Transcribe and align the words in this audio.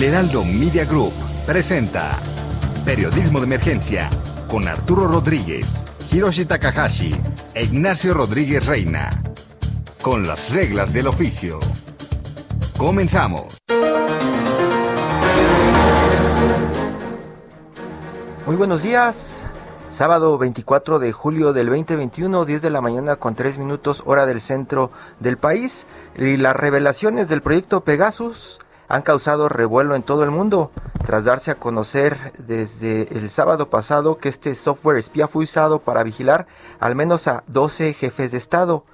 El 0.00 0.06
Heraldo 0.06 0.46
Media 0.46 0.86
Group 0.86 1.12
presenta 1.44 2.18
Periodismo 2.86 3.38
de 3.38 3.44
Emergencia 3.44 4.08
con 4.48 4.66
Arturo 4.66 5.06
Rodríguez, 5.06 5.84
Hiroshi 6.10 6.46
Takahashi 6.46 7.10
e 7.52 7.64
Ignacio 7.64 8.14
Rodríguez 8.14 8.64
Reina. 8.64 9.10
Con 10.00 10.26
las 10.26 10.54
reglas 10.54 10.94
del 10.94 11.06
oficio. 11.06 11.60
Comenzamos. 12.78 13.58
Muy 18.46 18.56
buenos 18.56 18.82
días. 18.82 19.42
Sábado 19.90 20.38
24 20.38 20.98
de 20.98 21.12
julio 21.12 21.52
del 21.52 21.66
2021, 21.66 22.46
10 22.46 22.62
de 22.62 22.70
la 22.70 22.80
mañana 22.80 23.16
con 23.16 23.34
3 23.34 23.58
minutos 23.58 24.02
hora 24.06 24.24
del 24.24 24.40
centro 24.40 24.90
del 25.18 25.36
país. 25.36 25.84
Y 26.16 26.38
las 26.38 26.56
revelaciones 26.56 27.28
del 27.28 27.42
proyecto 27.42 27.82
Pegasus 27.82 28.60
han 28.90 29.02
causado 29.02 29.48
revuelo 29.48 29.94
en 29.94 30.02
todo 30.02 30.24
el 30.24 30.32
mundo 30.32 30.72
tras 31.06 31.24
darse 31.24 31.52
a 31.52 31.54
conocer 31.54 32.32
desde 32.38 33.02
el 33.16 33.30
sábado 33.30 33.70
pasado 33.70 34.18
que 34.18 34.28
este 34.28 34.54
software 34.56 34.98
espía 34.98 35.28
fue 35.28 35.44
usado 35.44 35.78
para 35.78 36.02
vigilar 36.02 36.48
al 36.80 36.96
menos 36.96 37.28
a 37.28 37.44
12 37.46 37.94
jefes 37.94 38.32
de 38.32 38.38
Estado, 38.38 38.84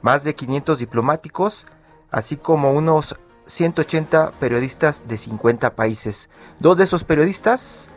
más 0.00 0.24
de 0.24 0.34
500 0.34 0.78
diplomáticos, 0.78 1.66
así 2.10 2.38
como 2.38 2.72
unos 2.72 3.16
180 3.46 4.32
periodistas 4.40 5.06
de 5.06 5.18
50 5.18 5.76
países. 5.76 6.30
Dos 6.58 6.78
de 6.78 6.84
esos 6.84 7.04
periodistas 7.04 7.90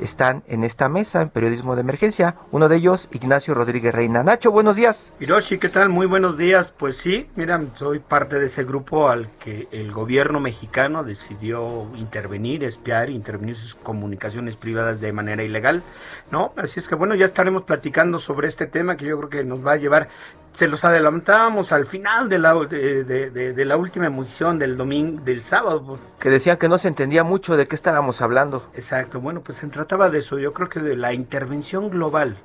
están 0.00 0.42
en 0.46 0.64
esta 0.64 0.88
mesa 0.88 1.22
en 1.22 1.30
periodismo 1.30 1.74
de 1.74 1.80
emergencia. 1.80 2.36
Uno 2.50 2.68
de 2.68 2.76
ellos, 2.76 3.08
Ignacio 3.12 3.54
Rodríguez 3.54 3.94
Reina. 3.94 4.22
Nacho, 4.22 4.50
buenos 4.50 4.76
días. 4.76 5.12
Hiroshi, 5.20 5.58
¿qué 5.58 5.68
tal? 5.68 5.88
Muy 5.88 6.06
buenos 6.06 6.36
días. 6.36 6.72
Pues 6.76 6.96
sí, 6.96 7.28
mira, 7.36 7.60
soy 7.74 7.98
parte 7.98 8.38
de 8.38 8.46
ese 8.46 8.64
grupo 8.64 9.08
al 9.08 9.30
que 9.38 9.68
el 9.70 9.92
gobierno 9.92 10.40
mexicano 10.40 11.04
decidió 11.04 11.88
intervenir, 11.96 12.64
espiar, 12.64 13.10
intervenir 13.10 13.56
sus 13.56 13.74
comunicaciones 13.74 14.56
privadas 14.56 15.00
de 15.00 15.12
manera 15.12 15.42
ilegal, 15.42 15.82
¿no? 16.30 16.52
Así 16.56 16.80
es 16.80 16.88
que 16.88 16.94
bueno, 16.94 17.14
ya 17.14 17.26
estaremos 17.26 17.64
platicando 17.64 18.18
sobre 18.18 18.48
este 18.48 18.66
tema 18.66 18.96
que 18.96 19.06
yo 19.06 19.16
creo 19.18 19.30
que 19.30 19.44
nos 19.44 19.66
va 19.66 19.72
a 19.72 19.76
llevar 19.76 20.08
se 20.56 20.68
los 20.68 20.82
adelantábamos 20.86 21.70
al 21.70 21.84
final 21.84 22.30
de 22.30 22.38
la, 22.38 22.54
de, 22.54 23.04
de, 23.04 23.64
la 23.66 23.76
última 23.76 24.06
emisión 24.06 24.58
del 24.58 24.78
domingo, 24.78 25.22
del 25.22 25.42
sábado. 25.42 25.84
Pues. 25.84 26.00
Que 26.18 26.30
decían 26.30 26.56
que 26.56 26.66
no 26.66 26.78
se 26.78 26.88
entendía 26.88 27.24
mucho 27.24 27.58
de 27.58 27.68
qué 27.68 27.76
estábamos 27.76 28.22
hablando. 28.22 28.66
Exacto, 28.72 29.20
bueno, 29.20 29.42
pues 29.42 29.58
se 29.58 29.66
trataba 29.66 30.08
de 30.08 30.20
eso. 30.20 30.38
Yo 30.38 30.54
creo 30.54 30.70
que 30.70 30.80
de 30.80 30.96
la 30.96 31.12
intervención 31.12 31.90
global 31.90 32.38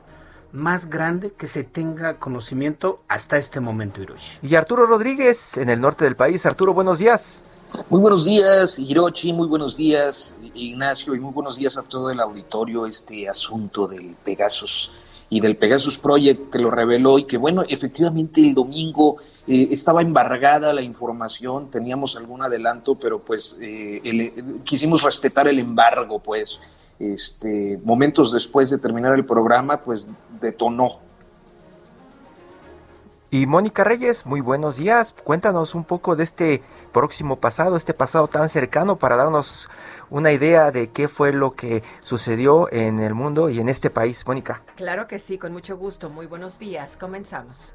más 0.52 0.90
grande 0.90 1.32
que 1.32 1.48
se 1.48 1.64
tenga 1.64 2.18
conocimiento 2.18 3.02
hasta 3.08 3.38
este 3.38 3.62
momento, 3.62 4.02
Hiroshi. 4.02 4.40
Y 4.42 4.56
Arturo 4.56 4.86
Rodríguez, 4.86 5.58
en 5.58 5.70
el 5.70 5.80
norte 5.80 6.04
del 6.04 6.18
país. 6.18 6.46
Arturo, 6.46 6.74
buenos 6.74 7.00
días. 7.00 7.44
Muy 7.90 8.02
buenos 8.02 8.26
días, 8.26 8.78
Hiroshi, 8.78 9.32
muy 9.32 9.48
buenos 9.48 9.78
días, 9.78 10.38
Ignacio, 10.54 11.16
y 11.16 11.22
muy 11.22 11.32
buenos 11.32 11.56
días 11.56 11.78
a 11.78 11.84
todo 11.84 12.10
el 12.10 12.20
auditorio. 12.20 12.86
Este 12.86 13.30
asunto 13.30 13.88
del 13.88 14.18
Pegasus 14.26 14.92
y 15.32 15.40
del 15.40 15.56
Pegasus 15.56 15.98
Project 15.98 16.52
que 16.52 16.60
lo 16.60 16.70
reveló 16.70 17.18
y 17.18 17.24
que 17.24 17.38
bueno, 17.38 17.64
efectivamente 17.68 18.42
el 18.42 18.54
domingo 18.54 19.16
eh, 19.48 19.70
estaba 19.72 20.02
embargada 20.02 20.74
la 20.74 20.82
información, 20.82 21.72
teníamos 21.72 22.18
algún 22.18 22.44
adelanto, 22.44 22.96
pero 22.96 23.20
pues 23.20 23.58
eh, 23.62 24.34
quisimos 24.66 25.04
respetar 25.04 25.48
el 25.48 25.58
embargo, 25.58 26.20
pues 26.20 26.60
este, 27.00 27.80
momentos 27.86 28.34
después 28.34 28.70
de 28.70 28.78
terminar 28.78 29.16
el 29.16 29.26
programa, 29.26 29.78
pues 29.78 30.10
detonó. 30.42 31.00
Y 33.34 33.46
Mónica 33.46 33.86
Reyes, 33.86 34.26
muy 34.26 34.42
buenos 34.42 34.76
días. 34.76 35.16
Cuéntanos 35.24 35.76
un 35.76 35.86
poco 35.86 36.18
de 36.18 36.26
este 36.26 36.62
próximo 36.92 37.38
pasado, 37.38 37.78
este 37.78 37.94
pasado 37.94 38.28
tan 38.28 38.50
cercano 38.50 38.98
para 38.98 39.16
darnos 39.16 39.70
una 40.12 40.32
idea 40.32 40.70
de 40.70 40.92
qué 40.92 41.08
fue 41.08 41.34
lo 41.34 41.52
que 41.52 41.82
sucedió 42.02 42.72
en 42.72 43.00
el 43.00 43.16
mundo 43.16 43.50
y 43.50 43.60
en 43.60 43.70
este 43.70 43.90
país. 43.90 44.24
Mónica. 44.28 44.62
Claro 44.76 45.08
que 45.08 45.18
sí, 45.18 45.40
con 45.40 45.54
mucho 45.54 45.78
gusto. 45.78 46.10
Muy 46.10 46.28
buenos 46.28 46.60
días. 46.60 46.96
Comenzamos. 46.98 47.74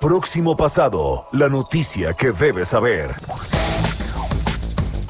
Próximo 0.00 0.54
pasado, 0.56 1.26
la 1.32 1.48
noticia 1.48 2.12
que 2.12 2.32
debes 2.32 2.68
saber. 2.68 3.14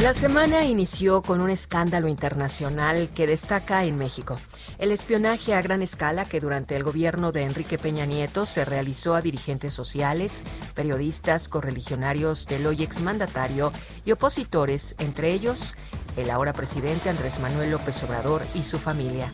La 0.01 0.13
semana 0.13 0.65
inició 0.67 1.23
con 1.23 1.41
un 1.41 1.49
escándalo 1.49 2.09
internacional 2.09 3.09
que 3.15 3.27
destaca 3.27 3.85
en 3.85 3.97
México. 3.97 4.37
El 4.79 4.91
espionaje 4.91 5.55
a 5.55 5.63
gran 5.63 5.81
escala 5.83 6.25
que 6.25 6.41
durante 6.41 6.77
el 6.77 6.83
gobierno 6.83 7.33
de 7.33 7.43
Enrique 7.43 7.79
Peña 7.79 8.05
Nieto 8.05 8.45
se 8.45 8.65
realizó 8.65 9.15
a 9.15 9.23
dirigentes 9.23 9.73
sociales, 9.73 10.43
periodistas, 10.75 11.49
correligionarios 11.49 12.47
del 12.47 12.67
hoy 12.67 12.83
exmandatario 12.83 13.73
y 14.05 14.13
opositores, 14.13 14.95
entre 14.99 15.33
ellos 15.33 15.75
el 16.17 16.31
ahora 16.31 16.53
presidente 16.53 17.09
Andrés 17.09 17.39
Manuel 17.39 17.71
López 17.71 18.03
Obrador 18.03 18.43
y 18.55 18.63
su 18.63 18.79
familia. 18.79 19.33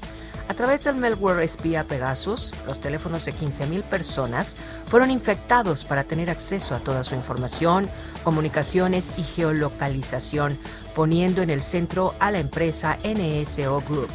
A 0.51 0.55
través 0.55 0.83
del 0.83 0.97
malware 0.97 1.45
espía 1.45 1.85
Pegasus, 1.85 2.51
los 2.67 2.81
teléfonos 2.81 3.25
de 3.25 3.33
15.000 3.33 3.85
personas 3.85 4.57
fueron 4.87 5.13
infectados 5.13 5.85
para 5.85 6.03
tener 6.03 6.29
acceso 6.29 6.75
a 6.75 6.81
toda 6.81 7.05
su 7.05 7.15
información, 7.15 7.89
comunicaciones 8.25 9.13
y 9.17 9.23
geolocalización, 9.23 10.59
poniendo 10.97 11.43
en 11.43 11.51
el 11.51 11.63
centro 11.63 12.15
a 12.19 12.33
la 12.33 12.41
empresa 12.41 12.99
NSO 13.05 13.81
Group, 13.83 14.09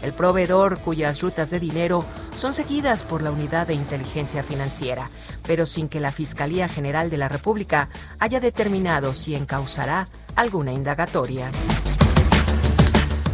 el 0.00 0.14
proveedor 0.14 0.78
cuyas 0.80 1.20
rutas 1.20 1.50
de 1.50 1.60
dinero 1.60 2.06
son 2.38 2.54
seguidas 2.54 3.04
por 3.04 3.20
la 3.20 3.30
Unidad 3.30 3.66
de 3.66 3.74
Inteligencia 3.74 4.42
Financiera, 4.42 5.10
pero 5.46 5.66
sin 5.66 5.90
que 5.90 6.00
la 6.00 6.10
Fiscalía 6.10 6.70
General 6.70 7.10
de 7.10 7.18
la 7.18 7.28
República 7.28 7.90
haya 8.18 8.40
determinado 8.40 9.12
si 9.12 9.34
encausará 9.34 10.08
alguna 10.36 10.72
indagatoria. 10.72 11.50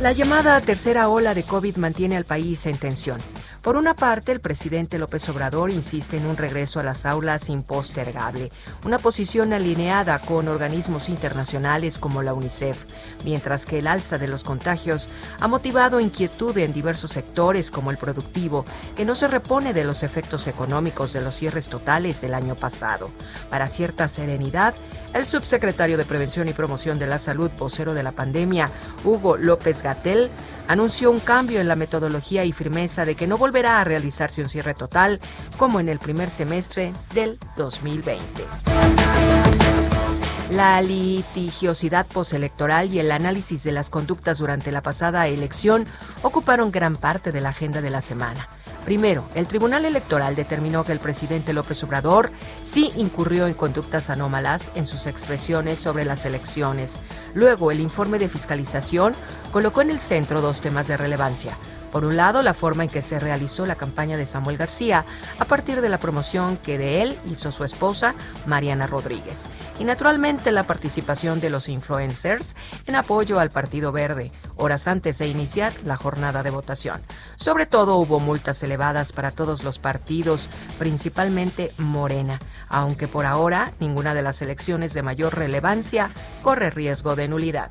La 0.00 0.12
llamada 0.12 0.60
tercera 0.60 1.08
ola 1.08 1.34
de 1.34 1.42
COVID 1.42 1.76
mantiene 1.76 2.16
al 2.16 2.24
país 2.24 2.66
en 2.66 2.78
tensión. 2.78 3.18
Por 3.68 3.76
una 3.76 3.92
parte, 3.92 4.32
el 4.32 4.40
presidente 4.40 4.96
López 4.96 5.28
Obrador 5.28 5.70
insiste 5.70 6.16
en 6.16 6.24
un 6.24 6.38
regreso 6.38 6.80
a 6.80 6.82
las 6.82 7.04
aulas 7.04 7.50
impostergable, 7.50 8.50
una 8.86 8.98
posición 8.98 9.52
alineada 9.52 10.20
con 10.20 10.48
organismos 10.48 11.10
internacionales 11.10 11.98
como 11.98 12.22
la 12.22 12.32
UNICEF, 12.32 12.86
mientras 13.26 13.66
que 13.66 13.80
el 13.80 13.86
alza 13.86 14.16
de 14.16 14.26
los 14.26 14.42
contagios 14.42 15.10
ha 15.38 15.48
motivado 15.48 16.00
inquietud 16.00 16.56
en 16.56 16.72
diversos 16.72 17.10
sectores 17.10 17.70
como 17.70 17.90
el 17.90 17.98
productivo, 17.98 18.64
que 18.96 19.04
no 19.04 19.14
se 19.14 19.28
repone 19.28 19.74
de 19.74 19.84
los 19.84 20.02
efectos 20.02 20.46
económicos 20.46 21.12
de 21.12 21.20
los 21.20 21.34
cierres 21.34 21.68
totales 21.68 22.22
del 22.22 22.32
año 22.32 22.56
pasado. 22.56 23.10
Para 23.50 23.68
cierta 23.68 24.08
serenidad, 24.08 24.74
el 25.12 25.26
subsecretario 25.26 25.98
de 25.98 26.06
Prevención 26.06 26.48
y 26.48 26.54
Promoción 26.54 26.98
de 26.98 27.06
la 27.06 27.18
Salud, 27.18 27.50
vocero 27.58 27.92
de 27.92 28.02
la 28.02 28.12
pandemia, 28.12 28.70
Hugo 29.04 29.36
López 29.36 29.82
Gatel, 29.82 30.30
anunció 30.68 31.10
un 31.10 31.18
cambio 31.18 31.60
en 31.60 31.68
la 31.68 31.76
metodología 31.76 32.44
y 32.44 32.52
firmeza 32.52 33.06
de 33.06 33.14
que 33.14 33.26
no 33.26 33.38
a 33.66 33.84
realizarse 33.84 34.42
un 34.42 34.48
cierre 34.48 34.74
total 34.74 35.20
como 35.56 35.80
en 35.80 35.88
el 35.88 35.98
primer 35.98 36.30
semestre 36.30 36.92
del 37.14 37.38
2020. 37.56 38.46
La 40.50 40.80
litigiosidad 40.80 42.06
postelectoral 42.06 42.92
y 42.92 43.00
el 43.00 43.10
análisis 43.12 43.64
de 43.64 43.72
las 43.72 43.90
conductas 43.90 44.38
durante 44.38 44.72
la 44.72 44.82
pasada 44.82 45.26
elección 45.26 45.84
ocuparon 46.22 46.70
gran 46.70 46.96
parte 46.96 47.32
de 47.32 47.42
la 47.42 47.50
agenda 47.50 47.82
de 47.82 47.90
la 47.90 48.00
semana. 48.00 48.48
Primero, 48.86 49.28
el 49.34 49.46
Tribunal 49.46 49.84
Electoral 49.84 50.34
determinó 50.34 50.84
que 50.84 50.92
el 50.92 51.00
presidente 51.00 51.52
López 51.52 51.84
Obrador 51.84 52.30
sí 52.62 52.90
incurrió 52.96 53.46
en 53.46 53.52
conductas 53.52 54.08
anómalas 54.08 54.70
en 54.74 54.86
sus 54.86 55.06
expresiones 55.06 55.78
sobre 55.78 56.06
las 56.06 56.24
elecciones. 56.24 56.98
Luego, 57.34 57.70
el 57.70 57.80
informe 57.80 58.18
de 58.18 58.30
fiscalización 58.30 59.14
colocó 59.52 59.82
en 59.82 59.90
el 59.90 60.00
centro 60.00 60.40
dos 60.40 60.62
temas 60.62 60.88
de 60.88 60.96
relevancia 60.96 61.58
por 61.92 62.04
un 62.04 62.16
lado, 62.16 62.42
la 62.42 62.54
forma 62.54 62.84
en 62.84 62.90
que 62.90 63.02
se 63.02 63.18
realizó 63.18 63.66
la 63.66 63.76
campaña 63.76 64.16
de 64.16 64.26
Samuel 64.26 64.56
García 64.56 65.04
a 65.38 65.44
partir 65.44 65.80
de 65.80 65.88
la 65.88 65.98
promoción 65.98 66.56
que 66.56 66.78
de 66.78 67.02
él 67.02 67.18
hizo 67.30 67.50
su 67.50 67.64
esposa, 67.64 68.14
Mariana 68.46 68.86
Rodríguez. 68.86 69.46
Y 69.78 69.84
naturalmente 69.84 70.50
la 70.50 70.64
participación 70.64 71.40
de 71.40 71.50
los 71.50 71.68
influencers 71.68 72.54
en 72.86 72.96
apoyo 72.96 73.38
al 73.40 73.50
Partido 73.50 73.92
Verde, 73.92 74.32
horas 74.56 74.88
antes 74.88 75.18
de 75.18 75.28
iniciar 75.28 75.72
la 75.84 75.96
jornada 75.96 76.42
de 76.42 76.50
votación. 76.50 77.00
Sobre 77.36 77.66
todo 77.66 77.96
hubo 77.96 78.20
multas 78.20 78.62
elevadas 78.62 79.12
para 79.12 79.30
todos 79.30 79.64
los 79.64 79.78
partidos, 79.78 80.48
principalmente 80.78 81.72
Morena, 81.78 82.38
aunque 82.68 83.08
por 83.08 83.26
ahora 83.26 83.72
ninguna 83.80 84.14
de 84.14 84.22
las 84.22 84.42
elecciones 84.42 84.94
de 84.94 85.02
mayor 85.02 85.36
relevancia 85.36 86.10
corre 86.42 86.70
riesgo 86.70 87.16
de 87.16 87.28
nulidad. 87.28 87.70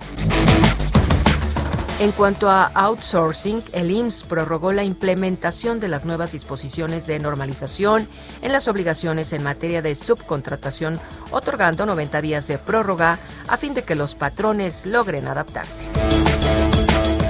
En 2.00 2.12
cuanto 2.12 2.48
a 2.48 2.66
outsourcing, 2.76 3.64
el 3.74 3.90
IMSS 3.90 4.22
prorrogó 4.24 4.72
la 4.72 4.84
implementación 4.84 5.80
de 5.80 5.88
las 5.88 6.06
nuevas 6.06 6.32
disposiciones 6.32 7.08
de 7.08 7.18
normalización 7.18 8.08
en 8.44 8.52
las 8.52 8.68
obligaciones 8.68 9.34
en 9.34 9.42
materia 9.42 9.82
de 9.82 9.96
subcontratación, 9.96 11.00
otorgando 11.32 11.88
90 11.88 12.22
días 12.22 12.48
de 12.48 12.60
prórroga 12.60 13.18
a 13.48 13.58
fin 13.58 13.74
de 13.74 13.82
que 13.82 13.96
los 13.96 14.14
patrones 14.14 14.86
logren 14.86 15.28
adaptarse. 15.28 15.82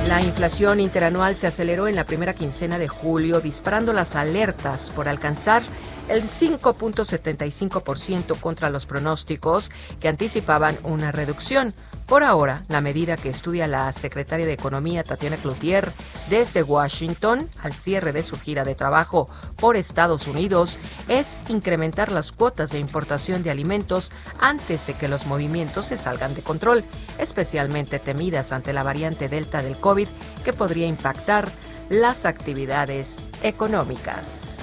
La 0.09 0.21
inflación 0.21 0.81
interanual 0.81 1.35
se 1.35 1.47
aceleró 1.47 1.87
en 1.87 1.95
la 1.95 2.05
primera 2.05 2.33
quincena 2.33 2.77
de 2.77 2.89
julio, 2.89 3.39
disparando 3.39 3.93
las 3.93 4.15
alertas 4.15 4.89
por 4.89 5.07
alcanzar 5.07 5.63
el 6.09 6.23
5.75% 6.23 8.37
contra 8.39 8.69
los 8.69 8.85
pronósticos 8.85 9.71
que 10.01 10.09
anticipaban 10.09 10.77
una 10.83 11.13
reducción. 11.13 11.73
Por 12.07 12.23
ahora, 12.23 12.63
la 12.69 12.79
medida 12.79 13.17
que 13.17 13.27
estudia 13.27 13.67
la 13.67 13.91
secretaria 13.91 14.45
de 14.45 14.53
Economía 14.53 15.03
Tatiana 15.03 15.35
Cloutier 15.35 15.91
desde 16.29 16.63
Washington 16.63 17.49
al 17.61 17.73
cierre 17.73 18.13
de 18.13 18.23
su 18.23 18.39
gira 18.39 18.63
de 18.63 18.75
trabajo 18.75 19.29
por 19.57 19.75
Estados 19.75 20.25
Unidos 20.25 20.79
es 21.09 21.41
incrementar 21.49 22.13
las 22.13 22.31
cuotas 22.31 22.71
de 22.71 22.79
importación 22.79 23.43
de 23.43 23.51
alimentos 23.51 24.13
antes 24.39 24.87
de 24.87 24.93
que 24.93 25.09
los 25.09 25.25
movimientos 25.25 25.87
se 25.87 25.97
salgan 25.97 26.33
de 26.33 26.43
control, 26.43 26.85
especialmente 27.17 27.99
temidas 27.99 28.53
ante 28.53 28.71
la 28.71 28.83
variante 28.83 29.27
Delta 29.27 29.61
del 29.61 29.77
COVID 29.77 30.07
que 30.45 30.53
podría 30.53 30.87
impactar 30.87 31.49
las 31.89 32.23
actividades 32.23 33.29
económicas. 33.43 34.56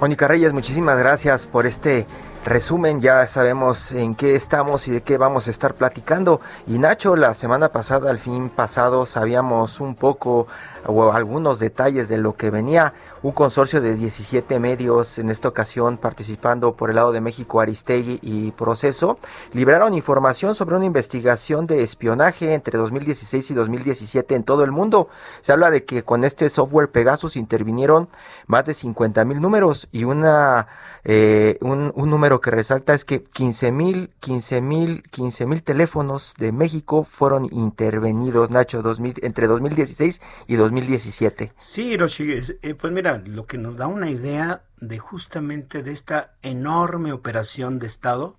Mónica 0.00 0.28
Reyes, 0.28 0.52
muchísimas 0.52 0.98
gracias 0.98 1.46
por 1.46 1.66
este 1.66 2.06
resumen, 2.48 3.00
ya 3.00 3.26
sabemos 3.26 3.92
en 3.92 4.14
qué 4.14 4.34
estamos 4.34 4.88
y 4.88 4.90
de 4.92 5.02
qué 5.02 5.18
vamos 5.18 5.46
a 5.46 5.50
estar 5.50 5.74
platicando. 5.74 6.40
Y 6.66 6.78
Nacho, 6.78 7.16
la 7.16 7.34
semana 7.34 7.68
pasada, 7.70 8.10
al 8.10 8.18
fin 8.18 8.48
pasado, 8.48 9.06
sabíamos 9.06 9.80
un 9.80 9.94
poco 9.94 10.46
o 10.86 11.12
algunos 11.12 11.58
detalles 11.58 12.08
de 12.08 12.18
lo 12.18 12.36
que 12.36 12.50
venía. 12.50 12.94
Un 13.20 13.32
consorcio 13.32 13.80
de 13.80 13.96
17 13.96 14.60
medios, 14.60 15.18
en 15.18 15.28
esta 15.28 15.48
ocasión 15.48 15.98
participando 15.98 16.76
por 16.76 16.90
el 16.90 16.96
lado 16.96 17.10
de 17.10 17.20
México, 17.20 17.60
Aristegui 17.60 18.20
y 18.22 18.52
Proceso, 18.52 19.18
liberaron 19.52 19.94
información 19.94 20.54
sobre 20.54 20.76
una 20.76 20.84
investigación 20.84 21.66
de 21.66 21.82
espionaje 21.82 22.54
entre 22.54 22.78
2016 22.78 23.50
y 23.50 23.54
2017 23.54 24.36
en 24.36 24.44
todo 24.44 24.62
el 24.62 24.70
mundo. 24.70 25.08
Se 25.40 25.52
habla 25.52 25.72
de 25.72 25.84
que 25.84 26.04
con 26.04 26.22
este 26.22 26.48
software 26.48 26.92
Pegasus 26.92 27.34
intervinieron 27.34 28.08
más 28.46 28.64
de 28.66 28.74
50 28.74 29.24
mil 29.24 29.40
números 29.40 29.88
y 29.90 30.04
una 30.04 30.68
eh, 31.04 31.56
un, 31.60 31.92
un, 31.94 32.10
número 32.10 32.40
que 32.40 32.50
resalta 32.50 32.92
es 32.92 33.04
que 33.04 33.22
15 33.22 33.72
mil, 33.72 34.10
15 34.20 34.60
mil, 34.60 35.02
15 35.10 35.46
mil 35.46 35.62
teléfonos 35.62 36.34
de 36.38 36.52
México 36.52 37.02
fueron 37.04 37.48
intervenidos, 37.52 38.50
Nacho, 38.50 38.82
2000, 38.82 39.14
entre 39.22 39.46
2016 39.46 40.20
y 40.48 40.56
2017. 40.56 41.52
Sí, 41.60 41.92
Hiroshi, 41.92 42.42
eh, 42.62 42.74
pues 42.74 42.92
mira, 42.92 43.07
lo 43.16 43.46
que 43.46 43.56
nos 43.56 43.76
da 43.76 43.86
una 43.86 44.10
idea 44.10 44.62
de 44.80 44.98
justamente 44.98 45.82
de 45.82 45.92
esta 45.92 46.34
enorme 46.42 47.12
operación 47.12 47.78
de 47.78 47.86
Estado 47.86 48.36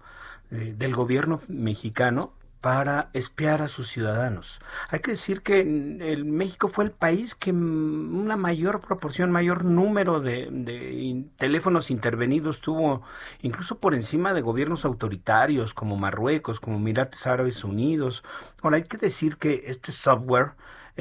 eh, 0.51 0.75
del 0.77 0.95
gobierno 0.95 1.42
mexicano 1.48 2.33
para 2.62 3.10
espiar 3.13 3.62
a 3.62 3.69
sus 3.69 3.88
ciudadanos. 3.88 4.60
Hay 4.89 5.00
que 5.00 5.12
decir 5.12 5.42
que 5.42 5.62
el 5.62 6.25
México 6.25 6.68
fue 6.68 6.83
el 6.83 6.92
país 6.92 7.33
que 7.33 7.51
una 7.51 8.36
mayor 8.36 8.81
proporción, 8.81 9.31
mayor 9.31 9.63
número 9.63 10.19
de, 10.19 11.25
teléfonos 11.38 11.89
intervenidos 11.89 12.60
tuvo, 12.60 13.01
incluso 13.42 13.80
por 13.80 13.95
encima 13.95 14.33
de 14.33 14.42
gobiernos 14.42 14.83
autoritarios 14.83 15.74
como 15.74 15.95
Marruecos, 15.95 16.60
como 16.60 16.77
Emiratos 16.77 17.27
Árabes 17.27 17.63
Unidos. 17.63 18.24
Ahora 18.62 18.77
hay 18.77 18.83
que 18.83 18.98
decir 18.98 19.38
que 19.38 19.63
este 19.68 19.94
software 19.94 20.51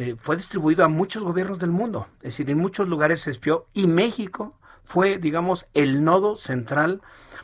eh, 0.00 0.14
fue 0.22 0.36
distribuido 0.36 0.84
a 0.84 0.88
muchos 0.88 1.24
gobiernos 1.24 1.58
del 1.58 1.72
mundo, 1.72 2.06
es 2.18 2.34
decir, 2.34 2.48
en 2.50 2.58
muchos 2.58 2.86
lugares 2.86 3.22
se 3.22 3.32
espió 3.32 3.66
y 3.74 3.88
México 3.88 4.54
fue, 4.84 5.18
digamos, 5.18 5.66
el 5.74 6.04
nodo 6.04 6.36
central 6.36 7.02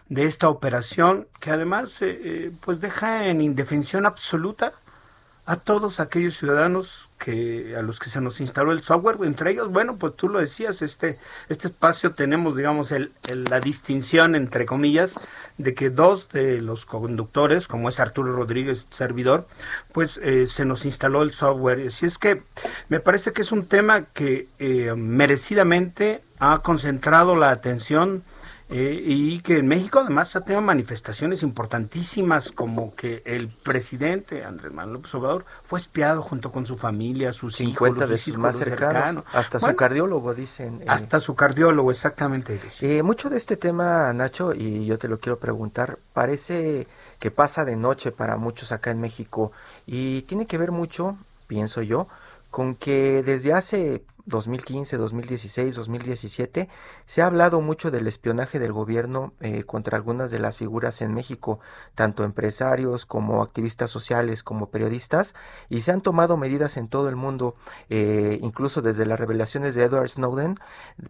de 0.08 0.26
esta 0.26 0.48
operación 0.48 1.26
que 1.40 1.50
además 1.50 2.00
eh, 2.00 2.20
eh, 2.22 2.52
pues 2.60 2.80
deja 2.80 3.26
en 3.26 3.40
indefensión 3.40 4.06
absoluta 4.06 4.74
a 5.46 5.56
todos 5.56 5.98
aquellos 5.98 6.38
ciudadanos 6.38 7.08
que 7.24 7.74
a 7.74 7.80
los 7.80 7.98
que 7.98 8.10
se 8.10 8.20
nos 8.20 8.40
instaló 8.40 8.72
el 8.72 8.82
software, 8.82 9.16
entre 9.24 9.52
ellos, 9.52 9.72
bueno, 9.72 9.96
pues 9.98 10.14
tú 10.14 10.28
lo 10.28 10.40
decías, 10.40 10.82
este 10.82 11.14
este 11.48 11.68
espacio 11.68 12.12
tenemos, 12.12 12.54
digamos, 12.54 12.92
el, 12.92 13.12
la 13.48 13.60
distinción 13.60 14.34
entre 14.34 14.66
comillas 14.66 15.30
de 15.56 15.72
que 15.74 15.88
dos 15.88 16.28
de 16.28 16.60
los 16.60 16.84
conductores, 16.84 17.66
como 17.66 17.88
es 17.88 17.98
Arturo 17.98 18.34
Rodríguez, 18.34 18.84
servidor, 18.90 19.46
pues 19.92 20.20
eh, 20.22 20.46
se 20.46 20.66
nos 20.66 20.84
instaló 20.84 21.22
el 21.22 21.32
software. 21.32 21.88
Así 21.88 22.04
es 22.04 22.18
que 22.18 22.42
me 22.90 23.00
parece 23.00 23.32
que 23.32 23.40
es 23.40 23.52
un 23.52 23.66
tema 23.66 24.04
que 24.04 24.48
merecidamente 24.96 26.22
ha 26.38 26.58
concentrado 26.58 27.36
la 27.36 27.50
atención 27.50 28.22
eh, 28.70 28.98
y 29.04 29.40
que 29.40 29.58
en 29.58 29.68
México 29.68 30.00
además 30.00 30.34
ha 30.36 30.40
tenido 30.40 30.62
manifestaciones 30.62 31.42
importantísimas 31.42 32.50
como 32.50 32.94
que 32.94 33.20
el 33.26 33.48
presidente 33.48 34.42
Andrés 34.42 34.72
Manuel 34.72 34.94
López 34.94 35.14
Obrador 35.14 35.44
fue 35.64 35.78
espiado 35.78 36.22
junto 36.22 36.50
con 36.50 36.64
su 36.64 36.78
familia, 36.78 37.34
sus 37.34 37.56
50 37.56 38.06
de 38.06 38.16
sus 38.16 38.38
más 38.38 38.56
cercanos, 38.56 39.22
hasta 39.32 39.60
su 39.60 39.76
cardiólogo 39.76 40.34
dicen. 40.34 40.80
Eh. 40.80 40.86
hasta 40.88 41.20
su 41.20 41.34
cardiólogo, 41.34 41.90
exactamente. 41.90 42.58
Eh, 42.80 43.02
mucho 43.02 43.28
de 43.28 43.36
este 43.36 43.58
tema, 43.58 44.10
Nacho, 44.14 44.54
y 44.54 44.86
yo 44.86 44.98
te 44.98 45.08
lo 45.08 45.20
quiero 45.20 45.38
preguntar, 45.38 45.98
parece 46.14 46.86
que 47.18 47.30
pasa 47.30 47.66
de 47.66 47.76
noche 47.76 48.12
para 48.12 48.38
muchos 48.38 48.72
acá 48.72 48.90
en 48.90 49.00
México 49.00 49.52
y 49.86 50.22
tiene 50.22 50.46
que 50.46 50.56
ver 50.56 50.72
mucho, 50.72 51.18
pienso 51.46 51.82
yo, 51.82 52.08
con 52.54 52.76
que 52.76 53.24
desde 53.24 53.52
hace 53.52 54.04
2015, 54.26 54.96
2016, 54.96 55.74
2017, 55.74 56.68
se 57.04 57.20
ha 57.20 57.26
hablado 57.26 57.60
mucho 57.60 57.90
del 57.90 58.06
espionaje 58.06 58.60
del 58.60 58.72
gobierno 58.72 59.32
eh, 59.40 59.64
contra 59.64 59.96
algunas 59.96 60.30
de 60.30 60.38
las 60.38 60.56
figuras 60.56 61.02
en 61.02 61.12
México, 61.12 61.58
tanto 61.96 62.22
empresarios 62.22 63.06
como 63.06 63.42
activistas 63.42 63.90
sociales 63.90 64.44
como 64.44 64.70
periodistas, 64.70 65.34
y 65.68 65.80
se 65.80 65.90
han 65.90 66.00
tomado 66.00 66.36
medidas 66.36 66.76
en 66.76 66.86
todo 66.86 67.08
el 67.08 67.16
mundo, 67.16 67.56
eh, 67.90 68.38
incluso 68.40 68.82
desde 68.82 69.04
las 69.04 69.18
revelaciones 69.18 69.74
de 69.74 69.82
Edward 69.82 70.10
Snowden, 70.10 70.54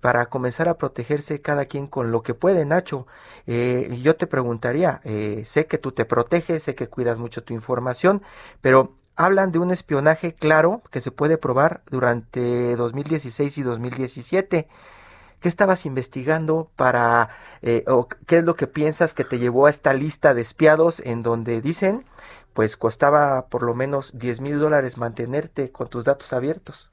para 0.01 0.25
comenzar 0.31 0.71
a 0.71 0.79
protegerse 0.79 1.43
cada 1.43 1.67
quien 1.67 1.89
con 1.89 2.11
lo 2.11 2.23
que 2.23 2.33
puede, 2.33 2.65
Nacho. 2.65 3.07
Eh, 3.47 4.01
yo 4.03 4.17
te 4.17 4.27
preguntaría, 4.27 5.03
sé 5.45 5.67
que 5.67 5.77
tú 5.77 5.93
te 5.93 6.07
proteges, 6.07 6.63
sé 6.63 6.75
que 6.75 6.89
cuidas 6.89 7.19
mucho 7.19 7.45
tu 7.45 7.53
información, 7.53 8.23
pero 8.63 8.95
hablan 9.17 9.53
de 9.53 9.59
un 9.59 9.71
espionaje 9.71 10.35
claro 10.35 10.83
que 10.91 11.01
se 11.01 11.11
puede 11.11 11.39
probar 11.39 11.83
durante 11.91 12.77
2016 12.77 13.59
y 13.59 13.63
2017. 13.63 14.69
¿Qué 15.41 15.49
estabas 15.49 15.85
investigando 15.85 16.71
para, 16.75 17.29
eh, 17.61 17.85
o 17.87 18.09
qué 18.09 18.39
es 18.39 18.45
lo 18.45 18.57
que 18.57 18.67
piensas 18.67 19.13
que 19.13 19.25
te 19.25 19.39
llevó 19.39 19.67
a 19.67 19.71
esta 19.71 19.93
lista 19.93 20.33
de 20.33 20.41
espiados 20.41 21.01
en 21.01 21.23
donde 21.23 21.61
dicen, 21.61 22.05
pues 22.55 22.77
costaba 22.77 23.49
por 23.49 23.63
lo 23.63 23.75
menos 23.75 24.17
10 24.17 24.41
mil 24.41 24.59
dólares 24.59 24.97
mantenerte 24.97 25.71
con 25.71 25.89
tus 25.89 26.05
datos 26.05 26.33
abiertos? 26.33 26.89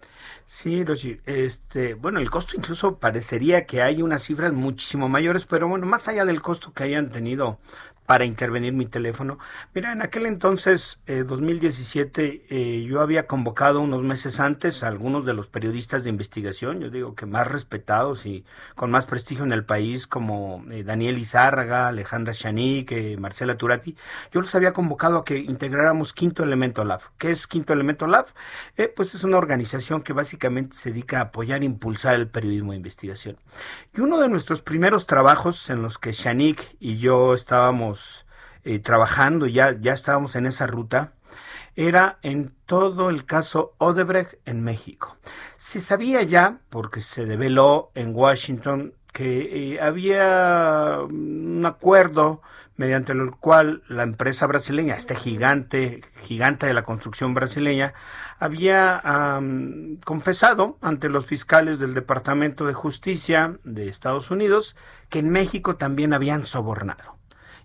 Sí, 0.46 0.84
Roshi, 0.84 1.22
este, 1.26 1.94
bueno, 1.94 2.20
el 2.20 2.30
costo 2.30 2.58
incluso 2.58 2.98
parecería 2.98 3.66
que 3.66 3.82
hay 3.82 4.02
unas 4.02 4.24
cifras 4.24 4.52
muchísimo 4.52 5.08
mayores, 5.08 5.46
pero 5.46 5.70
bueno, 5.70 5.86
más 5.86 6.08
allá 6.08 6.26
del 6.26 6.42
costo 6.42 6.74
que 6.74 6.84
hayan 6.84 7.10
tenido 7.10 7.58
para 8.06 8.26
intervenir 8.26 8.74
mi 8.74 8.86
teléfono. 8.86 9.40
Mira, 9.74 9.92
en 9.92 10.02
aquel 10.02 10.26
entonces, 10.26 11.02
eh, 11.08 11.24
2017, 11.26 12.46
eh, 12.50 12.84
yo 12.84 13.00
había 13.02 13.28
convocado 13.28 13.80
unos 13.82 14.04
meses 14.04 14.40
antes 14.40 14.84
a 14.84 14.88
algunos 14.88 15.26
de 15.26 15.34
los 15.34 15.48
periodistas 15.48 16.04
de 16.04 16.10
investigación, 16.10 16.80
yo 16.80 16.90
digo 16.90 17.16
que 17.16 17.26
más 17.26 17.48
respetados 17.48 18.26
y 18.26 18.44
con 18.76 18.92
más 18.92 19.06
prestigio 19.06 19.44
en 19.44 19.54
el 19.54 19.64
país, 19.64 20.08
como 20.08 20.64
eh, 20.72 20.84
Daniel 20.84 21.18
Izárraga, 21.20 21.88
Alejandra 21.88 22.34
Chanik, 22.34 22.92
eh, 22.92 23.18
Marcela 23.18 23.58
Turati. 23.58 23.96
Yo 24.34 24.42
los 24.42 24.54
había 24.56 24.74
convocado 24.74 25.20
a 25.20 25.26
que 25.26 25.38
integráramos 25.38 26.14
Quinto 26.14 26.44
Elemento 26.44 26.84
Lab. 26.84 27.02
¿Qué 27.18 27.32
es 27.32 27.48
Quinto 27.48 27.74
Elemento 27.74 28.08
Lab? 28.08 28.28
pues 28.96 29.14
es 29.14 29.24
una 29.24 29.38
organización 29.38 30.02
que 30.02 30.12
básicamente 30.12 30.76
se 30.76 30.90
dedica 30.90 31.20
a 31.20 31.22
apoyar 31.26 31.62
e 31.62 31.66
impulsar 31.66 32.16
el 32.16 32.28
periodismo 32.28 32.72
de 32.72 32.78
investigación. 32.78 33.38
Y 33.96 34.02
uno 34.02 34.18
de 34.20 34.28
nuestros 34.28 34.62
primeros 34.62 35.06
trabajos 35.06 35.70
en 35.70 35.82
los 35.82 35.98
que 35.98 36.14
Chanik 36.14 36.76
y 36.80 36.98
yo 36.98 37.34
estábamos 37.36 37.91
eh, 38.64 38.80
trabajando, 38.80 39.48
ya, 39.48 39.76
ya 39.80 39.94
estábamos 39.94 40.36
en 40.36 40.46
esa 40.46 40.68
ruta, 40.68 41.14
era 41.76 42.20
en 42.22 42.54
todo 42.66 43.10
el 43.10 43.26
caso 43.26 43.74
Odebrecht 43.78 44.36
en 44.46 44.64
México. 44.64 45.18
Se 45.58 45.82
sabía 45.82 46.24
ya, 46.24 46.60
porque 46.70 47.02
se 47.02 47.26
develó 47.26 47.92
en 47.96 48.14
Washington, 48.16 48.94
que 49.14 49.74
eh, 49.74 49.82
había 49.82 51.00
un 51.02 51.64
acuerdo 51.66 52.42
mediante 52.82 53.12
el 53.12 53.32
cual 53.32 53.84
la 53.88 54.04
empresa 54.04 54.48
brasileña, 54.48 54.96
este 54.96 55.16
gigante, 55.16 56.02
gigante 56.24 56.66
de 56.66 56.74
la 56.74 56.84
construcción 56.84 57.36
brasileña, 57.36 57.94
había 58.40 59.02
confesado 60.04 60.80
ante 60.82 61.08
los 61.08 61.28
fiscales 61.28 61.78
del 61.78 61.94
Departamento 61.94 62.66
de 62.66 62.74
Justicia 62.74 63.60
de 63.64 63.88
Estados 63.88 64.32
Unidos 64.32 64.76
que 65.10 65.20
en 65.20 65.30
México 65.30 65.76
también 65.76 66.14
habían 66.14 66.48
sobornado. 66.48 67.21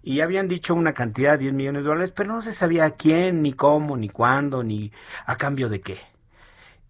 Y 0.06 0.20
habían 0.22 0.48
dicho 0.48 0.74
una 0.74 0.94
cantidad 0.94 1.32
de 1.32 1.38
10 1.44 1.54
millones 1.54 1.82
de 1.82 1.88
dólares, 1.88 2.12
pero 2.16 2.32
no 2.32 2.40
se 2.40 2.52
sabía 2.52 2.84
a 2.86 2.90
quién, 2.92 3.42
ni 3.42 3.52
cómo, 3.52 3.96
ni 3.96 4.08
cuándo, 4.08 4.62
ni 4.62 4.92
a 5.26 5.36
cambio 5.36 5.68
de 5.68 5.80
qué. 5.82 5.98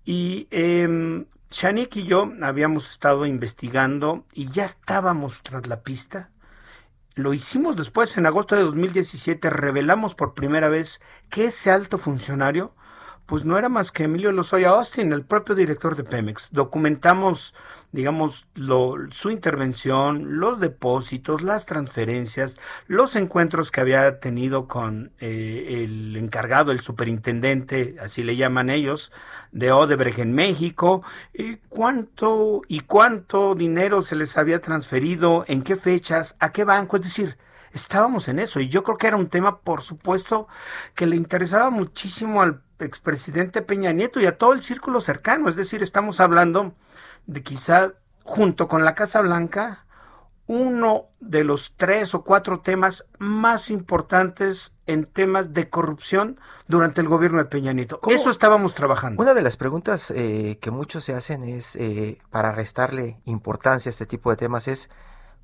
Y 0.04 0.46
eh, 0.50 1.24
Shanik 1.50 1.96
y 1.96 2.04
yo 2.04 2.30
habíamos 2.42 2.90
estado 2.90 3.26
investigando 3.26 4.26
y 4.32 4.50
ya 4.50 4.64
estábamos 4.66 5.42
tras 5.42 5.66
la 5.66 5.82
pista 5.82 6.30
lo 7.16 7.32
hicimos 7.32 7.76
después, 7.76 8.18
en 8.18 8.26
agosto 8.26 8.56
de 8.56 8.62
2017, 8.62 9.48
revelamos 9.48 10.14
por 10.14 10.34
primera 10.34 10.68
vez 10.68 11.00
que 11.30 11.46
ese 11.46 11.70
alto 11.70 11.96
funcionario, 11.96 12.74
pues 13.26 13.44
no 13.44 13.58
era 13.58 13.68
más 13.68 13.90
que 13.90 14.04
Emilio 14.04 14.32
Lozoya 14.32 14.70
Austin, 14.70 15.12
el 15.12 15.24
propio 15.24 15.54
director 15.54 15.96
de 15.96 16.04
Pemex. 16.04 16.48
Documentamos 16.52 17.54
digamos, 17.96 18.46
lo, 18.54 18.96
su 19.10 19.30
intervención, 19.30 20.38
los 20.38 20.60
depósitos, 20.60 21.42
las 21.42 21.64
transferencias, 21.64 22.58
los 22.88 23.16
encuentros 23.16 23.70
que 23.70 23.80
había 23.80 24.20
tenido 24.20 24.68
con 24.68 25.12
eh, 25.18 25.82
el 25.82 26.14
encargado, 26.16 26.72
el 26.72 26.80
superintendente, 26.80 27.96
así 28.00 28.22
le 28.22 28.36
llaman 28.36 28.68
ellos, 28.68 29.12
de 29.50 29.72
Odebrecht 29.72 30.18
en 30.18 30.34
México, 30.34 31.02
eh, 31.32 31.58
cuánto 31.70 32.60
y 32.68 32.80
cuánto 32.80 33.54
dinero 33.54 34.02
se 34.02 34.16
les 34.16 34.36
había 34.36 34.60
transferido, 34.60 35.44
en 35.48 35.62
qué 35.62 35.76
fechas, 35.76 36.36
a 36.38 36.52
qué 36.52 36.64
banco, 36.64 36.96
es 36.96 37.02
decir, 37.02 37.38
estábamos 37.72 38.28
en 38.28 38.40
eso. 38.40 38.60
Y 38.60 38.68
yo 38.68 38.82
creo 38.82 38.98
que 38.98 39.06
era 39.06 39.16
un 39.16 39.28
tema, 39.28 39.60
por 39.60 39.82
supuesto, 39.82 40.48
que 40.94 41.06
le 41.06 41.16
interesaba 41.16 41.70
muchísimo 41.70 42.42
al 42.42 42.60
expresidente 42.78 43.62
Peña 43.62 43.92
Nieto 43.92 44.20
y 44.20 44.26
a 44.26 44.38
todo 44.38 44.52
el 44.52 44.62
círculo 44.62 45.00
cercano, 45.00 45.48
es 45.48 45.56
decir, 45.56 45.82
estamos 45.82 46.20
hablando 46.20 46.74
de 47.26 47.42
quizá 47.42 47.92
junto 48.22 48.68
con 48.68 48.84
la 48.84 48.94
Casa 48.94 49.20
Blanca 49.20 49.86
uno 50.46 51.06
de 51.18 51.42
los 51.42 51.74
tres 51.76 52.14
o 52.14 52.22
cuatro 52.22 52.60
temas 52.60 53.06
más 53.18 53.68
importantes 53.68 54.72
en 54.86 55.04
temas 55.04 55.52
de 55.52 55.68
corrupción 55.68 56.38
durante 56.68 57.00
el 57.00 57.08
gobierno 57.08 57.38
de 57.38 57.46
Peña 57.46 57.72
Nieto. 57.72 58.00
Eso 58.08 58.30
estábamos 58.30 58.74
trabajando. 58.74 59.20
Una 59.20 59.34
de 59.34 59.42
las 59.42 59.56
preguntas 59.56 60.12
eh, 60.12 60.58
que 60.60 60.70
muchos 60.70 61.04
se 61.04 61.14
hacen 61.14 61.42
es, 61.42 61.74
eh, 61.76 62.18
para 62.30 62.52
restarle 62.52 63.20
importancia 63.24 63.88
a 63.88 63.90
este 63.90 64.06
tipo 64.06 64.30
de 64.30 64.36
temas, 64.36 64.68
es 64.68 64.88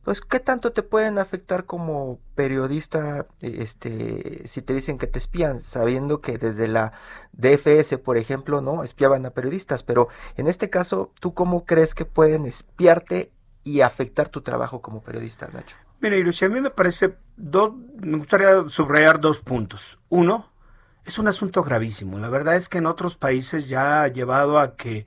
pues 0.04 0.20
qué 0.20 0.40
tanto 0.40 0.72
te 0.72 0.82
pueden 0.82 1.18
afectar 1.18 1.64
como 1.64 2.18
periodista 2.34 3.26
este 3.40 4.46
si 4.46 4.62
te 4.62 4.74
dicen 4.74 4.98
que 4.98 5.06
te 5.06 5.18
espían 5.18 5.60
sabiendo 5.60 6.20
que 6.20 6.38
desde 6.38 6.68
la 6.68 6.92
DFS 7.32 7.98
por 7.98 8.16
ejemplo 8.16 8.60
no 8.60 8.82
espiaban 8.82 9.26
a 9.26 9.30
periodistas 9.30 9.82
pero 9.82 10.08
en 10.36 10.46
este 10.46 10.70
caso 10.70 11.12
tú 11.20 11.34
cómo 11.34 11.64
crees 11.64 11.94
que 11.94 12.04
pueden 12.04 12.46
espiarte 12.46 13.30
y 13.64 13.82
afectar 13.82 14.28
tu 14.28 14.40
trabajo 14.40 14.82
como 14.82 15.02
periodista 15.02 15.48
Nacho 15.52 15.76
mira 16.02 16.16
Hiroshi, 16.16 16.44
a 16.44 16.48
mí 16.48 16.60
me 16.60 16.70
parece 16.70 17.14
dos 17.36 17.72
me 18.00 18.18
gustaría 18.18 18.68
subrayar 18.68 19.20
dos 19.20 19.40
puntos. 19.40 19.98
Uno 20.08 20.50
es 21.04 21.18
un 21.18 21.28
asunto 21.28 21.62
gravísimo. 21.62 22.18
La 22.18 22.28
verdad 22.28 22.56
es 22.56 22.68
que 22.68 22.78
en 22.78 22.86
otros 22.86 23.16
países 23.16 23.68
ya 23.68 24.02
ha 24.02 24.08
llevado 24.08 24.58
a 24.58 24.76
que 24.76 25.06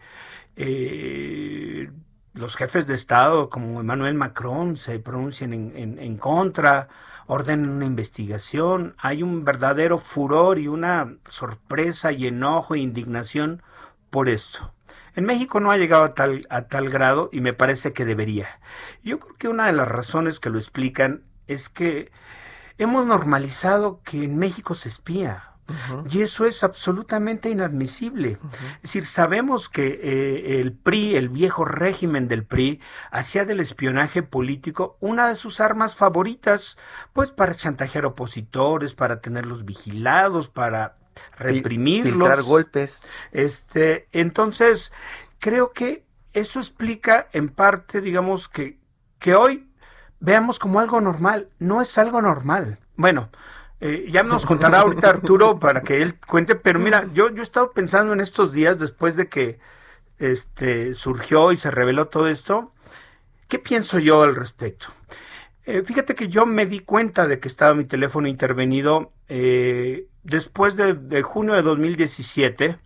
eh, 0.56 1.92
los 2.36 2.58
jefes 2.58 2.86
de 2.86 2.94
Estado 2.96 3.50
como 3.50 3.80
Emmanuel 3.80 4.14
Macron 4.14 4.76
se 4.76 5.00
pronuncian 5.00 5.54
en, 5.54 5.98
en, 5.98 6.18
contra, 6.18 6.90
ordenen 7.28 7.70
una 7.70 7.86
investigación, 7.86 8.94
hay 8.98 9.24
un 9.24 9.46
verdadero 9.46 9.98
furor 9.98 10.60
y 10.60 10.68
una 10.68 11.16
sorpresa 11.30 12.12
y 12.12 12.28
enojo 12.28 12.76
e 12.76 12.80
indignación 12.80 13.64
por 14.10 14.28
esto. 14.28 14.74
En 15.16 15.24
México 15.24 15.62
no 15.62 15.72
ha 15.72 15.78
llegado 15.78 16.04
a 16.04 16.14
tal, 16.14 16.46
a 16.50 16.64
tal 16.64 16.90
grado 16.90 17.30
y 17.32 17.40
me 17.40 17.54
parece 17.54 17.94
que 17.94 18.04
debería. 18.04 18.60
Yo 19.02 19.20
creo 19.20 19.36
que 19.36 19.48
una 19.48 19.68
de 19.68 19.74
las 19.74 19.88
razones 19.88 20.42
que 20.42 20.50
lo 20.50 20.58
explican 20.58 21.24
es 21.48 21.70
que 21.70 22.12
hemos 22.78 23.06
normalizado 23.06 24.02
que 24.04 24.26
en 24.26 24.38
México 24.38 24.76
se 24.76 24.90
espía. 24.90 25.55
Y 26.10 26.22
eso 26.22 26.46
es 26.46 26.64
absolutamente 26.64 27.50
inadmisible. 27.50 28.38
Es 28.76 28.82
decir, 28.84 29.06
sabemos 29.06 29.68
que 29.70 29.88
eh, 29.88 30.62
el 30.62 30.74
PRI, 30.74 31.16
el 31.16 31.30
viejo 31.30 31.66
régimen 31.66 32.28
del 32.28 32.46
PRI, 32.46 32.82
hacía 33.12 33.46
del 33.46 33.60
espionaje 33.60 34.22
político 34.22 34.98
una 35.00 35.28
de 35.28 35.36
sus 35.36 35.60
armas 35.60 35.96
favoritas, 35.96 36.78
pues 37.14 37.32
para 37.32 37.56
chantajear 37.56 38.06
opositores, 38.06 38.94
para 38.94 39.22
tenerlos 39.22 39.66
vigilados, 39.66 40.50
para 40.50 40.96
reprimirlos. 41.38 42.14
Filtrar 42.14 42.44
golpes. 42.44 43.02
Este, 43.32 44.08
entonces, 44.12 44.92
creo 45.40 45.72
que 45.72 46.06
eso 46.34 46.60
explica 46.60 47.28
en 47.32 47.50
parte, 47.50 48.02
digamos, 48.02 48.50
que, 48.50 48.80
que 49.20 49.36
hoy 49.36 49.70
veamos 50.20 50.60
como 50.60 50.80
algo 50.80 51.02
normal. 51.02 51.50
No 51.60 51.82
es 51.82 51.98
algo 51.98 52.22
normal. 52.22 52.80
Bueno, 52.96 53.30
eh, 53.88 54.08
ya 54.10 54.24
nos 54.24 54.48
contará 54.48 54.80
ahorita 54.80 55.10
Arturo 55.12 55.60
para 55.60 55.82
que 55.82 56.02
él 56.02 56.16
cuente, 56.20 56.56
pero 56.56 56.80
mira, 56.80 57.06
yo, 57.14 57.30
yo 57.30 57.42
he 57.42 57.44
estado 57.44 57.72
pensando 57.72 58.14
en 58.14 58.20
estos 58.20 58.52
días 58.52 58.80
después 58.80 59.16
de 59.16 59.28
que 59.28 59.60
este, 60.18 60.96
surgió 60.96 61.52
y 61.52 61.58
se 61.58 61.70
reveló 61.70 62.08
todo 62.08 62.28
esto, 62.28 62.72
¿qué 63.48 63.60
pienso 63.60 64.00
yo 64.00 64.24
al 64.24 64.34
respecto? 64.34 64.88
Eh, 65.68 65.84
fíjate 65.84 66.16
que 66.16 66.30
yo 66.30 66.48
me 66.48 66.66
di 66.66 66.80
cuenta 66.80 67.28
de 67.28 67.40
que 67.40 67.48
estaba 67.48 67.76
mi 67.76 67.86
teléfono 67.86 68.28
intervenido 68.28 69.12
eh, 69.30 70.08
después 70.24 70.76
de, 70.76 70.96
de, 70.96 71.22
junio 71.22 71.54
de 71.54 71.62
2017, 71.62 72.78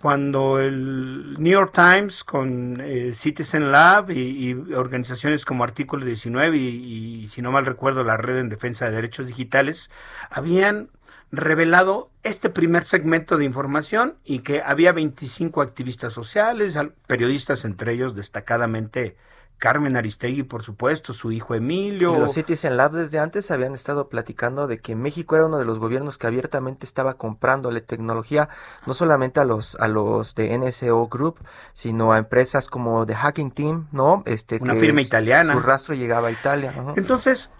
cuando 0.00 0.60
el 0.60 1.34
New 1.38 1.52
York 1.52 1.72
Times 1.74 2.22
con 2.22 2.80
eh, 2.80 3.14
Citizen 3.14 3.72
Lab 3.72 4.10
y, 4.10 4.52
organizaciones 4.74 5.44
como 5.44 5.64
Artículo 5.64 6.04
19 6.04 6.56
y, 6.56 7.22
y, 7.24 7.28
si 7.28 7.42
no 7.42 7.50
mal 7.50 7.66
recuerdo, 7.66 8.04
la 8.04 8.16
Red 8.16 8.38
en 8.38 8.48
Defensa 8.48 8.84
de 8.86 8.92
Derechos 8.92 9.26
Digitales, 9.26 9.90
habían 10.30 10.90
revelado 11.30 12.10
este 12.22 12.48
primer 12.48 12.84
segmento 12.84 13.36
de 13.36 13.44
información 13.44 14.16
y 14.24 14.40
que 14.40 14.62
había 14.62 14.92
25 14.92 15.62
activistas 15.62 16.14
sociales, 16.14 16.78
periodistas 17.06 17.64
entre 17.64 17.92
ellos 17.92 18.14
destacadamente 18.14 19.16
Carmen 19.58 19.96
Aristegui, 19.96 20.44
por 20.44 20.62
supuesto, 20.62 21.12
su 21.12 21.32
hijo 21.32 21.54
Emilio. 21.54 22.14
Y 22.14 22.18
los 22.18 22.32
Citizen 22.32 22.76
Lab 22.76 22.92
desde 22.92 23.18
antes 23.18 23.50
habían 23.50 23.74
estado 23.74 24.08
platicando 24.08 24.68
de 24.68 24.78
que 24.78 24.94
México 24.94 25.34
era 25.34 25.46
uno 25.46 25.58
de 25.58 25.64
los 25.64 25.80
gobiernos 25.80 26.16
que 26.16 26.28
abiertamente 26.28 26.86
estaba 26.86 27.14
comprándole 27.14 27.80
tecnología, 27.80 28.48
no 28.86 28.94
solamente 28.94 29.40
a 29.40 29.44
los 29.44 29.74
a 29.76 29.88
los 29.88 30.36
de 30.36 30.56
NSO 30.56 31.08
Group, 31.08 31.38
sino 31.72 32.12
a 32.12 32.18
empresas 32.18 32.68
como 32.68 33.04
The 33.04 33.16
Hacking 33.16 33.50
Team, 33.50 33.88
¿no? 33.90 34.22
Este, 34.26 34.58
Una 34.60 34.76
firma 34.76 35.00
italiana. 35.00 35.54
Su 35.54 35.60
rastro 35.60 35.94
llegaba 35.94 36.28
a 36.28 36.32
Italia. 36.32 36.72
Entonces, 36.96 37.50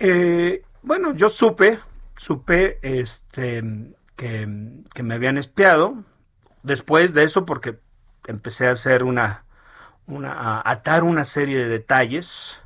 eh, 0.00 0.62
bueno, 0.82 1.14
yo 1.14 1.30
supe, 1.30 1.78
supe 2.16 2.78
este, 2.82 3.62
que, 4.16 4.48
que 4.92 5.02
me 5.02 5.14
habían 5.14 5.38
espiado. 5.38 6.02
Después 6.64 7.14
de 7.14 7.24
eso, 7.24 7.44
porque 7.44 7.78
empecé 8.26 8.66
a 8.66 8.72
hacer 8.72 9.04
una 9.04 9.44
una, 10.06 10.60
atar 10.64 11.04
una 11.04 11.24
serie 11.24 11.58
de 11.58 11.68
detalles, 11.68 12.58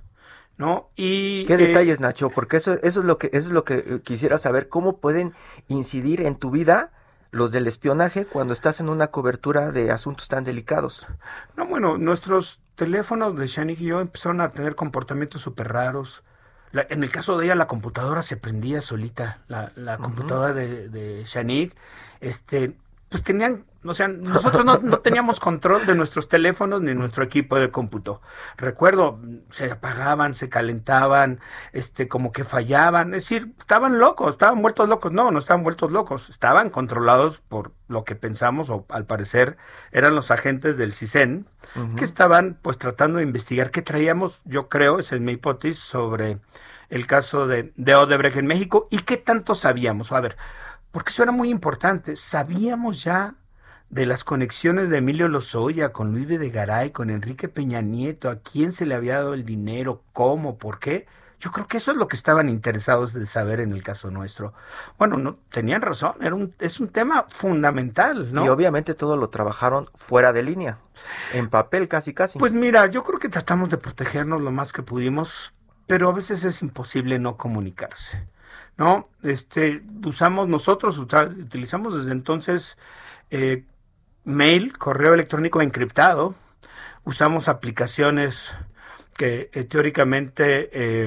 ¿no? 0.56 0.90
Y, 0.96 1.44
¿Qué 1.46 1.56
detalles, 1.56 2.00
Nacho? 2.00 2.30
Porque 2.30 2.56
eso, 2.56 2.74
eso, 2.82 3.00
es 3.00 3.06
lo 3.06 3.18
que, 3.18 3.28
eso 3.28 3.48
es 3.48 3.52
lo 3.52 3.64
que 3.64 3.74
eh, 3.74 4.00
quisiera 4.02 4.38
saber, 4.38 4.68
cómo 4.68 4.98
pueden 4.98 5.34
incidir 5.68 6.22
en 6.22 6.36
tu 6.36 6.50
vida 6.50 6.90
los 7.30 7.52
del 7.52 7.66
espionaje 7.66 8.24
cuando 8.24 8.52
estás 8.52 8.80
en 8.80 8.88
una 8.88 9.08
cobertura 9.08 9.70
de 9.70 9.90
asuntos 9.90 10.28
tan 10.28 10.44
delicados. 10.44 11.06
No, 11.56 11.66
bueno, 11.66 11.98
nuestros 11.98 12.58
teléfonos 12.74 13.36
de 13.36 13.46
Shanik 13.46 13.80
y 13.80 13.86
yo 13.86 14.00
empezaron 14.00 14.40
a 14.40 14.48
tener 14.50 14.74
comportamientos 14.74 15.42
súper 15.42 15.68
raros. 15.68 16.22
en 16.72 17.04
el 17.04 17.10
caso 17.10 17.36
de 17.36 17.46
ella, 17.46 17.54
la 17.54 17.66
computadora 17.66 18.22
se 18.22 18.36
prendía 18.36 18.80
solita, 18.80 19.38
la, 19.46 19.72
la 19.76 19.98
computadora 19.98 20.54
de, 20.54 20.88
de 20.88 21.24
Shanik, 21.24 21.74
este, 22.20 22.74
pues 23.08 23.22
tenían, 23.22 23.64
o 23.84 23.94
sea, 23.94 24.08
nosotros 24.08 24.64
no, 24.64 24.78
no, 24.78 24.98
teníamos 24.98 25.40
control 25.40 25.86
de 25.86 25.94
nuestros 25.94 26.28
teléfonos 26.28 26.82
ni 26.82 26.94
nuestro 26.94 27.24
equipo 27.24 27.58
de 27.58 27.70
cómputo. 27.70 28.20
Recuerdo, 28.58 29.18
se 29.48 29.70
apagaban, 29.70 30.34
se 30.34 30.50
calentaban, 30.50 31.40
este, 31.72 32.06
como 32.06 32.30
que 32.30 32.44
fallaban, 32.44 33.14
es 33.14 33.22
decir, 33.22 33.54
estaban 33.58 33.98
locos, 33.98 34.30
estaban 34.30 34.60
vueltos 34.60 34.88
locos. 34.88 35.12
No, 35.12 35.30
no 35.30 35.38
estaban 35.38 35.62
vueltos 35.62 35.90
locos, 35.90 36.28
estaban 36.28 36.68
controlados 36.68 37.38
por 37.40 37.72
lo 37.88 38.04
que 38.04 38.14
pensamos, 38.14 38.68
o 38.68 38.84
al 38.90 39.06
parecer 39.06 39.56
eran 39.90 40.14
los 40.14 40.30
agentes 40.30 40.76
del 40.76 40.92
CISEN, 40.92 41.46
que 41.96 42.04
estaban 42.04 42.58
pues 42.60 42.76
tratando 42.76 43.18
de 43.18 43.24
investigar 43.24 43.70
qué 43.70 43.82
traíamos, 43.82 44.42
yo 44.44 44.68
creo, 44.68 44.98
esa 44.98 45.14
es 45.14 45.20
mi 45.20 45.32
hipótesis, 45.32 45.78
sobre 45.78 46.38
el 46.90 47.06
caso 47.06 47.46
de, 47.46 47.72
de 47.76 47.94
Odebrecht 47.94 48.36
en 48.36 48.46
México 48.46 48.88
y 48.90 48.98
qué 49.00 49.16
tanto 49.16 49.54
sabíamos. 49.54 50.12
A 50.12 50.20
ver, 50.20 50.36
porque 50.90 51.10
eso 51.10 51.22
era 51.22 51.32
muy 51.32 51.50
importante. 51.50 52.16
Sabíamos 52.16 53.02
ya 53.02 53.34
de 53.90 54.06
las 54.06 54.24
conexiones 54.24 54.90
de 54.90 54.98
Emilio 54.98 55.28
Lozoya 55.28 55.92
con 55.92 56.12
Luis 56.12 56.28
de 56.28 56.50
Garay, 56.50 56.90
con 56.90 57.10
Enrique 57.10 57.48
Peña 57.48 57.80
Nieto, 57.80 58.28
a 58.30 58.40
quién 58.40 58.72
se 58.72 58.86
le 58.86 58.94
había 58.94 59.16
dado 59.16 59.34
el 59.34 59.44
dinero, 59.44 60.02
cómo, 60.12 60.58
por 60.58 60.78
qué. 60.78 61.06
Yo 61.40 61.52
creo 61.52 61.68
que 61.68 61.76
eso 61.76 61.92
es 61.92 61.96
lo 61.96 62.08
que 62.08 62.16
estaban 62.16 62.48
interesados 62.48 63.12
de 63.12 63.24
saber 63.24 63.60
en 63.60 63.72
el 63.72 63.82
caso 63.84 64.10
nuestro. 64.10 64.54
Bueno, 64.98 65.16
no 65.18 65.38
tenían 65.50 65.82
razón, 65.82 66.14
era 66.20 66.34
un, 66.34 66.52
es 66.58 66.80
un 66.80 66.88
tema 66.88 67.26
fundamental, 67.28 68.32
¿no? 68.32 68.44
Y 68.44 68.48
obviamente 68.48 68.94
todo 68.94 69.16
lo 69.16 69.28
trabajaron 69.28 69.88
fuera 69.94 70.32
de 70.32 70.42
línea, 70.42 70.78
en 71.32 71.48
papel 71.48 71.86
casi 71.86 72.12
casi. 72.12 72.40
Pues 72.40 72.54
mira, 72.54 72.86
yo 72.86 73.04
creo 73.04 73.20
que 73.20 73.28
tratamos 73.28 73.70
de 73.70 73.78
protegernos 73.78 74.40
lo 74.40 74.50
más 74.50 74.72
que 74.72 74.82
pudimos, 74.82 75.54
pero 75.86 76.10
a 76.10 76.12
veces 76.12 76.44
es 76.44 76.60
imposible 76.60 77.20
no 77.20 77.36
comunicarse. 77.36 78.26
¿No? 78.78 79.08
Este, 79.22 79.82
usamos 80.06 80.48
nosotros, 80.48 80.98
utilizamos 80.98 81.96
desde 81.98 82.12
entonces 82.12 82.78
eh, 83.30 83.64
mail, 84.24 84.78
correo 84.78 85.14
electrónico 85.14 85.60
encriptado, 85.60 86.34
usamos 87.04 87.48
aplicaciones 87.48 88.54
que 89.18 89.50
eh, 89.52 89.64
teóricamente 89.64 90.70
eh, 90.72 91.06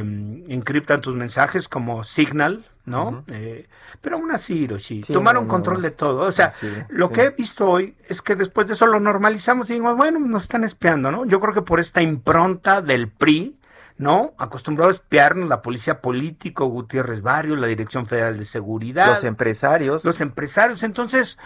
encriptan 0.49 0.99
tus 0.99 1.15
mensajes 1.15 1.69
como 1.69 2.03
Signal, 2.03 2.65
¿no? 2.85 3.23
eh, 3.27 3.69
pero 4.01 4.17
aún 4.17 4.31
así, 4.31 4.63
Hiroshi, 4.63 5.03
Sí, 5.03 5.13
tomaron 5.13 5.43
no, 5.43 5.47
no, 5.47 5.53
control 5.53 5.77
no, 5.77 5.83
de 5.83 5.91
todo. 5.91 6.21
O 6.23 6.31
sea, 6.33 6.51
sí, 6.51 6.67
lo 6.89 7.07
sí. 7.07 7.13
que 7.13 7.21
he 7.21 7.29
visto 7.29 7.69
hoy 7.69 7.95
es 8.09 8.21
que 8.21 8.35
después 8.35 8.67
de 8.67 8.73
eso 8.73 8.85
lo 8.85 8.99
normalizamos 8.99 9.69
y 9.69 9.73
dijimos, 9.73 9.95
bueno, 9.95 10.19
nos 10.19 10.43
están 10.43 10.65
espiando, 10.65 11.09
¿no? 11.09 11.25
Yo 11.25 11.39
creo 11.39 11.53
que 11.53 11.61
por 11.61 11.79
esta 11.79 12.01
impronta 12.01 12.81
del 12.81 13.07
PRI, 13.07 13.55
¿no? 14.01 14.33
Acostumbrado 14.39 14.89
a 14.89 14.93
espiarnos 14.93 15.47
la 15.47 15.61
policía 15.61 16.01
político, 16.01 16.65
Gutiérrez 16.65 17.21
Barrios, 17.21 17.59
la 17.59 17.67
Dirección 17.67 18.07
Federal 18.07 18.35
de 18.37 18.45
Seguridad, 18.45 19.05
Los 19.05 19.23
empresarios. 19.23 20.03
los 20.03 20.21
empresarios. 20.21 20.81
Entonces, 20.81 21.37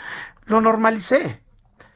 lo 0.45 0.61
normalicé. 0.61 1.41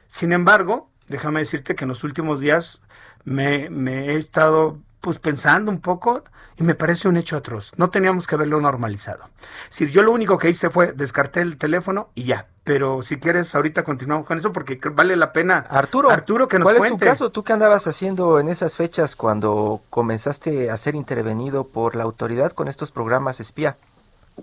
Sin 0.10 0.34
embargo, 0.34 0.90
déjame 1.08 1.40
decirte 1.40 1.76
que 1.76 1.86
en 1.86 1.90
los 1.90 2.04
últimos 2.04 2.42
días 2.42 2.82
me, 3.24 3.70
me 3.70 4.08
he 4.10 4.18
estado 4.18 4.80
pues 5.02 5.20
pensando 5.20 5.72
un 5.72 5.80
poco 5.80 6.24
y 6.58 6.64
me 6.64 6.76
parece 6.76 7.08
un 7.08 7.18
hecho 7.18 7.38
atroz. 7.38 7.72
No 7.78 7.90
teníamos 7.90 8.28
que 8.28 8.36
haberlo 8.36 8.60
normalizado. 8.60 9.24
Si 9.70 9.88
yo 9.90 10.04
lo 10.04 10.12
único 10.12 10.38
que 10.38 10.50
hice 10.50 10.70
fue 10.70 10.92
descarté 10.92 11.42
el 11.42 11.58
teléfono 11.58 12.10
y 12.16 12.26
ya. 12.26 12.48
Pero 12.66 13.02
si 13.02 13.18
quieres, 13.18 13.56
ahorita 13.56 13.84
continuamos 13.84 14.28
con 14.28 14.38
eso 14.38 14.52
porque 14.52 14.80
vale 14.92 15.16
la 15.16 15.32
pena. 15.32 15.66
Arturo, 15.70 16.12
Arturo, 16.12 16.48
que 16.48 16.60
nos 16.60 16.66
¿cuál 16.66 16.78
cuente. 16.78 16.96
es 16.96 17.00
tu 17.00 17.06
caso? 17.06 17.30
¿Tú 17.32 17.44
qué 17.44 17.54
andabas 17.54 17.88
haciendo 17.88 18.40
en 18.40 18.50
esas 18.50 18.76
fechas 18.76 19.16
cuando 19.16 19.82
comenzaste 19.90 20.70
a 20.70 20.78
ser 20.78 20.96
intervenido 20.96 21.64
por 21.64 21.96
la 21.96 22.04
autoridad 22.04 22.52
con 22.52 22.68
estos 22.68 22.92
programas 22.92 23.40
espía? 23.40 23.78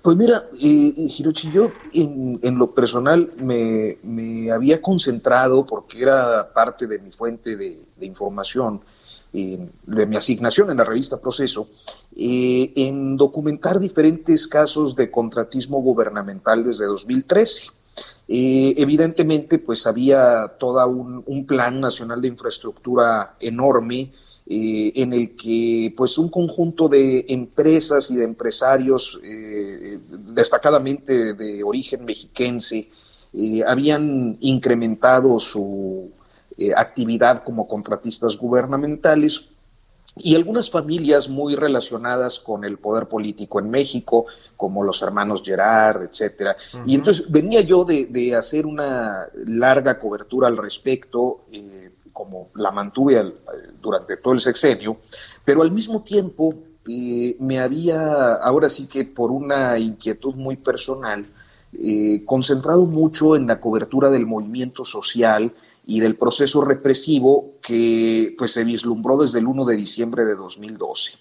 Pues 0.02 0.16
mira, 0.16 0.44
eh, 0.60 0.92
Hirochi, 0.96 1.50
yo 1.50 1.70
en, 1.94 2.38
en 2.42 2.58
lo 2.58 2.72
personal 2.72 3.32
me, 3.42 3.96
me 4.02 4.50
había 4.50 4.82
concentrado, 4.82 5.64
porque 5.64 6.02
era 6.02 6.52
parte 6.52 6.86
de 6.86 6.98
mi 6.98 7.12
fuente 7.12 7.56
de, 7.56 7.80
de 7.96 8.06
información, 8.06 8.82
eh, 9.32 9.68
de 9.86 10.06
mi 10.06 10.16
asignación 10.16 10.70
en 10.70 10.78
la 10.78 10.84
revista 10.84 11.20
Proceso, 11.20 11.68
eh, 12.16 12.72
en 12.76 13.16
documentar 13.16 13.78
diferentes 13.78 14.46
casos 14.46 14.94
de 14.96 15.10
contratismo 15.10 15.82
gubernamental 15.82 16.64
desde 16.64 16.86
2013. 16.86 17.66
Eh, 18.28 18.74
evidentemente, 18.76 19.58
pues 19.58 19.86
había 19.86 20.54
todo 20.58 20.86
un, 20.88 21.46
plan 21.46 21.80
nacional 21.80 22.20
de 22.22 22.28
infraestructura 22.28 23.36
enorme 23.40 24.12
en 24.48 25.12
el 25.12 25.34
que 25.34 25.92
pues 25.96 26.16
un 26.18 26.28
conjunto 26.28 26.88
de 26.88 27.26
empresas 27.28 28.12
y 28.12 28.16
de 28.16 28.22
empresarios 28.22 29.20
destacadamente 30.32 31.34
de 31.34 31.64
origen 31.64 32.04
mexiquense 32.04 32.88
habían 33.66 34.36
incrementado 34.40 35.40
su 35.40 36.12
eh, 36.58 36.72
actividad 36.74 37.42
como 37.44 37.66
contratistas 37.68 38.36
gubernamentales 38.36 39.48
y 40.18 40.34
algunas 40.34 40.70
familias 40.70 41.28
muy 41.28 41.56
relacionadas 41.56 42.40
con 42.40 42.64
el 42.64 42.78
poder 42.78 43.06
político 43.06 43.58
en 43.60 43.68
México, 43.68 44.24
como 44.56 44.82
los 44.82 45.02
hermanos 45.02 45.42
Gerard, 45.44 46.04
etcétera. 46.04 46.56
Y 46.86 46.94
entonces 46.94 47.30
venía 47.30 47.60
yo 47.60 47.84
de, 47.84 48.06
de 48.06 48.34
hacer 48.34 48.64
una 48.64 49.26
larga 49.44 49.98
cobertura 49.98 50.48
al 50.48 50.56
respecto, 50.56 51.42
eh, 51.52 51.90
como 52.14 52.48
la 52.54 52.70
mantuve 52.70 53.18
al- 53.18 53.34
durante 53.82 54.16
todo 54.16 54.32
el 54.32 54.40
sexenio, 54.40 54.96
pero 55.44 55.60
al 55.60 55.70
mismo 55.70 56.00
tiempo 56.02 56.54
eh, 56.88 57.36
me 57.38 57.58
había, 57.58 58.36
ahora 58.36 58.70
sí 58.70 58.86
que 58.86 59.04
por 59.04 59.30
una 59.30 59.78
inquietud 59.78 60.34
muy 60.34 60.56
personal, 60.56 61.26
eh, 61.78 62.22
concentrado 62.24 62.86
mucho 62.86 63.36
en 63.36 63.46
la 63.48 63.60
cobertura 63.60 64.08
del 64.08 64.24
movimiento 64.24 64.82
social 64.82 65.52
y 65.86 66.00
del 66.00 66.16
proceso 66.16 66.62
represivo 66.62 67.54
que 67.62 68.34
pues, 68.36 68.52
se 68.52 68.64
vislumbró 68.64 69.16
desde 69.16 69.38
el 69.38 69.46
1 69.46 69.64
de 69.64 69.76
diciembre 69.76 70.24
de 70.24 70.34
2012. 70.34 71.12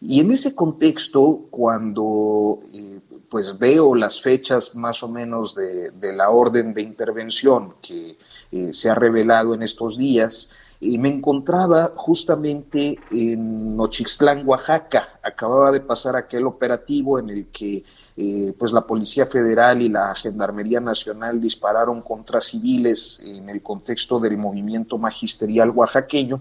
Y 0.00 0.20
en 0.20 0.30
ese 0.30 0.54
contexto, 0.54 1.46
cuando 1.50 2.60
eh, 2.72 3.00
pues 3.28 3.58
veo 3.58 3.94
las 3.94 4.20
fechas 4.20 4.74
más 4.74 5.02
o 5.02 5.08
menos 5.08 5.54
de, 5.54 5.90
de 5.90 6.12
la 6.12 6.30
orden 6.30 6.72
de 6.74 6.82
intervención 6.82 7.74
que 7.82 8.18
eh, 8.52 8.72
se 8.72 8.88
ha 8.88 8.94
revelado 8.94 9.54
en 9.54 9.62
estos 9.62 9.96
días, 9.96 10.50
eh, 10.80 10.98
me 10.98 11.08
encontraba 11.08 11.92
justamente 11.96 12.98
en 13.10 13.76
Nochixtlán, 13.76 14.46
Oaxaca. 14.46 15.18
Acababa 15.22 15.72
de 15.72 15.80
pasar 15.80 16.16
aquel 16.16 16.46
operativo 16.46 17.18
en 17.18 17.30
el 17.30 17.46
que 17.48 17.84
eh, 18.18 18.54
pues 18.58 18.72
la 18.72 18.86
Policía 18.86 19.26
Federal 19.26 19.82
y 19.82 19.88
la 19.88 20.14
Gendarmería 20.14 20.80
Nacional 20.80 21.40
dispararon 21.40 22.00
contra 22.00 22.40
civiles 22.40 23.20
en 23.22 23.50
el 23.50 23.62
contexto 23.62 24.18
del 24.18 24.38
movimiento 24.38 24.96
magisterial 24.96 25.70
oaxaqueño. 25.70 26.40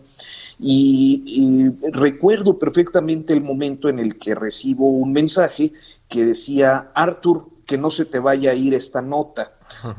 Y, 0.58 1.24
y 1.26 1.90
recuerdo 1.92 2.58
perfectamente 2.58 3.34
el 3.34 3.42
momento 3.42 3.90
en 3.90 4.00
el 4.00 4.18
que 4.18 4.36
recibo 4.36 4.88
un 4.90 5.12
mensaje 5.12 5.74
que 6.08 6.26
decía, 6.26 6.92
Arthur, 6.94 7.48
que 7.66 7.78
no 7.78 7.90
se 7.90 8.06
te 8.06 8.20
vaya 8.20 8.52
a 8.52 8.54
ir 8.54 8.74
esta 8.74 9.02
nota 9.02 9.55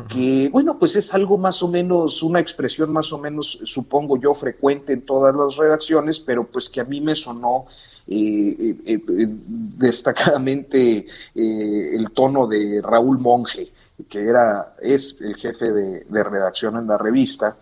que 0.09 0.49
bueno, 0.51 0.79
pues 0.79 0.97
es 0.97 1.13
algo 1.15 1.39
más 1.39 1.63
o 1.63 1.69
menos, 1.69 2.23
una 2.23 2.41
expresión 2.41 2.93
más 2.93 3.13
o 3.13 3.19
menos, 3.19 3.59
supongo 3.65 4.19
yo, 4.19 4.35
frecuente 4.35 4.93
en 4.93 5.03
todas 5.03 5.35
las 5.35 5.57
redacciones, 5.57 6.21
pero 6.21 6.45
pues 6.45 6.69
que 6.69 6.81
a 6.81 6.85
mí 6.85 7.01
me 7.01 7.15
sonó 7.15 7.67
eh, 8.09 8.77
eh, 8.87 9.01
eh, 9.09 9.27
destacadamente 9.29 11.07
el 11.35 12.11
tono 12.13 12.47
de 12.47 12.81
Raúl 12.81 13.19
Monge, 13.19 13.73
que 14.09 14.21
era, 14.21 14.77
es 14.81 15.17
el 15.21 15.35
jefe 15.37 15.73
de, 15.73 16.25
redacción 16.25 16.77
en 16.77 16.87
la 16.87 16.99
revista. 16.99 17.57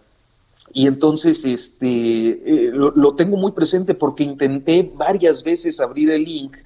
Y 0.73 0.87
entonces 0.87 1.45
este, 1.45 2.71
lo, 2.73 2.91
lo 2.91 3.15
tengo 3.15 3.37
muy 3.37 3.53
presente 3.53 3.95
porque 3.95 4.25
intenté 4.25 4.93
varias 4.95 5.43
veces 5.43 5.81
abrir 5.81 6.11
el 6.11 6.25
link 6.25 6.57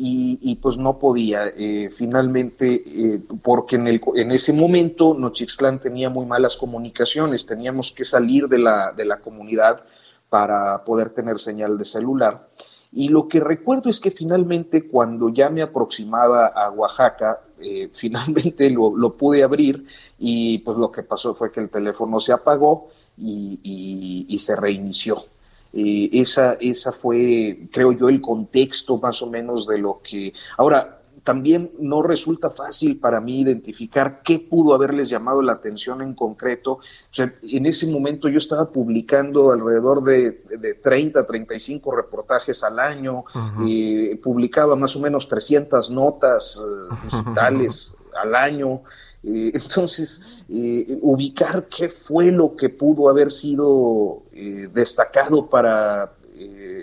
y, 0.00 0.54
pues 0.56 0.78
no 0.78 0.98
podía. 0.98 1.52
Eh, 1.56 1.90
finalmente, 1.90 2.82
eh, 2.86 3.20
porque 3.42 3.76
en, 3.76 3.88
el, 3.88 4.00
en, 4.14 4.32
ese 4.32 4.52
momento 4.52 5.14
Nochixtlán 5.14 5.80
tenía 5.80 6.08
muy 6.08 6.26
malas 6.26 6.56
comunicaciones, 6.56 7.46
teníamos 7.46 7.92
que 7.92 8.04
salir 8.04 8.48
de 8.48 8.58
la, 8.58 8.92
de 8.92 9.04
la 9.04 9.18
comunidad 9.18 9.84
para 10.28 10.84
poder 10.84 11.10
tener 11.10 11.38
señal 11.38 11.76
de 11.78 11.84
celular. 11.84 12.48
Y 12.92 13.08
lo 13.08 13.28
que 13.28 13.40
recuerdo 13.40 13.90
es 13.90 14.00
que 14.00 14.10
finalmente 14.10 14.86
cuando 14.86 15.28
ya 15.28 15.50
me 15.50 15.62
aproximaba 15.62 16.46
a 16.46 16.70
Oaxaca, 16.70 17.40
eh, 17.58 17.90
finalmente 17.92 18.70
lo, 18.70 18.96
lo, 18.96 19.16
pude 19.16 19.42
abrir 19.42 19.84
y 20.18 20.58
pues 20.58 20.78
lo 20.78 20.92
que 20.92 21.02
pasó 21.02 21.34
fue 21.34 21.50
que 21.50 21.60
el 21.60 21.70
teléfono 21.70 22.20
se 22.20 22.32
apagó 22.32 22.88
y, 23.16 24.26
y 24.28 24.38
se 24.38 24.54
reinició. 24.54 25.24
Eh, 25.72 26.08
esa, 26.12 26.54
esa 26.60 26.92
fue, 26.92 27.68
creo 27.70 27.92
yo, 27.92 28.08
el 28.08 28.20
contexto 28.20 28.98
más 28.98 29.22
o 29.22 29.30
menos 29.30 29.66
de 29.66 29.78
lo 29.78 30.00
que... 30.02 30.32
Ahora, 30.56 30.98
también 31.28 31.72
no 31.78 32.02
resulta 32.02 32.48
fácil 32.48 32.98
para 32.98 33.20
mí 33.20 33.40
identificar 33.40 34.22
qué 34.24 34.38
pudo 34.38 34.74
haberles 34.74 35.10
llamado 35.10 35.42
la 35.42 35.52
atención 35.52 36.00
en 36.00 36.14
concreto. 36.14 36.72
O 36.72 36.80
sea, 37.10 37.34
en 37.42 37.66
ese 37.66 37.86
momento 37.86 38.30
yo 38.30 38.38
estaba 38.38 38.70
publicando 38.70 39.52
alrededor 39.52 40.02
de, 40.02 40.42
de 40.58 40.72
30, 40.72 41.26
35 41.26 41.94
reportajes 41.94 42.64
al 42.64 42.78
año, 42.78 43.26
uh 43.34 43.38
-huh. 43.38 44.12
eh, 44.12 44.16
publicaba 44.22 44.74
más 44.74 44.96
o 44.96 45.00
menos 45.00 45.28
300 45.28 45.90
notas 45.90 46.58
eh, 46.58 46.94
digitales 47.04 47.94
al 48.18 48.34
año. 48.34 48.82
Eh, 49.22 49.50
entonces, 49.54 50.22
eh, 50.48 50.98
ubicar 51.02 51.68
qué 51.68 51.88
fue 51.88 52.30
lo 52.30 52.56
que 52.56 52.68
pudo 52.68 53.08
haber 53.08 53.30
sido 53.30 54.22
eh, 54.38 54.68
destacado 54.72 55.46
para 55.46 56.12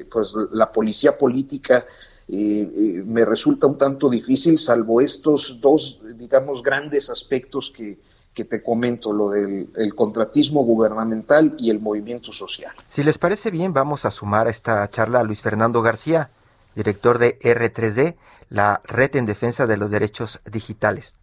pues, 0.09 0.33
la 0.51 0.69
policía 0.71 1.17
política 1.17 1.85
me 2.27 3.23
resulta 3.23 3.67
un 3.67 3.77
tanto 3.77 4.09
difícil, 4.09 4.57
salvo 4.57 4.99
estos 4.99 5.61
dos, 5.61 6.01
digamos, 6.17 6.61
grandes 6.61 7.09
aspectos 7.09 7.71
que, 7.71 7.99
que 8.35 8.45
te 8.45 8.61
comento, 8.61 9.13
lo 9.13 9.29
del 9.31 9.69
el 9.75 9.95
contratismo 9.95 10.63
gubernamental 10.63 11.55
y 11.57 11.71
el 11.71 11.79
movimiento 11.79 12.31
social. 12.31 12.73
Si 12.87 13.01
les 13.01 13.17
parece 13.17 13.49
bien, 13.49 13.73
vamos 13.73 14.05
a 14.05 14.11
sumar 14.11 14.47
a 14.47 14.51
esta 14.51 14.87
charla 14.89 15.21
a 15.21 15.23
Luis 15.23 15.41
Fernando 15.41 15.81
García, 15.81 16.29
director 16.75 17.17
de 17.17 17.39
R3D, 17.39 18.15
la 18.49 18.81
Red 18.83 19.15
en 19.15 19.25
Defensa 19.25 19.65
de 19.65 19.77
los 19.77 19.89
Derechos 19.89 20.41
Digitales. 20.45 21.15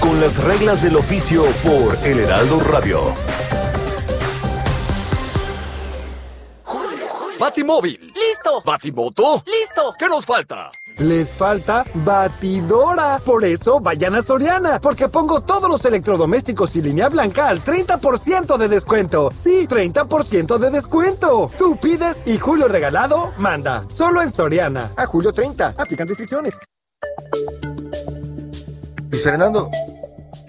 con 0.00 0.18
las 0.20 0.42
reglas 0.42 0.82
del 0.82 0.96
oficio 0.96 1.44
por 1.62 1.94
El 2.06 2.20
Heraldo 2.20 2.58
Radio. 2.60 3.29
Batimóvil. 7.40 8.12
¡Listo! 8.14 8.60
Batimoto. 8.62 9.42
¡Listo! 9.46 9.94
¿Qué 9.98 10.08
nos 10.08 10.26
falta? 10.26 10.70
Les 10.98 11.32
falta 11.32 11.86
batidora. 11.94 13.18
Por 13.24 13.42
eso 13.44 13.80
vayan 13.80 14.14
a 14.14 14.20
Soriana, 14.20 14.78
porque 14.78 15.08
pongo 15.08 15.40
todos 15.40 15.70
los 15.70 15.82
electrodomésticos 15.86 16.76
y 16.76 16.82
línea 16.82 17.08
blanca 17.08 17.48
al 17.48 17.64
30% 17.64 18.58
de 18.58 18.68
descuento. 18.68 19.30
Sí, 19.34 19.66
30% 19.66 20.58
de 20.58 20.70
descuento. 20.70 21.50
Tú 21.56 21.78
pides 21.78 22.22
y 22.26 22.36
Julio 22.36 22.68
Regalado 22.68 23.32
manda. 23.38 23.84
Solo 23.88 24.20
en 24.20 24.30
Soriana. 24.30 24.90
A 24.98 25.06
julio 25.06 25.32
30. 25.32 25.74
Aplican 25.78 26.08
restricciones. 26.08 26.58
Luis 29.10 29.22
Fernando, 29.22 29.70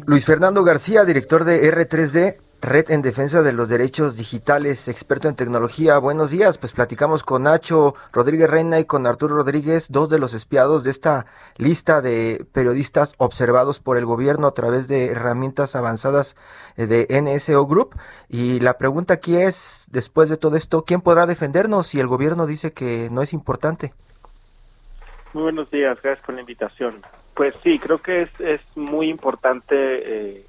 Luis 0.06 0.25
Fernando 0.25 0.65
García, 0.65 1.06
director 1.06 1.45
de 1.45 1.71
R3D, 1.71 2.38
Red 2.62 2.91
en 2.91 3.02
Defensa 3.02 3.41
de 3.41 3.54
los 3.54 3.69
Derechos 3.69 4.17
Digitales, 4.17 4.88
experto 4.88 5.28
en 5.28 5.36
tecnología. 5.36 5.97
Buenos 5.97 6.30
días, 6.30 6.60
pues 6.60 6.74
platicamos 6.74 7.24
con 7.24 7.43
Nacho 7.43 7.95
Rodríguez 8.13 8.47
Reina 8.47 8.80
y 8.80 8.86
con 8.86 9.08
Arturo 9.08 9.38
Rodríguez, 9.38 9.91
dos 9.91 10.12
de 10.12 10.19
los 10.19 10.36
espiados 10.36 10.84
de 10.84 10.91
esta 10.91 11.26
lista 11.58 12.02
de 12.02 12.45
periodistas 12.54 13.15
observados 13.17 13.80
por 13.80 13.97
el 13.97 14.06
gobierno 14.06 14.45
a 14.45 14.54
través 14.54 14.88
de 14.88 15.08
herramientas 15.08 15.76
avanzadas 15.76 16.36
eh, 16.78 16.86
de 16.86 17.08
NSO 17.10 17.65
Group. 17.65 17.95
Y 18.30 18.60
la 18.60 18.78
pregunta 18.78 19.15
aquí 19.15 19.38
es, 19.38 19.88
después 19.91 20.30
de 20.30 20.38
todo 20.38 20.56
esto, 20.56 20.84
¿quién 20.84 21.02
podrá 21.02 21.26
defendernos 21.26 21.88
si 21.88 22.00
el 22.00 22.06
gobierno 22.06 22.45
dice 22.45 22.74
que 22.74 23.10
no 23.12 23.24
es 23.24 23.34
importante? 23.34 23.91
Muy 25.34 25.43
buenos 25.43 25.71
días, 25.71 26.00
gracias 26.00 26.24
por 26.24 26.36
la 26.36 26.41
invitación. 26.41 27.02
Pues 27.34 27.56
sí, 27.63 27.80
creo 27.80 27.97
que 27.97 28.30
es, 28.38 28.62
muy 28.76 29.10
importante 29.10 29.76
eh, 29.76 30.45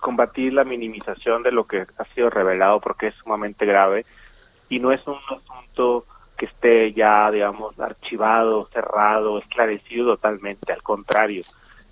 combatir 0.00 0.52
la 0.52 0.64
minimización 0.64 1.42
de 1.42 1.52
lo 1.52 1.64
que 1.64 1.86
ha 1.96 2.04
sido 2.04 2.30
revelado 2.30 2.80
porque 2.80 3.08
es 3.08 3.14
sumamente 3.16 3.66
grave 3.66 4.04
y 4.68 4.78
no 4.78 4.92
es 4.92 5.06
un 5.06 5.18
asunto 5.18 6.04
que 6.40 6.46
esté 6.46 6.92
ya, 6.94 7.30
digamos, 7.30 7.78
archivado, 7.78 8.66
cerrado, 8.72 9.38
esclarecido 9.38 10.14
totalmente, 10.14 10.72
al 10.72 10.82
contrario. 10.82 11.42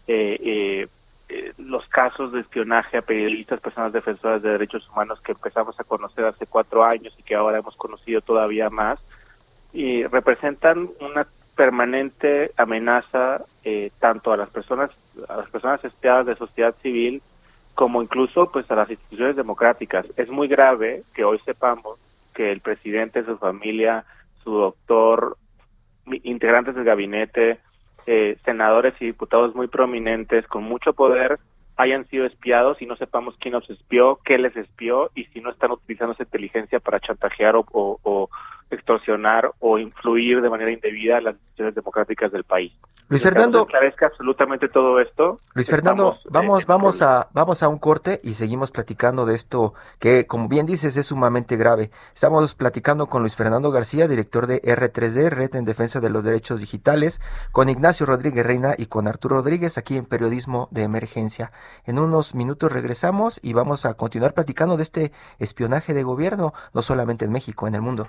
Eh, 0.07 0.39
eh, 0.43 0.89
eh, 1.29 1.53
los 1.59 1.87
casos 1.89 2.33
de 2.33 2.41
espionaje 2.41 2.97
a 2.97 3.03
periodistas, 3.03 3.61
personas 3.61 3.93
defensoras 3.93 4.41
de 4.41 4.53
derechos 4.53 4.89
humanos 4.89 5.21
que 5.21 5.33
empezamos 5.33 5.79
a 5.79 5.85
conocer 5.85 6.25
hace 6.25 6.47
cuatro 6.47 6.83
años 6.83 7.15
y 7.19 7.23
que 7.23 7.35
ahora 7.35 7.59
hemos 7.59 7.77
conocido 7.77 8.23
todavía 8.23 8.71
más, 8.71 8.99
y 9.75 10.05
representan 10.05 10.89
una 11.01 11.27
permanente 11.55 12.53
amenaza 12.57 13.43
tanto 13.99 14.33
a 14.33 14.39
las 14.39 14.49
personas 14.49 14.91
a 15.29 15.37
las 15.37 15.51
personas 15.51 15.85
espiadas 15.85 16.25
de 16.25 16.37
sociedad 16.37 16.75
civil 16.81 17.21
como 17.79 18.03
incluso 18.03 18.51
pues 18.51 18.69
a 18.73 18.75
las 18.75 18.91
instituciones 18.91 19.37
democráticas. 19.37 20.05
Es 20.17 20.29
muy 20.29 20.49
grave 20.49 21.05
que 21.15 21.23
hoy 21.23 21.39
sepamos 21.45 21.97
que 22.35 22.51
el 22.51 22.59
presidente, 22.59 23.25
su 23.25 23.39
familia, 23.39 24.05
su 24.43 24.51
doctor, 24.51 25.37
integrantes 26.25 26.75
del 26.75 26.83
gabinete, 26.83 27.61
eh, 28.05 28.37
senadores 28.45 28.95
y 28.99 29.07
diputados 29.07 29.55
muy 29.55 29.69
prominentes 29.69 30.45
con 30.49 30.65
mucho 30.65 30.93
poder 30.93 31.39
hayan 31.77 32.05
sido 32.09 32.27
espiados 32.27 32.83
y 32.83 32.87
no 32.87 32.97
sepamos 32.97 33.37
quién 33.39 33.55
los 33.55 33.71
espió, 33.71 34.19
qué 34.25 34.39
les 34.39 34.57
espió 34.57 35.13
y 35.15 35.27
si 35.27 35.41
no 35.41 35.51
están 35.51 35.71
utilizando 35.71 36.15
esa 36.15 36.25
inteligencia 36.25 36.81
para 36.81 36.99
chantajear 36.99 37.55
o, 37.55 37.65
o 37.71 38.29
extorsionar 38.71 39.53
o 39.61 39.79
influir 39.79 40.41
de 40.41 40.51
manera 40.51 40.71
indebida 40.71 41.21
las 41.21 41.35
instituciones 41.35 41.75
democráticas 41.75 42.33
del 42.33 42.45
país. 42.45 42.73
Luis 43.11 43.23
Fernando, 43.23 43.63
esclarezca 43.63 44.07
absolutamente 44.07 44.69
todo 44.69 45.01
esto. 45.01 45.37
Luis 45.55 45.71
Fernando, 45.71 46.19
vamos, 46.29 46.67
vamos 46.67 47.01
a, 47.01 47.29
vamos 47.33 47.63
a 47.63 47.69
un 47.69 47.79
corte 47.79 48.21
y 48.23 48.35
seguimos 48.35 48.71
platicando 48.71 49.25
de 49.25 49.35
esto 49.35 49.73
que, 49.99 50.27
como 50.27 50.47
bien 50.47 50.67
dices, 50.67 50.95
es 50.99 51.07
sumamente 51.07 51.57
grave. 51.57 51.91
Estamos 52.15 52.55
platicando 52.55 53.07
con 53.07 53.23
Luis 53.23 53.35
Fernando 53.35 53.71
García, 53.71 54.09
director 54.09 54.47
de 54.47 54.61
R3D, 54.61 55.31
Red 55.31 55.55
en 55.55 55.65
Defensa 55.65 56.01
de 56.01 56.11
los 56.11 56.23
Derechos 56.23 56.61
Digitales, 56.61 57.23
con 57.51 57.71
Ignacio 57.71 58.05
Rodríguez 58.05 58.45
Reina 58.45 58.75
y 58.77 58.87
con 58.87 59.09
Arturo 59.09 59.37
Rodríguez 59.37 59.79
aquí 59.79 59.97
en 59.97 60.05
Periodismo 60.05 60.69
de 60.71 60.83
Emergencia. 60.83 61.51
En 61.87 61.99
unos 61.99 62.35
minutos 62.35 62.71
regresamos 62.71 63.41
y 63.43 63.55
vamos 63.55 63.87
a 63.87 63.95
continuar 63.95 64.35
platicando 64.35 64.77
de 64.77 64.83
este 64.83 65.13
espionaje 65.39 65.95
de 65.95 66.03
gobierno, 66.03 66.53
no 66.75 66.83
solamente 66.83 67.25
en 67.25 67.33
México, 67.33 67.67
en 67.67 67.75
el 67.75 67.81
mundo. 67.81 68.07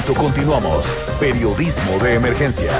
Continuamos. 0.00 0.94
Periodismo 1.20 1.98
de 1.98 2.14
emergencia. 2.14 2.72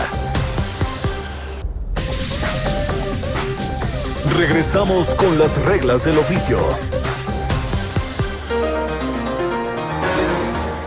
Regresamos 4.38 5.14
con 5.14 5.38
las 5.38 5.62
reglas 5.64 6.05
del 6.05 6.18
oficio. 6.18 6.59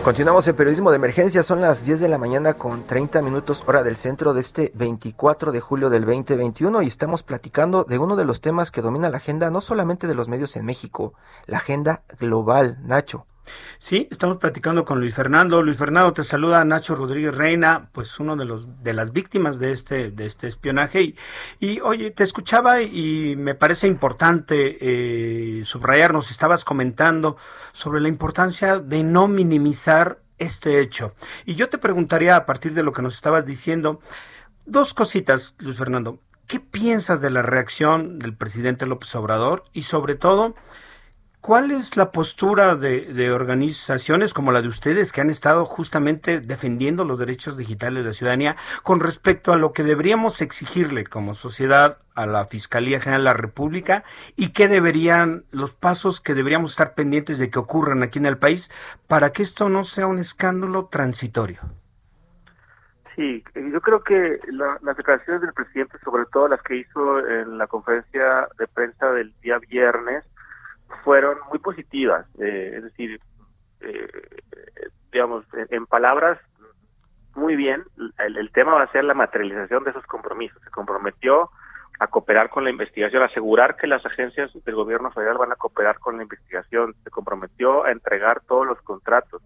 Continuamos 0.03 0.47
en 0.47 0.55
periodismo 0.55 0.91
de 0.91 0.97
emergencia, 0.97 1.41
son 1.43 1.61
las 1.61 1.85
10 1.85 1.99
de 1.99 2.07
la 2.07 2.17
mañana 2.17 2.53
con 2.53 2.85
30 2.85 3.21
minutos 3.21 3.63
hora 3.65 3.83
del 3.83 3.95
centro 3.95 4.33
de 4.33 4.41
este 4.41 4.71
24 4.75 5.51
de 5.51 5.59
julio 5.59 5.89
del 5.89 6.05
2021 6.05 6.81
y 6.81 6.87
estamos 6.87 7.23
platicando 7.23 7.83
de 7.83 7.97
uno 7.97 8.15
de 8.15 8.25
los 8.25 8.41
temas 8.41 8.71
que 8.71 8.81
domina 8.81 9.09
la 9.09 9.17
agenda 9.17 9.49
no 9.49 9.61
solamente 9.61 10.07
de 10.07 10.15
los 10.15 10.27
medios 10.27 10.55
en 10.55 10.65
México, 10.65 11.13
la 11.47 11.57
agenda 11.57 12.03
global, 12.19 12.77
Nacho. 12.83 13.25
Sí, 13.79 14.07
estamos 14.11 14.37
platicando 14.37 14.85
con 14.85 14.99
Luis 14.99 15.13
Fernando. 15.13 15.61
Luis 15.61 15.77
Fernando, 15.77 16.13
te 16.13 16.23
saluda 16.23 16.63
Nacho 16.65 16.95
Rodríguez 16.95 17.35
Reina, 17.35 17.89
pues 17.91 18.19
uno 18.19 18.35
de 18.35 18.45
los 18.45 18.83
de 18.83 18.93
las 18.93 19.11
víctimas 19.11 19.59
de 19.59 19.71
este 19.71 20.11
de 20.11 20.25
este 20.25 20.47
espionaje 20.47 21.01
y, 21.01 21.15
y 21.59 21.79
oye, 21.81 22.11
te 22.11 22.23
escuchaba 22.23 22.81
y 22.81 23.35
me 23.35 23.55
parece 23.55 23.87
importante 23.87 24.77
eh, 24.79 25.65
subrayarnos. 25.65 26.31
Estabas 26.31 26.63
comentando 26.63 27.37
sobre 27.73 28.01
la 28.01 28.07
importancia 28.07 28.79
de 28.79 29.03
no 29.03 29.27
minimizar 29.27 30.19
este 30.37 30.81
hecho. 30.81 31.13
Y 31.45 31.55
yo 31.55 31.69
te 31.69 31.77
preguntaría 31.77 32.35
a 32.35 32.45
partir 32.45 32.73
de 32.73 32.83
lo 32.83 32.91
que 32.91 33.01
nos 33.01 33.15
estabas 33.15 33.45
diciendo 33.45 33.99
dos 34.65 34.93
cositas, 34.93 35.55
Luis 35.59 35.77
Fernando. 35.77 36.19
¿Qué 36.47 36.59
piensas 36.59 37.21
de 37.21 37.31
la 37.31 37.41
reacción 37.41 38.19
del 38.19 38.35
presidente 38.35 38.85
López 38.85 39.13
Obrador 39.15 39.63
y 39.73 39.83
sobre 39.83 40.15
todo 40.15 40.53
¿Cuál 41.45 41.69
es 41.69 41.95
la 41.95 42.11
postura 42.11 42.75
de, 42.75 43.29
organizaciones 43.31 44.33
como 44.33 44.51
la 44.51 44.63
de 44.63 44.67
ustedes 44.67 45.11
que 45.11 45.21
han 45.21 45.29
estado 45.29 45.67
justamente 45.67 46.39
defendiendo 46.39 47.05
los 47.05 47.19
derechos 47.19 47.55
digitales 47.55 48.03
de 48.03 48.09
la 48.09 48.13
ciudadanía 48.15 48.55
con 48.81 48.99
respecto 48.99 49.53
a 49.53 49.55
lo 49.55 49.71
que 49.71 49.83
deberíamos 49.83 50.41
exigirle 50.41 51.03
como 51.03 51.35
sociedad 51.35 51.99
a 52.15 52.25
la 52.25 52.47
Fiscalía 52.47 52.99
General 52.99 53.21
de 53.21 53.25
la 53.25 53.33
República 53.35 54.05
y 54.35 54.53
qué 54.53 54.67
deberían, 54.67 55.43
los 55.51 55.71
pasos 55.75 56.19
que 56.19 56.33
deberíamos 56.33 56.71
estar 56.71 56.95
pendientes 56.95 57.37
de 57.37 57.51
que 57.51 57.59
ocurran 57.59 58.01
aquí 58.01 58.17
en 58.17 58.25
el 58.25 58.39
país 58.39 58.71
para 59.07 59.29
que 59.29 59.43
esto 59.43 59.69
no 59.69 59.85
sea 59.85 60.07
un 60.07 60.17
escándalo 60.17 60.87
transitorio? 60.87 61.59
Sí, 63.15 63.43
yo 63.53 63.81
creo 63.81 64.03
que 64.03 64.39
las 64.49 64.97
declaraciones 64.97 65.43
del 65.43 65.53
presidente, 65.53 65.99
sobre 66.03 66.25
todo 66.25 66.47
las 66.47 66.63
que 66.63 66.77
hizo 66.77 67.19
en 67.19 67.59
la 67.59 67.67
conferencia 67.67 68.47
de 68.57 68.65
prensa 68.65 69.11
del 69.11 69.31
día 69.43 69.59
viernes, 69.59 70.25
fueron 71.05 71.37
muy 71.49 71.59
positivas, 71.59 72.25
eh, 72.39 72.73
es 72.77 72.83
decir, 72.83 73.21
eh, 73.79 74.09
digamos, 75.11 75.45
en, 75.69 75.85
palabras 75.85 76.39
muy 77.35 77.55
bien, 77.55 77.83
el, 78.17 78.51
tema 78.51 78.73
va 78.73 78.83
a 78.83 78.91
ser 78.91 79.03
la 79.03 79.13
materialización 79.13 79.83
de 79.83 79.91
esos 79.91 80.05
compromisos. 80.07 80.59
Se 80.63 80.71
comprometió 80.71 81.51
a 81.99 82.07
cooperar 82.07 82.49
con 82.49 82.63
la 82.63 82.71
investigación, 82.71 83.21
asegurar 83.21 83.75
que 83.75 83.87
las 83.87 84.05
agencias 84.05 84.51
del 84.65 84.75
gobierno 84.75 85.11
federal 85.11 85.37
van 85.37 85.51
a 85.51 85.57
cooperar 85.57 85.99
con 85.99 86.17
la 86.17 86.23
investigación, 86.23 86.95
se 87.03 87.11
comprometió 87.11 87.85
a 87.85 87.91
entregar 87.91 88.41
todos 88.41 88.65
los 88.65 88.81
contratos, 88.81 89.43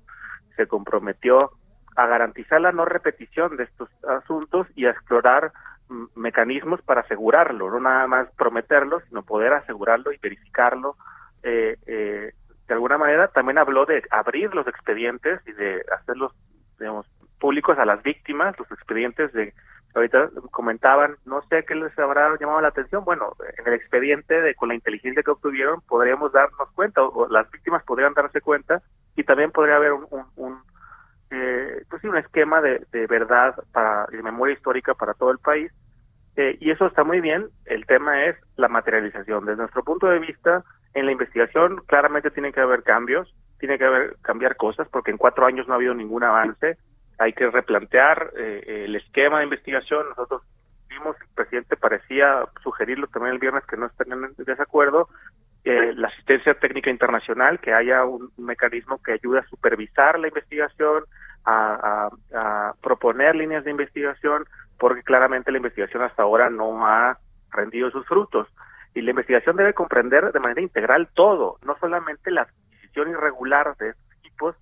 se 0.56 0.66
comprometió 0.66 1.52
a 1.96 2.08
garantizar 2.08 2.62
la 2.62 2.72
no 2.72 2.86
repetición 2.86 3.58
de 3.58 3.64
estos 3.66 3.90
asuntos 4.06 4.68
y 4.76 4.86
a 4.86 4.92
explorar 4.92 5.52
mecanismos 6.16 6.82
para 6.84 7.02
asegurarlo, 7.02 7.70
no 7.70 7.80
nada 7.80 8.08
más 8.08 8.30
prometerlo, 8.38 9.02
sino 9.10 9.24
poder 9.24 9.54
asegurarlo 9.54 10.14
y 10.14 10.18
verificarlo 10.18 10.96
eh, 11.44 11.78
eh, 11.86 12.32
de 12.68 12.74
alguna 12.74 12.98
manera 12.98 13.28
también 13.30 13.58
habló 13.58 13.86
de 13.86 14.04
abrir 14.12 14.54
los 14.54 14.68
expedientes 14.68 15.40
y 15.48 15.52
de 15.54 15.84
hacerlos 15.98 16.34
digamos, 16.80 17.06
públicos 17.40 17.78
a 17.78 17.86
las 17.86 18.02
víctimas, 18.04 18.58
los 18.60 18.72
expedientes 18.72 19.34
de 19.34 19.54
ahorita 19.96 20.30
comentaban, 20.52 21.16
no 21.26 21.42
sé 21.50 21.66
qué 21.66 21.74
les 21.74 21.98
habrá 21.98 22.36
llamado 22.40 22.62
la 22.62 22.68
atención, 22.68 23.04
bueno, 23.04 23.34
en 23.58 23.68
el 23.68 23.74
expediente 23.74 24.40
de 24.40 24.54
con 24.54 24.70
la 24.70 24.76
inteligencia 24.76 25.24
que 25.24 25.32
obtuvieron 25.32 25.82
podríamos 25.82 26.32
darnos 26.32 26.70
cuenta, 26.76 27.02
o, 27.02 27.28
las 27.28 27.50
víctimas 27.50 27.84
podrían 27.84 28.14
darse 28.14 28.40
cuenta, 28.40 28.82
y 29.16 29.24
también 29.24 29.52
podría 29.52 29.78
haber 29.78 29.94
un, 29.94 30.08
un, 30.36 30.62
eh, 31.32 31.84
pues 31.90 32.02
sí, 32.02 32.08
un 32.08 32.18
esquema 32.18 32.62
de, 32.62 32.86
de 32.92 33.08
verdad 33.08 33.56
para 33.72 34.06
de 34.08 34.22
memoria 34.22 34.54
histórica 34.54 34.94
para 34.94 35.16
todo 35.16 35.32
el 35.32 35.40
país, 35.40 35.72
eh, 36.40 36.58
y 36.62 36.72
eso 36.72 36.86
está 36.86 37.04
muy 37.04 37.20
bien, 37.20 37.50
el 37.66 37.86
tema 37.86 38.24
es 38.24 38.38
la 38.56 38.70
materialización. 38.70 39.46
Desde 39.46 39.58
nuestro 39.58 39.84
punto 39.84 40.08
de 40.08 40.20
vista, 40.20 40.64
en 40.94 41.06
la 41.06 41.12
investigación 41.12 41.82
claramente 41.86 42.32
tiene 42.32 42.54
que 42.54 42.62
haber 42.62 42.84
cambios, 42.84 43.36
tiene 43.60 43.78
que 43.78 43.84
haber 43.84 44.16
cambiar 44.22 44.56
cosas, 44.56 44.88
porque 44.88 45.12
en 45.12 45.18
cuatro 45.18 45.46
años 45.46 45.68
no 45.68 45.74
ha 45.74 45.76
habido 45.76 45.94
ningún 45.94 46.24
avance, 46.24 46.78
hay 47.18 47.34
que 47.34 47.50
replantear 47.52 48.32
eh, 48.38 48.86
el 48.86 48.96
esquema 48.96 49.40
de 49.40 49.44
investigación. 49.44 50.08
Nosotros 50.08 50.44
vimos, 50.88 51.18
el 51.20 51.28
presidente 51.36 51.76
parecía 51.76 52.46
sugerirlo 52.64 53.08
también 53.08 53.34
el 53.34 53.40
viernes 53.40 53.66
que 53.66 53.76
no 53.76 53.88
están 53.88 54.14
en 54.14 54.34
desacuerdo, 54.38 55.10
eh, 55.66 55.92
la 55.94 56.08
asistencia 56.08 56.54
técnica 56.54 56.90
internacional, 56.90 57.60
que 57.60 57.74
haya 57.74 58.06
un, 58.06 58.32
mecanismo 58.38 59.04
que 59.04 59.12
ayude 59.12 59.40
a 59.40 59.48
supervisar 59.50 60.18
la 60.18 60.30
investigación, 60.30 61.04
a, 61.44 62.10
proponer 62.82 63.36
líneas 63.36 63.66
de 63.66 63.72
investigación, 63.72 64.46
porque 64.80 65.04
claramente 65.04 65.52
la 65.52 65.58
investigación 65.58 66.02
hasta 66.04 66.24
ahora 66.24 66.50
no 66.50 66.88
ha 66.88 67.20
rendido 67.52 67.92
sus 67.92 68.08
frutos. 68.08 68.48
Y 68.96 69.02
la 69.02 69.12
investigación 69.12 69.56
debe 69.58 69.74
comprender 69.74 70.32
de 70.32 70.40
manera 70.40 70.62
integral 70.62 71.10
todo, 71.14 71.58
no 71.64 71.78
solamente 71.80 72.32
la 72.32 72.44
adquisición 72.44 73.10
irregular 73.10 73.76
de 73.78 73.90
estos 73.90 74.12
equipos, 74.20 74.56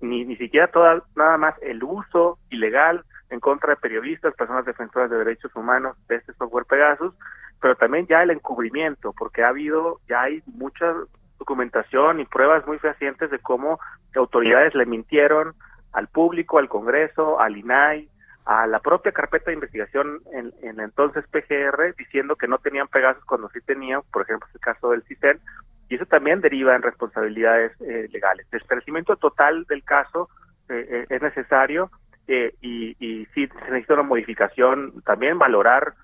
ni, 0.00 0.24
ni 0.24 0.36
siquiera 0.36 0.68
toda, 0.68 1.02
nada 1.14 1.36
más 1.36 1.54
el 1.62 1.82
uso 1.82 2.38
ilegal 2.48 3.04
en 3.28 3.40
contra 3.40 3.70
de 3.70 3.80
periodistas, 3.80 4.34
personas 4.34 4.64
defensoras 4.64 5.10
de 5.10 5.18
derechos 5.18 5.54
humanos 5.54 5.96
de 6.08 6.16
este 6.16 6.32
software 6.34 6.64
Pegasus, 6.64 7.14
pero 7.60 7.76
también 7.76 8.06
ya 8.06 8.22
el 8.22 8.30
encubrimiento, 8.30 9.12
porque 9.12 9.42
ha 9.42 9.48
habido, 9.48 10.00
ya 10.08 10.22
hay 10.22 10.42
mucha 10.46 10.94
documentación 11.38 12.20
y 12.20 12.24
pruebas 12.24 12.66
muy 12.66 12.78
fehacientes 12.78 13.30
de 13.30 13.38
cómo 13.38 13.78
autoridades 14.14 14.74
le 14.74 14.86
mintieron 14.86 15.54
al 15.92 16.08
público, 16.08 16.58
al 16.58 16.68
Congreso, 16.68 17.40
al 17.40 17.56
INAI, 17.56 18.08
a 18.44 18.66
la 18.66 18.80
propia 18.80 19.12
carpeta 19.12 19.46
de 19.46 19.54
investigación 19.54 20.22
en, 20.32 20.52
en 20.62 20.80
entonces 20.80 21.24
PGR, 21.28 21.94
diciendo 21.96 22.36
que 22.36 22.48
no 22.48 22.58
tenían 22.58 22.88
Pegasus 22.88 23.24
cuando 23.24 23.48
sí 23.50 23.60
tenían, 23.60 24.02
por 24.12 24.22
ejemplo, 24.22 24.48
el 24.52 24.60
caso 24.60 24.90
del 24.90 25.02
CISEN, 25.04 25.40
y 25.88 25.96
eso 25.96 26.06
también 26.06 26.40
deriva 26.40 26.74
en 26.74 26.82
responsabilidades 26.82 27.72
eh, 27.80 28.08
legales. 28.12 28.46
El 28.50 28.60
esclarecimiento 28.60 29.16
total 29.16 29.64
del 29.64 29.82
caso 29.82 30.28
eh, 30.68 30.86
eh, 30.88 31.06
es 31.08 31.22
necesario 31.22 31.90
y, 32.28 32.94
y 33.00 33.26
sí 33.34 33.48
se 33.48 33.70
necesita 33.70 33.94
una 33.94 34.04
modificación, 34.04 35.02
también 35.02 35.36
valorar 35.36 35.94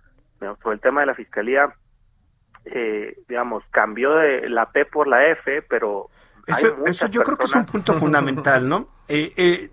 sobre 0.60 0.74
el 0.74 0.80
tema 0.80 1.02
de 1.02 1.06
la 1.06 1.14
fiscalía, 1.14 1.72
digamos, 3.28 3.62
cambió 3.70 4.16
de 4.16 4.48
la 4.48 4.72
P 4.72 4.86
por 4.86 5.06
la 5.06 5.24
F, 5.28 5.62
pero... 5.62 6.10
Eso, 6.48 6.84
eso 6.84 7.06
yo 7.06 7.22
creo 7.22 7.38
que 7.38 7.44
es 7.44 7.54
un 7.54 7.66
punto 7.66 7.94
fundamental, 7.94 8.68
¿no? 8.68 8.88
eh, 9.08 9.70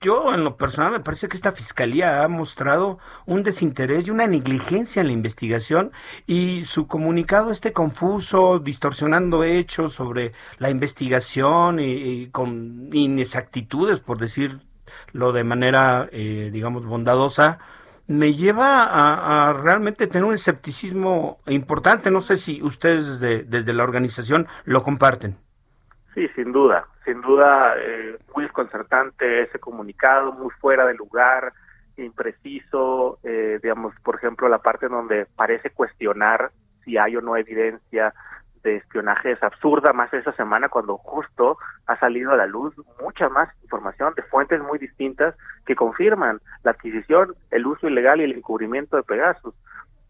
yo 0.00 0.34
en 0.34 0.44
lo 0.44 0.56
personal 0.56 0.92
me 0.92 1.00
parece 1.00 1.28
que 1.28 1.36
esta 1.36 1.52
fiscalía 1.52 2.22
ha 2.22 2.28
mostrado 2.28 2.98
un 3.26 3.42
desinterés 3.42 4.06
y 4.06 4.10
una 4.10 4.26
negligencia 4.26 5.00
en 5.00 5.08
la 5.08 5.12
investigación 5.12 5.92
y 6.26 6.64
su 6.66 6.86
comunicado 6.86 7.50
esté 7.50 7.72
confuso, 7.72 8.58
distorsionando 8.58 9.44
hechos 9.44 9.94
sobre 9.94 10.32
la 10.58 10.70
investigación 10.70 11.80
y, 11.80 12.28
con 12.28 12.90
inexactitudes, 12.92 14.00
por 14.00 14.18
decirlo 14.18 15.32
de 15.32 15.44
manera, 15.44 16.08
eh, 16.12 16.50
digamos, 16.52 16.84
bondadosa, 16.86 17.58
me 18.06 18.34
lleva 18.34 18.84
a, 19.48 19.52
realmente 19.52 20.06
tener 20.06 20.24
un 20.24 20.34
escepticismo 20.34 21.40
importante. 21.46 22.10
No 22.10 22.20
sé 22.20 22.36
si 22.36 22.62
ustedes 22.62 23.20
desde 23.20 23.72
la 23.72 23.84
organización 23.84 24.48
lo 24.64 24.82
comparten. 24.82 25.36
Sí, 26.18 26.26
sin 26.34 26.50
duda 26.50 26.84
sin 27.08 27.22
duda 27.22 27.74
eh, 27.78 28.18
muy 28.34 28.44
desconcertante 28.44 29.40
ese 29.40 29.58
comunicado, 29.58 30.30
muy 30.32 30.50
fuera 30.60 30.84
de 30.84 30.92
lugar, 30.92 31.54
impreciso, 31.96 33.18
eh, 33.22 33.58
digamos, 33.62 33.94
por 34.02 34.16
ejemplo, 34.16 34.46
la 34.46 34.58
parte 34.58 34.86
en 34.86 34.92
donde 34.92 35.24
parece 35.24 35.70
cuestionar 35.70 36.50
si 36.84 36.98
hay 36.98 37.16
o 37.16 37.22
no 37.22 37.34
evidencia 37.34 38.12
de 38.62 38.76
espionaje 38.76 39.32
es 39.32 39.42
absurda, 39.42 39.94
más 39.94 40.12
esa 40.12 40.32
semana 40.32 40.68
cuando 40.68 40.98
justo 40.98 41.56
ha 41.86 41.98
salido 41.98 42.32
a 42.32 42.36
la 42.36 42.46
luz 42.46 42.74
mucha 43.00 43.30
más 43.30 43.48
información 43.62 44.12
de 44.14 44.22
fuentes 44.24 44.60
muy 44.60 44.78
distintas 44.78 45.34
que 45.64 45.76
confirman 45.76 46.40
la 46.62 46.72
adquisición, 46.72 47.34
el 47.50 47.66
uso 47.66 47.88
ilegal 47.88 48.20
y 48.20 48.24
el 48.24 48.32
encubrimiento 48.32 48.98
de 48.98 49.02
Pegasus. 49.02 49.54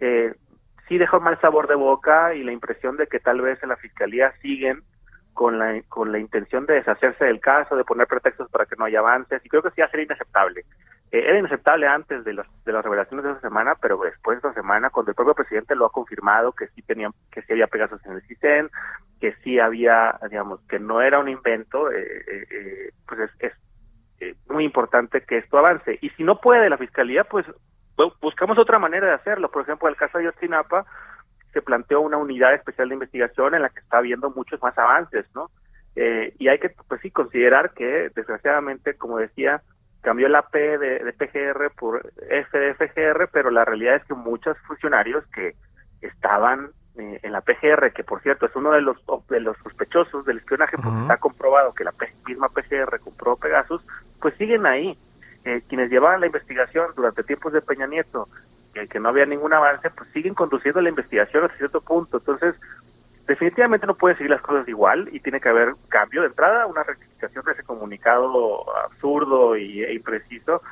Eh, 0.00 0.34
sí 0.88 0.98
dejó 0.98 1.20
mal 1.20 1.40
sabor 1.40 1.68
de 1.68 1.76
boca 1.76 2.34
y 2.34 2.42
la 2.42 2.50
impresión 2.50 2.96
de 2.96 3.06
que 3.06 3.20
tal 3.20 3.40
vez 3.40 3.62
en 3.62 3.68
la 3.68 3.76
fiscalía 3.76 4.32
siguen 4.42 4.82
con 5.38 5.56
la, 5.56 5.80
con 5.88 6.10
la 6.10 6.18
intención 6.18 6.66
de 6.66 6.74
deshacerse 6.74 7.24
del 7.24 7.38
caso, 7.38 7.76
de 7.76 7.84
poner 7.84 8.08
pretextos 8.08 8.50
para 8.50 8.66
que 8.66 8.74
no 8.76 8.86
haya 8.86 8.98
avances, 8.98 9.40
y 9.44 9.48
creo 9.48 9.62
que 9.62 9.70
sí 9.70 9.80
va 9.80 9.86
a 9.86 9.90
ser 9.90 10.00
inaceptable. 10.00 10.62
Eh, 11.12 11.22
era 11.28 11.38
inaceptable 11.38 11.86
antes 11.86 12.24
de, 12.24 12.32
los, 12.32 12.44
de 12.64 12.72
las 12.72 12.82
revelaciones 12.82 13.24
de 13.24 13.30
esa 13.30 13.40
semana, 13.42 13.76
pero 13.80 13.98
después 13.98 14.42
de 14.42 14.48
esa 14.48 14.60
semana, 14.60 14.90
cuando 14.90 15.12
el 15.12 15.14
propio 15.14 15.34
presidente 15.34 15.76
lo 15.76 15.86
ha 15.86 15.92
confirmado 15.92 16.50
que 16.50 16.66
sí 16.74 16.82
tenían, 16.82 17.12
que 17.30 17.42
sí 17.42 17.52
había 17.52 17.68
Pegasus 17.68 18.04
en 18.04 18.14
el 18.14 18.22
CISEN, 18.22 18.68
que 19.20 19.32
sí 19.44 19.60
había, 19.60 20.18
digamos, 20.28 20.60
que 20.68 20.80
no 20.80 21.00
era 21.02 21.20
un 21.20 21.28
invento, 21.28 21.88
eh, 21.92 22.24
eh, 22.26 22.90
pues 23.06 23.30
es, 23.38 23.52
es 24.18 24.36
muy 24.48 24.64
importante 24.64 25.20
que 25.20 25.38
esto 25.38 25.56
avance. 25.56 26.00
Y 26.02 26.10
si 26.10 26.24
no 26.24 26.40
puede 26.40 26.68
la 26.68 26.78
fiscalía, 26.78 27.22
pues 27.22 27.46
buscamos 28.20 28.58
otra 28.58 28.80
manera 28.80 29.06
de 29.06 29.14
hacerlo. 29.14 29.52
Por 29.52 29.62
ejemplo, 29.62 29.88
el 29.88 29.94
caso 29.94 30.18
de 30.18 30.24
Yotzinapa, 30.24 30.84
se 31.58 31.62
planteó 31.62 32.00
una 32.00 32.18
unidad 32.18 32.54
especial 32.54 32.88
de 32.88 32.94
investigación 32.94 33.52
en 33.52 33.62
la 33.62 33.68
que 33.68 33.80
está 33.80 33.98
habiendo 33.98 34.30
muchos 34.30 34.62
más 34.62 34.78
avances, 34.78 35.26
¿no? 35.34 35.50
Eh, 35.96 36.32
y 36.38 36.46
hay 36.46 36.60
que, 36.60 36.70
pues 36.70 37.00
sí, 37.00 37.10
considerar 37.10 37.72
que, 37.72 38.12
desgraciadamente, 38.14 38.94
como 38.94 39.18
decía, 39.18 39.60
cambió 40.00 40.28
la 40.28 40.42
P 40.42 40.78
de, 40.78 41.12
PGR 41.14 41.72
por 41.76 42.12
F 42.30 42.56
de 42.56 42.74
FGR, 42.74 43.28
pero 43.32 43.50
la 43.50 43.64
realidad 43.64 43.96
es 43.96 44.04
que 44.04 44.14
muchos 44.14 44.56
funcionarios 44.68 45.26
que 45.34 45.56
estaban 46.00 46.70
eh, 46.96 47.18
en 47.24 47.32
la 47.32 47.40
PGR, 47.40 47.92
que 47.92 48.04
por 48.04 48.22
cierto 48.22 48.46
es 48.46 48.54
uno 48.54 48.70
de 48.70 48.80
los 48.80 48.96
de 49.28 49.40
los 49.40 49.56
sospechosos 49.58 50.24
del 50.26 50.38
espionaje, 50.38 50.76
porque 50.76 51.00
está 51.00 51.16
comprobado 51.16 51.74
que 51.74 51.82
la 51.82 51.90
misma 52.24 52.50
PGR 52.50 53.00
compró 53.00 53.34
Pegasus, 53.34 53.82
pues 54.20 54.32
siguen 54.36 54.64
ahí. 54.64 54.96
Eh, 55.44 55.62
quienes 55.68 55.90
llevaban 55.90 56.20
la 56.20 56.26
investigación 56.26 56.92
durante 56.94 57.24
tiempos 57.24 57.52
de 57.52 57.62
Peña 57.62 57.86
Nieto 57.88 58.28
que, 58.72 59.00
no 59.00 59.08
había 59.08 59.26
ningún 59.26 59.52
avance, 59.52 59.90
pues 59.90 60.10
siguen 60.10 60.34
conduciendo 60.34 60.80
la 60.80 60.88
investigación 60.88 61.44
hasta 61.44 61.56
cierto 61.56 61.80
punto. 61.80 62.18
Entonces, 62.18 62.54
definitivamente 63.26 63.86
no 63.86 63.94
pueden 63.94 64.16
seguir 64.16 64.30
las 64.30 64.40
cosas 64.40 64.68
igual 64.68 65.08
y 65.12 65.20
tiene 65.20 65.40
que 65.40 65.48
haber 65.48 65.74
cambio. 65.88 66.22
De 66.22 66.28
entrada, 66.28 66.66
una 66.66 66.82
rectificación 66.82 67.44
de 67.44 67.52
ese 67.52 67.62
comunicado 67.62 68.64
absurdo 68.84 69.56
y, 69.56 69.82
e 69.82 69.94
impreciso. 69.94 70.62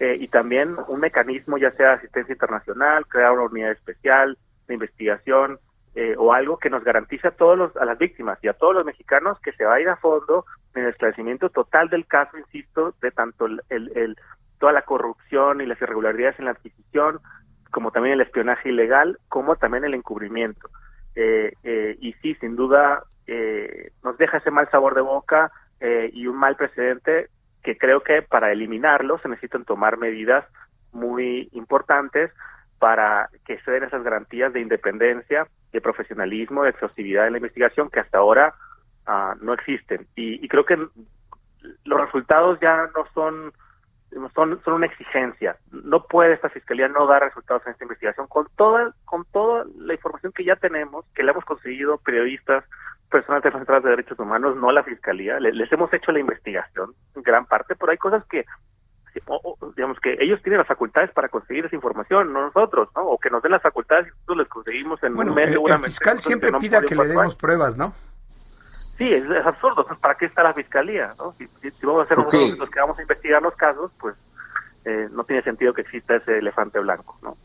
Eh, 0.00 0.16
y 0.20 0.28
también 0.28 0.76
un 0.88 1.00
mecanismo, 1.00 1.56
ya 1.56 1.70
sea 1.70 1.92
asistencia 1.92 2.32
internacional, 2.32 3.06
crear 3.06 3.32
una 3.32 3.44
unidad 3.44 3.70
especial 3.70 4.36
de 4.66 4.74
investigación 4.74 5.58
eh, 5.94 6.16
o 6.18 6.32
algo 6.32 6.58
que 6.58 6.70
nos 6.70 6.82
garantice 6.82 7.28
a 7.28 7.30
todos 7.30 7.56
los, 7.56 7.76
a 7.76 7.84
las 7.84 7.96
víctimas 7.96 8.38
y 8.42 8.48
a 8.48 8.54
todos 8.54 8.74
los 8.74 8.84
mexicanos 8.84 9.38
que 9.40 9.52
se 9.52 9.64
va 9.64 9.74
a 9.74 9.80
ir 9.80 9.88
a 9.88 9.96
fondo 9.96 10.44
en 10.74 10.82
el 10.82 10.90
esclarecimiento 10.90 11.50
total 11.50 11.88
del 11.88 12.06
caso, 12.06 12.36
insisto, 12.36 12.94
de 13.00 13.12
tanto 13.12 13.46
el, 13.46 13.62
el 13.70 14.16
toda 14.58 14.72
la 14.72 14.82
corrupción 14.82 15.60
y 15.60 15.66
las 15.66 15.80
irregularidades 15.80 16.38
en 16.38 16.46
la 16.46 16.52
adquisición, 16.52 17.20
como 17.74 17.90
también 17.90 18.14
el 18.14 18.20
espionaje 18.20 18.68
ilegal, 18.68 19.18
como 19.28 19.56
también 19.56 19.84
el 19.84 19.94
encubrimiento. 19.94 20.70
Eh, 21.16 21.54
eh, 21.64 21.96
y 22.00 22.12
sí, 22.22 22.36
sin 22.36 22.54
duda, 22.54 23.02
eh, 23.26 23.90
nos 24.04 24.16
deja 24.16 24.36
ese 24.36 24.52
mal 24.52 24.70
sabor 24.70 24.94
de 24.94 25.00
boca 25.00 25.50
y 26.12 26.26
un 26.28 26.36
mal 26.36 26.56
precedente 26.56 27.28
que 27.62 27.76
creo 27.76 28.00
que 28.00 28.22
para 28.22 28.50
eliminarlo 28.52 29.18
se 29.18 29.28
necesitan 29.28 29.66
tomar 29.66 29.98
medidas 29.98 30.46
muy 30.92 31.50
importantes 31.52 32.30
para 32.78 33.28
que 33.44 33.58
se 33.60 33.70
den 33.70 33.82
esas 33.82 34.02
garantías 34.02 34.50
de 34.54 34.60
independencia, 34.60 35.46
de 35.72 35.80
profesionalismo, 35.82 36.62
de 36.62 36.70
exhaustividad 36.70 37.26
en 37.26 37.32
la 37.32 37.38
investigación 37.38 37.90
que 37.90 38.00
hasta 38.00 38.16
ahora 38.16 38.54
ah, 39.04 39.34
no 39.42 39.52
existen. 39.52 40.06
y 40.14 40.48
creo 40.48 40.64
que 40.64 40.78
los 41.84 42.00
resultados 42.00 42.58
ya 42.60 42.88
no 42.96 43.04
son 43.12 43.52
son, 44.34 44.60
son 44.64 44.74
una 44.74 44.86
exigencia. 44.86 45.56
No 45.70 46.04
puede 46.06 46.34
esta 46.34 46.48
fiscalía 46.48 46.88
no 46.88 47.06
dar 47.06 47.22
resultados 47.22 47.62
en 47.66 47.72
esta 47.72 47.84
investigación 47.84 48.26
con 48.28 48.46
toda, 48.56 48.92
con 49.04 49.24
toda 49.32 49.64
la 49.78 49.94
información 49.94 50.32
que 50.32 50.44
ya 50.44 50.56
tenemos, 50.56 51.04
que 51.14 51.22
le 51.22 51.32
hemos 51.32 51.44
conseguido 51.44 51.98
periodistas, 51.98 52.64
personas 53.10 53.42
defensoras 53.42 53.82
de 53.82 53.90
derechos 53.90 54.18
humanos, 54.18 54.56
no 54.56 54.72
la 54.72 54.82
fiscalía. 54.82 55.38
Les, 55.40 55.70
hemos 55.72 55.92
hecho 55.92 56.12
la 56.12 56.20
investigación 56.20 56.94
en 57.14 57.22
gran 57.22 57.46
parte, 57.46 57.74
pero 57.76 57.92
hay 57.92 57.98
cosas 57.98 58.24
que 58.26 58.44
digamos 59.76 60.00
que 60.00 60.16
ellos 60.18 60.42
tienen 60.42 60.58
las 60.58 60.66
facultades 60.66 61.12
para 61.12 61.28
conseguir 61.28 61.64
esa 61.64 61.76
información, 61.76 62.32
no 62.32 62.46
nosotros, 62.46 62.88
¿no? 62.96 63.02
O 63.02 63.18
que 63.18 63.30
nos 63.30 63.40
den 63.44 63.52
las 63.52 63.62
facultades 63.62 64.08
y 64.08 64.10
nosotros 64.10 64.38
les 64.38 64.48
conseguimos 64.48 65.02
en 65.04 65.16
un 65.16 65.32
mes 65.32 65.50
seguramente. 65.52 65.86
El 65.86 65.92
fiscal 65.92 66.20
siempre 66.20 66.50
pida 66.58 66.80
que 66.82 66.96
le 66.96 67.06
demos 67.06 67.36
pruebas, 67.36 67.76
¿no? 67.76 67.94
Sí, 68.98 69.12
es, 69.12 69.24
absurdo. 69.44 69.86
¿para 70.00 70.14
qué 70.14 70.26
está 70.26 70.42
la 70.42 70.54
fiscalía? 70.54 71.10
¿no? 71.18 71.32
Si, 71.32 71.46
vamos 71.82 72.02
a 72.02 72.08
ser 72.08 72.18
nosotros 72.18 72.58
los 72.58 72.70
que 72.70 72.80
vamos 72.80 72.98
a 72.98 73.02
investigar 73.02 73.42
los 73.42 73.54
casos, 73.54 73.90
pues 73.98 74.14
eh, 74.84 75.08
no 75.10 75.24
tiene 75.24 75.42
sentido 75.42 75.72
que 75.72 75.82
exista 75.82 76.16
ese 76.16 76.38
elefante 76.38 76.78
blanco, 76.78 77.18
¿no? 77.22 77.36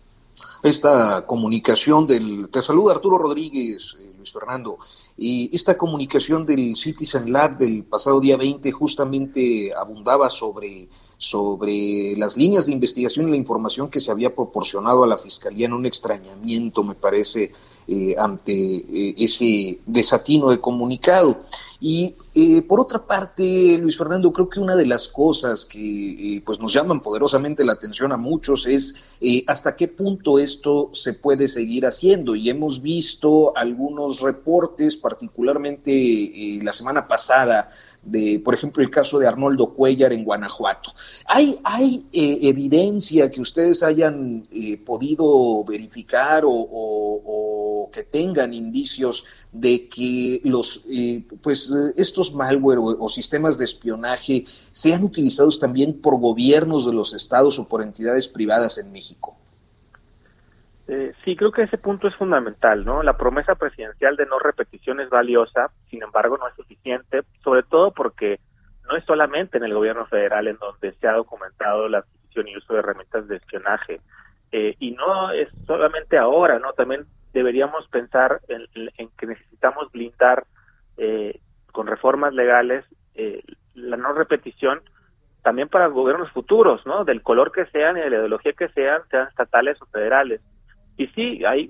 Esta 0.62 1.26
comunicación 1.26 2.06
del... 2.06 2.50
Te 2.50 2.62
saluda 2.62 2.94
Arturo 2.94 3.18
Rodríguez, 3.18 3.98
eh, 4.00 4.14
Luis 4.18 4.32
Fernando. 4.32 4.78
Y 5.18 5.54
esta 5.56 5.78
comunicación 5.78 6.46
del 6.46 6.76
Citizen 6.76 7.32
Lab 7.32 7.58
del 7.58 7.84
pasado 7.84 8.20
día 8.20 8.38
20 8.38 8.72
justamente 8.72 9.74
abundaba 9.74 10.30
sobre, 10.30 10.88
sobre 11.18 12.16
las 12.18 12.36
líneas 12.36 12.66
de 12.66 12.74
investigación 12.74 13.28
y 13.28 13.32
la 13.32 13.38
información 13.38 13.90
que 13.90 14.00
se 14.00 14.12
había 14.12 14.36
proporcionado 14.36 15.04
a 15.04 15.08
la 15.08 15.18
Fiscalía 15.18 15.66
en 15.66 15.74
un 15.74 15.86
extrañamiento, 15.86 16.84
me 16.84 16.96
parece, 16.96 17.54
eh, 17.91 18.15
ante 18.19 18.54
eh, 18.54 19.15
ese 19.17 19.80
desatino 19.84 20.52
de 20.52 20.60
comunicado. 20.60 21.41
Y 21.82 22.13
eh, 22.36 22.62
por 22.62 22.80
otra 22.80 22.99
parte, 22.99 23.80
Luis 23.82 23.97
Fernando, 23.97 24.32
creo 24.32 24.47
que 24.47 24.60
una 24.60 24.75
de 24.75 24.86
las 24.86 25.08
cosas 25.08 25.65
que 25.65 26.39
pues 26.45 26.60
nos 26.60 26.71
llaman 26.71 26.99
poderosamente 26.99 27.65
la 27.65 27.73
atención 27.73 28.12
a 28.12 28.17
muchos 28.17 28.67
es 28.67 28.93
hasta 29.47 29.75
qué 29.75 29.88
punto 29.88 30.38
esto 30.38 30.91
se 30.93 31.13
puede 31.13 31.47
seguir 31.47 31.88
haciendo. 31.88 32.36
Y 32.36 32.52
hemos 32.52 32.80
visto 32.84 33.58
algunos 33.58 34.21
reportes, 34.21 34.95
particularmente 34.95 36.60
la 36.62 36.73
semana 36.73 37.08
pasada, 37.08 37.71
de, 38.04 38.42
por 38.44 38.54
ejemplo, 38.54 38.82
el 38.84 38.90
caso 38.90 39.20
de 39.20 39.28
Arnoldo 39.28 39.74
Cuellar 39.74 40.14
en 40.14 40.24
Guanajuato. 40.24 40.94
¿Hay, 41.26 41.60
hay 41.64 42.08
evidencia 42.12 43.30
que 43.30 43.42
ustedes 43.42 43.84
hayan 43.84 44.44
podido 44.86 45.64
verificar 45.64 46.44
o 46.46 47.90
que 47.92 48.04
tengan 48.04 48.54
indicios 48.54 49.26
de 49.52 49.88
que 49.90 50.42
los 50.44 50.84
eh, 50.90 51.24
pues 51.42 51.72
estos 51.96 52.34
malware 52.34 52.80
o, 52.80 53.10
sistemas 53.10 53.58
de 53.58 53.66
espionaje 53.66 54.46
sean 54.72 55.04
utilizados 55.04 55.60
también 55.60 56.00
por 56.00 56.20
gobiernos 56.20 56.86
de 56.86 56.94
los 56.94 57.14
estados 57.14 57.58
o 57.60 57.68
por 57.68 57.82
entidades 57.82 58.28
privadas 58.28 58.78
en 58.78 58.92
México. 58.92 59.36
Eh, 60.91 61.13
sí, 61.23 61.36
creo 61.36 61.52
que 61.52 61.62
ese 61.62 61.78
punto 61.78 62.08
es 62.08 62.15
fundamental, 62.15 62.84
¿no? 62.84 63.04
La 63.04 63.15
promesa 63.15 63.54
presidencial 63.54 64.15
de 64.15 64.25
no 64.25 64.39
repetición 64.39 64.99
es 64.99 65.10
valiosa, 65.10 65.69
sin 65.88 66.02
embargo 66.02 66.39
no 66.39 66.47
es 66.47 66.56
suficiente, 66.56 67.21
sobre 67.43 67.62
todo 67.62 67.91
porque 67.91 68.39
no 68.89 68.97
es 68.97 69.06
solamente 69.06 69.60
en 69.60 69.65
el 69.65 69.73
gobierno 69.75 70.08
federal 70.08 70.47
en 70.47 70.58
donde 70.58 70.93
se 70.93 71.08
ha 71.08 71.13
documentado 71.13 71.88
la 71.88 71.99
adquisición 71.99 72.47
y 72.47 72.58
uso 72.58 72.73
de 72.73 72.80
herramientas 72.80 73.28
de 73.28 73.36
espionaje, 73.36 74.02
eh, 74.52 74.75
y 74.80 74.91
no 74.91 75.30
es 75.30 75.47
solamente 75.67 76.17
ahora, 76.17 76.58
¿no? 76.58 76.73
También 76.73 77.06
deberíamos 77.34 77.88
pensar 77.89 78.41
en, 78.47 78.65
que 79.15 79.28
necesitamos 79.28 79.91
blindar 79.91 80.47
eh, 80.97 81.39
con 81.71 81.86
reformas 81.86 82.34
legales 82.34 82.84
eh, 83.13 83.43
la 83.75 83.95
no 83.95 84.13
repetición 84.13 84.82
también 85.43 85.69
para 85.69 85.86
gobiernos 85.86 86.32
futuros, 86.32 86.84
¿no? 86.88 87.06
Del 87.06 87.21
color 87.21 87.52
que 87.52 87.67
sean 87.67 87.95
y 87.97 88.02
de 88.02 88.10
la 88.10 88.17
ideología 88.17 88.54
que 88.54 88.69
sean, 88.69 89.04
sean 89.12 89.28
estatales 89.28 89.80
o 89.84 89.86
federales. 89.86 90.41
Y 91.00 91.08
sí, 91.16 91.46
hay, 91.46 91.66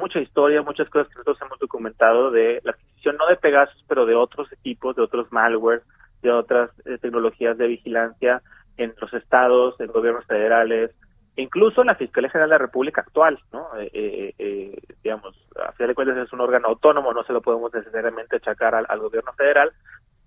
mucha 0.00 0.18
historia, 0.18 0.62
muchas 0.62 0.88
cosas 0.88 1.08
que 1.08 1.16
nosotros 1.16 1.38
hemos 1.42 1.58
documentado 1.58 2.30
de 2.30 2.62
la 2.64 2.72
adquisición 2.72 3.18
no 3.18 3.26
de 3.26 3.36
Pegasus, 3.36 3.84
pero 3.86 4.06
de 4.06 4.14
otros 4.14 4.50
equipos, 4.50 4.96
de 4.96 5.02
otros 5.02 5.30
malware, 5.30 5.82
de 6.22 6.30
otras 6.30 6.70
eh, 6.86 6.96
tecnologías 6.96 7.58
de 7.58 7.66
vigilancia 7.66 8.40
en 8.78 8.94
los 8.98 9.12
estados, 9.12 9.78
en 9.78 9.88
gobiernos 9.88 10.24
federales, 10.24 10.90
incluso 11.36 11.84
la 11.84 11.96
Fiscalía 11.96 12.30
General 12.30 12.48
de 12.48 12.54
la 12.54 12.64
República 12.64 13.02
actual, 13.02 13.38
¿no? 13.52 13.68
Eh, 13.78 14.32
eh, 14.38 14.78
digamos, 15.04 15.36
a 15.62 15.72
fin 15.72 15.88
de 15.88 15.94
cuentas 15.94 16.16
es 16.16 16.32
un 16.32 16.40
órgano 16.40 16.68
autónomo, 16.68 17.12
no 17.12 17.24
se 17.24 17.34
lo 17.34 17.42
podemos 17.42 17.74
necesariamente 17.74 18.36
achacar 18.36 18.74
al, 18.74 18.98
gobierno 18.98 19.34
federal, 19.34 19.70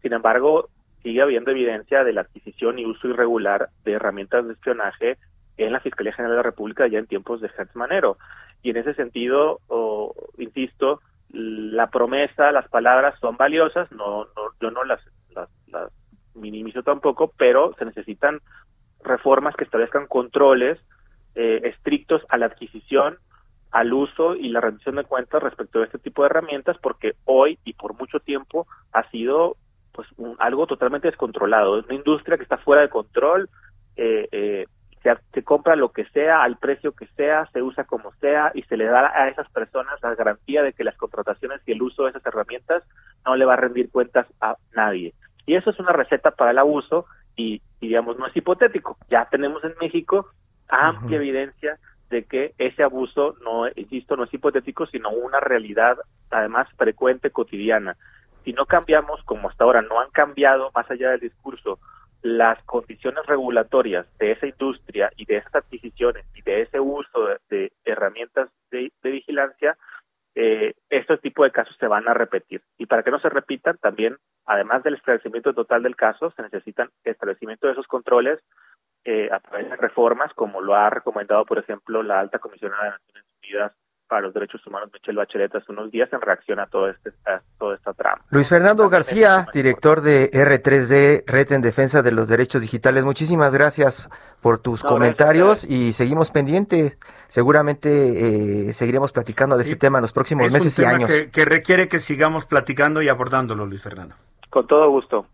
sin 0.04 0.13
embargo, 0.13 0.70
sigue 1.02 1.24
habiendo 1.24 1.50
evidencia 1.50 2.04
de 2.04 2.13
la 2.13 2.22
adquisición 2.22 2.78
y 2.78 2.86
uso 2.86 3.08
irregular 3.08 3.70
de 3.86 3.94
herramientas 3.94 4.46
de 4.46 4.54
espionaje 4.54 5.18
en 5.65 5.74
la 5.74 5.80
Fiscalía 5.80 6.13
General 6.13 6.32
de 6.32 6.38
la 6.38 6.43
República 6.43 6.88
ya 6.88 7.00
en 7.00 7.08
tiempos 7.08 7.41
de 7.41 7.50
Hertz 7.56 7.76
Manero. 7.76 8.17
Y 8.62 8.72
en 8.72 8.78
ese 8.78 8.93
sentido, 8.93 9.60
insisto, 10.38 11.02
la 11.32 11.88
promesa, 11.89 12.52
las 12.52 12.67
palabras 12.69 13.17
son 13.19 13.38
valiosas, 13.38 13.91
no, 13.91 14.26
no 14.26 14.41
yo 14.60 14.72
no 14.72 14.84
las, 14.84 15.00
las, 15.32 15.50
minimizo 16.34 16.84
tampoco, 16.84 17.34
pero 17.38 17.76
se 17.78 17.86
necesitan 17.86 18.39
reformas 19.04 19.56
que 19.56 19.63
establezcan 19.63 20.08
controles 20.08 20.80
eh, 21.36 21.62
estrictos 21.63 22.22
a 22.30 22.38
la 22.38 22.48
adquisición, 22.48 23.17
al 23.72 23.93
uso 23.93 24.36
y 24.36 24.50
la 24.50 24.62
rendición 24.62 24.95
de 24.95 25.04
cuentas 25.04 25.43
respecto 25.43 25.80
a 25.80 25.86
este 25.86 26.00
tipo 26.00 26.24
de 26.24 26.28
herramientas, 26.28 26.78
porque 26.82 27.13
hoy 27.26 27.60
y 27.65 27.74
por 27.74 27.93
mucho 27.93 28.19
tiempo 28.19 28.65
ha 28.93 29.08
sido 29.12 29.58
pues 29.91 30.08
algo 30.39 30.65
totalmente 30.65 31.08
descontrolado. 31.08 31.78
Es 31.78 31.86
una 31.86 31.95
industria 31.95 32.38
que 32.38 32.43
está 32.43 32.58
fuera 32.58 32.82
de 32.82 32.89
control, 32.89 33.50
eh, 33.95 34.28
eh, 34.32 34.65
se, 35.15 35.22
se, 35.34 35.43
compra 35.43 35.76
lo 35.76 35.91
que 35.91 36.06
sea, 36.06 36.43
al 36.43 36.58
precio 36.58 36.93
que 36.93 37.08
sea, 37.15 37.48
se 37.54 37.62
usa 37.62 37.84
como 37.84 38.12
sea 38.15 38.52
y 38.54 38.63
se 38.63 38.78
le 38.78 38.86
da 38.86 39.12
a 39.13 39.30
esas 39.30 39.50
personas 39.50 40.02
la 40.02 40.15
garantía 40.15 40.63
de 40.63 40.74
que 40.74 40.84
las 40.84 40.98
contrataciones 40.98 41.62
y 41.65 41.72
el 41.72 41.82
uso 41.82 42.04
de 42.04 42.12
esas 42.12 42.26
herramientas 42.26 42.84
no 43.26 43.36
le 43.36 43.45
va 43.45 43.54
a 43.54 43.58
rendir 43.58 43.89
cuentas 43.89 44.28
a 44.41 44.56
nadie. 44.74 45.13
Y 45.45 45.56
eso 45.56 45.69
es 45.69 45.80
una 45.80 45.93
receta 45.93 46.32
para 46.32 46.52
el 46.52 46.58
abuso 46.58 47.06
y, 47.36 47.62
y 47.80 47.88
digamos, 47.88 48.17
no 48.17 48.28
es 48.28 48.36
hipotético. 48.36 48.98
Ya 49.10 49.26
tenemos 49.26 49.63
en 49.63 49.74
México 49.80 50.28
amplia 50.69 51.17
evidencia 51.17 51.80
de 52.10 52.24
que 52.24 52.54
ese 52.58 52.84
abuso, 52.84 53.36
no, 53.43 53.67
insisto, 53.76 54.15
no 54.15 54.24
es 54.24 54.34
hipotético, 54.34 54.86
sino 54.88 55.10
una 55.10 55.39
realidad 55.39 55.98
además 56.30 56.67
frecuente, 56.78 57.32
cotidiana. 57.32 57.98
Si 58.43 58.54
no 58.54 58.65
cambiamos, 58.65 59.24
como 59.24 59.50
hasta 59.50 59.63
ahora 59.63 59.82
no 59.82 60.00
han 60.00 60.10
cambiado, 60.12 60.72
más 60.74 60.89
allá 60.89 61.12
del 61.12 61.19
discurso, 61.19 61.80
las 62.21 62.62
condiciones 62.63 63.25
regulatorias 63.25 64.05
de 64.17 64.32
esa 64.32 64.47
industria 64.47 65.12
y 65.15 65.25
de 65.25 65.38
esas 65.38 65.55
adquisiciones 65.55 66.25
y 66.36 66.41
de 66.41 66.62
ese 66.63 66.79
uso 66.79 67.27
de, 67.49 67.71
herramientas 67.86 68.49
de, 68.71 68.91
vigilancia, 69.03 69.77
eh, 70.36 70.73
estos 70.89 71.21
tipos 71.21 71.45
de 71.45 71.51
casos 71.51 71.75
se 71.79 71.88
van 71.88 72.08
a 72.08 72.13
repetir. 72.13 72.62
Y 72.77 72.86
para 72.86 73.03
que 73.03 73.12
no 73.12 73.19
se 73.19 73.29
repitan, 73.29 73.77
también, 73.77 74.17
además 74.45 74.84
del 74.84 74.95
esclarecimiento 74.95 75.53
total 75.53 75.84
del 75.84 75.95
caso, 75.95 76.32
se 76.32 76.41
necesitan 76.41 76.89
establecimiento 77.03 77.67
de 77.67 77.73
esos 77.73 77.88
controles, 77.88 78.39
eh, 79.05 79.29
a 79.32 79.39
través 79.39 79.69
de 79.69 79.77
reformas, 79.77 80.34
como 80.34 80.62
lo 80.62 80.75
ha 80.75 80.89
recomendado, 80.89 81.45
por 81.45 81.58
ejemplo, 81.58 82.03
la 82.03 82.19
alta 82.19 82.39
comisionada 82.39 82.84
de 82.84 82.89
Naciones 82.91 83.25
Unidas 83.41 83.73
para 84.08 84.21
los 84.21 84.34
Derechos 84.34 84.65
Humanos, 84.67 84.89
Michelle 84.91 85.17
Bachelet, 85.17 85.55
hace 85.55 85.71
unos 85.71 85.89
días 85.89 86.12
en 86.12 86.19
reacción 86.19 86.60
a 86.60 86.67
todo 86.67 86.89
este 86.89 87.12
a 87.25 87.41
toda 87.60 87.76
esta 87.76 87.93
trama. 87.93 88.24
Luis 88.30 88.48
Fernando 88.48 88.89
García, 88.89 89.48
director 89.54 90.02
de 90.02 90.32
R3D, 90.32 91.24
Red 91.28 91.52
en 91.52 91.62
Defensa 91.62 92.02
de 92.02 92.12
los 92.12 92.28
Derechos 92.28 92.62
Digitales, 92.62 93.06
muchísimas 93.06 93.54
gracias 93.54 94.08
por 94.41 94.58
tus 94.58 94.82
comentarios 94.82 95.65
y 95.65 95.91
seguimos 95.91 96.32
pendientes. 96.32 96.98
Seguramente 97.28 98.69
eh, 98.69 98.74
seguiremos 98.74 99.12
platicando 99.12 99.58
de 99.58 99.63
ese 99.63 99.76
tema 99.76 100.00
en 100.00 100.04
los 100.04 100.13
próximos 100.13 100.52
meses 100.52 100.80
y 100.80 100.86
años. 100.86 101.12
Que, 101.12 101.30
que 101.30 101.45
requiere 101.45 101.88
que 101.88 102.00
sigamos 102.00 102.45
platicando 102.45 103.02
y 103.02 103.10
abordándolo, 103.10 103.65
Luis 103.65 103.84
Fernando. 103.84 104.15
Con 104.50 104.65
todo 104.65 104.89
gusto. 104.89 105.28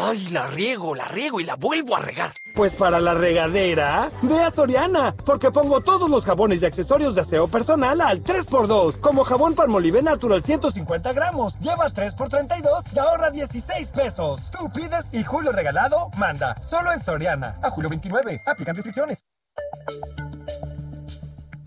¡Ay, 0.00 0.28
la 0.28 0.46
riego, 0.46 0.94
la 0.94 1.06
riego 1.06 1.40
y 1.40 1.44
la 1.44 1.56
vuelvo 1.56 1.96
a 1.96 2.00
regar! 2.00 2.32
Pues 2.54 2.74
para 2.76 3.00
la 3.00 3.14
regadera, 3.14 4.08
ve 4.22 4.40
a 4.40 4.50
Soriana, 4.50 5.12
porque 5.24 5.50
pongo 5.50 5.80
todos 5.80 6.08
los 6.08 6.24
jabones 6.24 6.62
y 6.62 6.66
accesorios 6.66 7.16
de 7.16 7.22
aseo 7.22 7.48
personal 7.48 8.00
al 8.00 8.22
3x2. 8.22 9.00
Como 9.00 9.24
jabón 9.24 9.54
Palmolive 9.54 10.00
Natural 10.00 10.40
150 10.40 11.12
gramos, 11.12 11.58
lleva 11.58 11.90
3x32 11.90 12.94
y 12.94 12.98
ahorra 13.00 13.30
16 13.30 13.90
pesos. 13.90 14.40
Tú 14.52 14.70
pides 14.70 15.12
y 15.12 15.24
Julio 15.24 15.50
Regalado 15.50 16.10
manda. 16.16 16.54
Solo 16.62 16.92
en 16.92 17.00
Soriana. 17.00 17.56
A 17.62 17.70
julio 17.70 17.90
29. 17.90 18.42
Aplican 18.46 18.76
restricciones. 18.76 19.24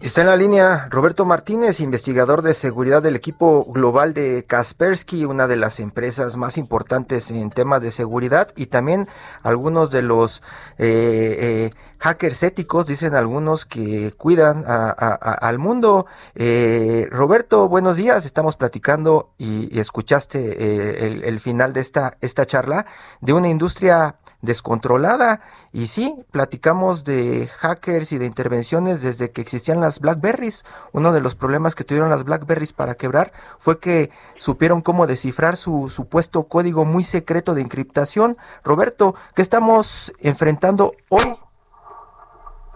Está 0.01 0.21
en 0.21 0.27
la 0.27 0.35
línea 0.35 0.87
Roberto 0.89 1.25
Martínez, 1.25 1.79
investigador 1.79 2.41
de 2.41 2.55
seguridad 2.55 3.03
del 3.03 3.15
equipo 3.15 3.65
global 3.65 4.15
de 4.15 4.43
Kaspersky, 4.47 5.25
una 5.25 5.47
de 5.47 5.57
las 5.57 5.79
empresas 5.79 6.37
más 6.37 6.57
importantes 6.57 7.29
en 7.29 7.51
temas 7.51 7.83
de 7.83 7.91
seguridad, 7.91 8.51
y 8.55 8.65
también 8.65 9.07
algunos 9.43 9.91
de 9.91 10.01
los 10.01 10.41
eh, 10.79 11.69
eh, 11.69 11.71
hackers 11.99 12.41
éticos, 12.41 12.87
dicen 12.87 13.13
algunos, 13.13 13.67
que 13.67 14.11
cuidan 14.13 14.63
al 14.65 15.59
mundo. 15.59 16.07
Eh, 16.33 17.07
Roberto, 17.11 17.69
buenos 17.69 17.95
días, 17.95 18.25
estamos 18.25 18.57
platicando 18.57 19.29
y, 19.37 19.79
escuchaste 19.79 21.05
el, 21.05 21.23
el, 21.23 21.39
final 21.39 21.73
de 21.73 21.81
esta, 21.81 22.17
esta 22.21 22.47
charla 22.47 22.87
de 23.21 23.33
una 23.33 23.49
industria 23.49 24.15
descontrolada. 24.41 25.41
Y 25.71 25.87
sí, 25.87 26.15
platicamos 26.31 27.03
de 27.03 27.47
hackers 27.47 28.11
y 28.11 28.17
de 28.17 28.25
intervenciones 28.25 29.01
desde 29.01 29.31
que 29.31 29.41
existían 29.41 29.79
las 29.79 29.99
Blackberries. 29.99 30.63
Uno 30.93 31.13
de 31.13 31.21
los 31.21 31.35
problemas 31.35 31.75
que 31.75 31.83
tuvieron 31.83 32.09
las 32.09 32.23
Blackberries 32.23 32.73
para 32.73 32.95
quebrar 32.95 33.31
fue 33.59 33.79
que 33.79 34.09
supieron 34.37 34.81
cómo 34.81 35.07
descifrar 35.07 35.55
su 35.55 35.89
supuesto 35.89 36.43
código 36.43 36.85
muy 36.85 37.03
secreto 37.03 37.53
de 37.53 37.61
encriptación. 37.61 38.37
Roberto, 38.63 39.15
¿qué 39.35 39.41
estamos 39.41 40.13
enfrentando 40.19 40.93
hoy? 41.09 41.35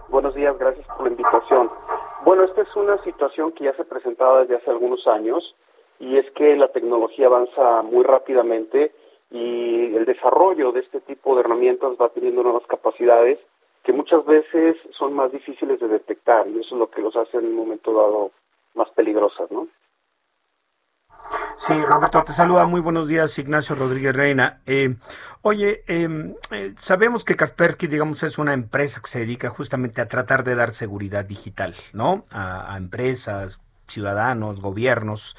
Buenos 0.08 0.34
días, 0.34 0.56
gracias 0.58 0.86
por 0.86 1.02
la 1.02 1.10
invitación. 1.10 1.70
Bueno, 2.24 2.44
esta 2.44 2.62
es 2.62 2.76
una 2.76 3.02
situación 3.04 3.52
que 3.52 3.64
ya 3.64 3.76
se 3.76 3.84
presentaba 3.84 4.40
desde 4.40 4.56
hace 4.56 4.70
algunos 4.70 5.06
años 5.06 5.54
y 5.98 6.18
es 6.18 6.30
que 6.32 6.56
la 6.56 6.68
tecnología 6.68 7.26
avanza 7.26 7.82
muy 7.82 8.04
rápidamente 8.04 8.92
y 9.30 9.94
el 9.94 10.04
desarrollo 10.04 10.72
de 10.72 10.80
este 10.80 11.00
tipo 11.00 11.34
de 11.34 11.40
herramientas 11.40 11.92
va 12.00 12.08
teniendo 12.10 12.42
nuevas 12.42 12.66
capacidades 12.66 13.38
que 13.82 13.92
muchas 13.92 14.24
veces 14.24 14.76
son 14.98 15.14
más 15.14 15.30
difíciles 15.30 15.78
de 15.78 15.88
detectar 15.88 16.48
y 16.48 16.58
eso 16.58 16.74
es 16.74 16.78
lo 16.78 16.90
que 16.90 17.00
los 17.00 17.14
hace 17.16 17.38
en 17.38 17.46
un 17.46 17.54
momento 17.54 17.92
dado 17.92 18.32
más 18.74 18.90
peligrosas, 18.90 19.50
¿no? 19.50 19.68
Sí, 21.58 21.72
Roberto, 21.72 22.22
te 22.24 22.32
saluda. 22.32 22.66
Muy 22.66 22.80
buenos 22.80 23.08
días, 23.08 23.38
Ignacio 23.38 23.74
Rodríguez 23.74 24.14
Reina. 24.14 24.60
Eh, 24.66 24.96
oye, 25.42 25.82
em, 25.86 26.34
eh, 26.50 26.74
sabemos 26.76 27.24
que 27.24 27.36
Kaspersky, 27.36 27.86
digamos, 27.86 28.22
es 28.22 28.38
una 28.38 28.52
empresa 28.52 29.00
que 29.00 29.08
se 29.08 29.20
dedica 29.20 29.48
justamente 29.48 30.00
a 30.00 30.08
tratar 30.08 30.44
de 30.44 30.54
dar 30.54 30.72
seguridad 30.72 31.24
digital, 31.24 31.74
¿no? 31.92 32.24
A, 32.30 32.76
empresas, 32.76 33.58
ciudadanos, 33.88 34.60
gobiernos. 34.60 35.36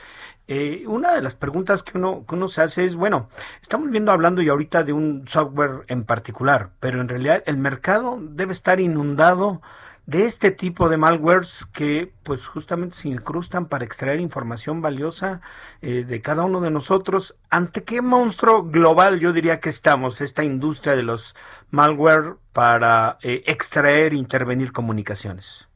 Eh, 0.48 0.86
una 0.88 1.14
de 1.14 1.22
las 1.22 1.36
preguntas 1.36 1.84
que 1.84 1.98
uno, 1.98 2.26
que 2.28 2.36
uno 2.36 2.48
se 2.48 2.62
hace 2.62 2.86
es, 2.86 2.95
bueno, 2.95 3.30
estamos 3.62 3.89
viendo 3.89 4.12
hablando 4.12 4.41
y 4.41 4.50
ahorita 4.50 4.84
de 4.84 4.93
un 4.93 5.28
software 5.28 5.84
en 5.88 6.06
particular, 6.06 6.70
pero 6.80 7.02
en 7.02 7.10
realidad 7.10 7.43
el 7.45 7.58
mercado 7.58 8.18
debe 8.22 8.54
estar 8.54 8.80
inundado 8.80 9.62
de 10.08 10.24
este 10.24 10.52
tipo 10.52 10.88
de 10.88 10.95
malwares 10.95 11.66
que 11.74 12.14
pues 12.24 12.48
justamente 12.48 12.95
se 12.95 13.10
incrustan 13.10 13.68
para 13.68 13.84
extraer 13.84 14.22
información 14.22 14.82
valiosa 14.82 15.41
eh, 15.82 16.06
de 16.06 16.22
cada 16.22 16.45
uno 16.45 16.62
de 16.62 16.72
nosotros. 16.72 17.38
¿Ante 17.50 17.84
qué 17.84 18.02
monstruo 18.02 18.64
global 18.64 19.20
yo 19.20 19.34
diría 19.34 19.60
que 19.60 19.70
estamos, 19.70 20.22
esta 20.22 20.45
industria 20.45 20.95
de 20.95 21.04
los 21.04 21.36
malware 21.72 22.38
para 22.54 23.18
eh, 23.22 23.43
extraer 23.48 24.14
e 24.14 24.16
intervenir 24.16 24.72
comunicaciones? 24.72 25.68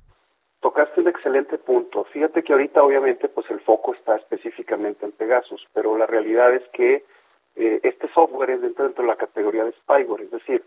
Tocaste 0.62 1.02
un 1.02 1.10
excelente 1.10 1.58
punto. 1.58 1.91
Fíjate 2.12 2.44
que 2.44 2.52
ahorita 2.52 2.84
obviamente 2.84 3.30
pues 3.30 3.50
el 3.50 3.62
foco 3.62 3.94
está 3.94 4.18
específicamente 4.18 5.06
en 5.06 5.14
Pegasus, 5.14 5.66
pero 5.74 5.98
la 5.98 6.06
realidad 6.06 6.54
es 6.54 6.68
que 6.74 7.06
eh, 7.56 7.80
este 7.84 8.10
software 8.14 8.50
es 8.52 8.62
dentro, 8.62 8.90
de 8.90 9.04
la 9.04 9.16
categoría 9.16 9.64
de 9.64 9.72
spyware, 9.72 10.24
es 10.24 10.32
decir, 10.32 10.64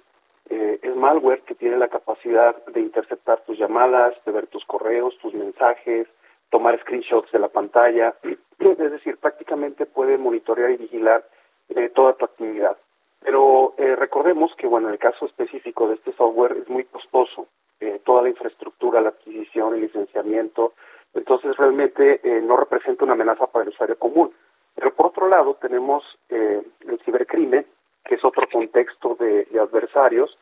eh, 0.48 0.78
es 0.82 0.96
malware 0.96 1.42
que 1.42 1.54
tiene 1.54 1.76
la 1.76 1.88
capacidad 1.88 2.64
de 2.66 2.80
interceptar 2.80 3.42
tus 3.44 3.58
llamadas, 3.58 4.14
de 4.24 4.32
ver 4.32 4.46
tus 4.46 4.64
correos, 4.64 5.16
tus 5.18 5.34
mensajes, 5.34 6.06
tomar 6.50 6.78
screenshots 6.80 7.30
de 7.30 7.38
la 7.38 7.48
pantalla, 7.48 8.14
es 8.58 8.90
decir, 8.90 9.18
prácticamente 9.18 9.84
puede 9.84 10.16
monitorear 10.16 10.70
y 10.70 10.76
vigilar 10.76 11.26
eh, 11.68 11.90
toda 11.90 12.14
tu 12.14 12.24
actividad. 12.24 12.76
Pero 13.20 13.74
recordemos 13.78 14.54
que, 14.56 14.66
bueno, 14.66 14.88
en 14.88 14.92
el 14.92 14.98
caso 14.98 15.24
específico 15.24 15.88
de 15.88 15.94
este 15.94 16.12
software 16.12 16.58
es 16.58 16.68
muy 16.68 16.84
costoso, 16.84 17.48
toda 18.04 18.20
la 18.22 18.28
infraestructura, 18.28 19.00
la 19.00 19.08
adquisición, 19.08 19.74
el 19.74 19.80
licenciamiento, 19.80 20.74
entonces 21.14 21.56
realmente 21.56 22.20
no 22.42 22.56
representa 22.56 23.04
una 23.04 23.14
amenaza 23.14 23.46
para 23.46 23.64
el 23.64 23.68
usuario 23.70 23.98
común. 23.98 24.32
Pero 24.74 24.92
por 24.94 25.06
otro 25.06 25.28
lado 25.28 25.54
tenemos 25.60 26.02
el 26.28 27.00
cibercrimen, 27.04 27.66
que 28.04 28.16
es 28.16 28.24
otro 28.24 28.42
contexto 28.52 29.16
de, 29.18 29.46
adversarios, 29.60 30.36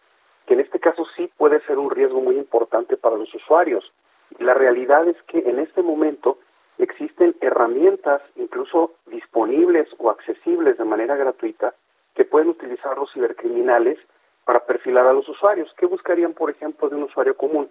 que 0.47 0.55
en 0.55 0.61
este 0.61 0.81
caso 0.81 1.05
sí 1.17 1.31
puede 1.37 1.61
ser 1.67 1.79
un 1.79 1.91
riesgo 1.91 2.21
muy 2.21 2.37
importante 2.37 2.97
para 2.97 3.17
los 3.17 3.33
usuarios. 3.35 3.93
La 4.39 4.55
realidad 4.55 5.07
es 5.07 5.17
que 5.25 5.39
en 5.39 5.59
este 5.59 5.83
momento 5.83 6.39
existen 6.79 7.37
herramientas 7.41 8.23
incluso 8.37 8.95
disponibles 9.07 9.89
o 9.99 10.11
accesibles 10.11 10.79
de 10.79 10.85
manera 10.85 11.17
gratuita 11.17 11.75
que 12.15 12.25
pueden 12.25 12.49
utilizar 12.49 12.97
los 12.99 13.13
cibercriminales 13.13 13.99
para 14.45 14.65
perfilar 14.67 15.07
a 15.07 15.13
los 15.13 15.29
usuarios. 15.29 15.73
¿Qué 15.77 15.87
buscarían, 15.87 16.35
por 16.35 16.51
ejemplo, 16.51 16.89
de 16.89 16.97
un 16.97 17.05
usuario 17.05 17.37
común? 17.37 17.71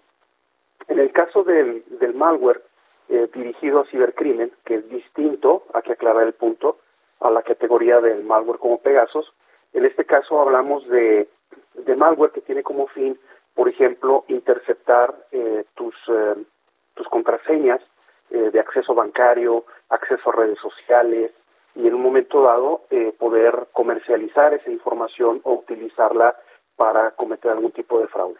En 0.87 0.99
el 0.99 1.11
caso 1.11 1.43
del, 1.43 1.83
malware 2.15 2.61
eh, 3.11 3.29
dirigido 3.33 3.81
a 3.81 3.85
cibercrimen, 3.87 4.51
que 4.63 4.75
es 4.75 4.89
distinto, 4.89 5.63
hay 5.73 5.81
que 5.81 5.91
aclarar 5.91 6.25
el 6.25 6.33
punto, 6.33 6.77
a 7.19 7.29
la 7.29 7.43
categoría 7.43 7.99
del 7.99 8.23
malware 8.23 8.57
como 8.57 8.79
Pegasus, 8.79 9.31
en 9.73 9.85
este 9.85 10.05
caso 10.05 10.39
hablamos 10.41 10.87
de, 10.87 11.29
malware 11.97 12.31
que 12.31 12.41
tiene 12.41 12.63
como 12.63 12.87
fin, 12.87 13.19
por 13.53 13.67
ejemplo, 13.67 14.23
interceptar 14.27 15.13
eh, 15.31 15.65
tus, 15.75 15.93
eh, 16.07 16.35
tus 16.93 17.07
contraseñas 17.09 17.81
eh, 18.29 18.49
de 18.49 18.59
acceso 18.59 18.95
bancario, 18.95 19.65
acceso 19.89 20.29
a 20.29 20.35
redes 20.35 20.59
sociales 20.59 21.31
y 21.75 21.87
en 21.87 21.93
un 21.93 22.01
momento 22.01 22.41
dado 22.41 22.81
poder 23.17 23.67
comercializar 23.71 24.53
esa 24.53 24.69
información 24.69 25.41
o 25.43 25.53
utilizarla 25.53 26.35
para 26.75 27.11
cometer 27.11 27.51
algún 27.51 27.71
tipo 27.71 27.99
de 27.99 28.07
fraude. 28.07 28.39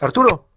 Arturo. 0.00 0.55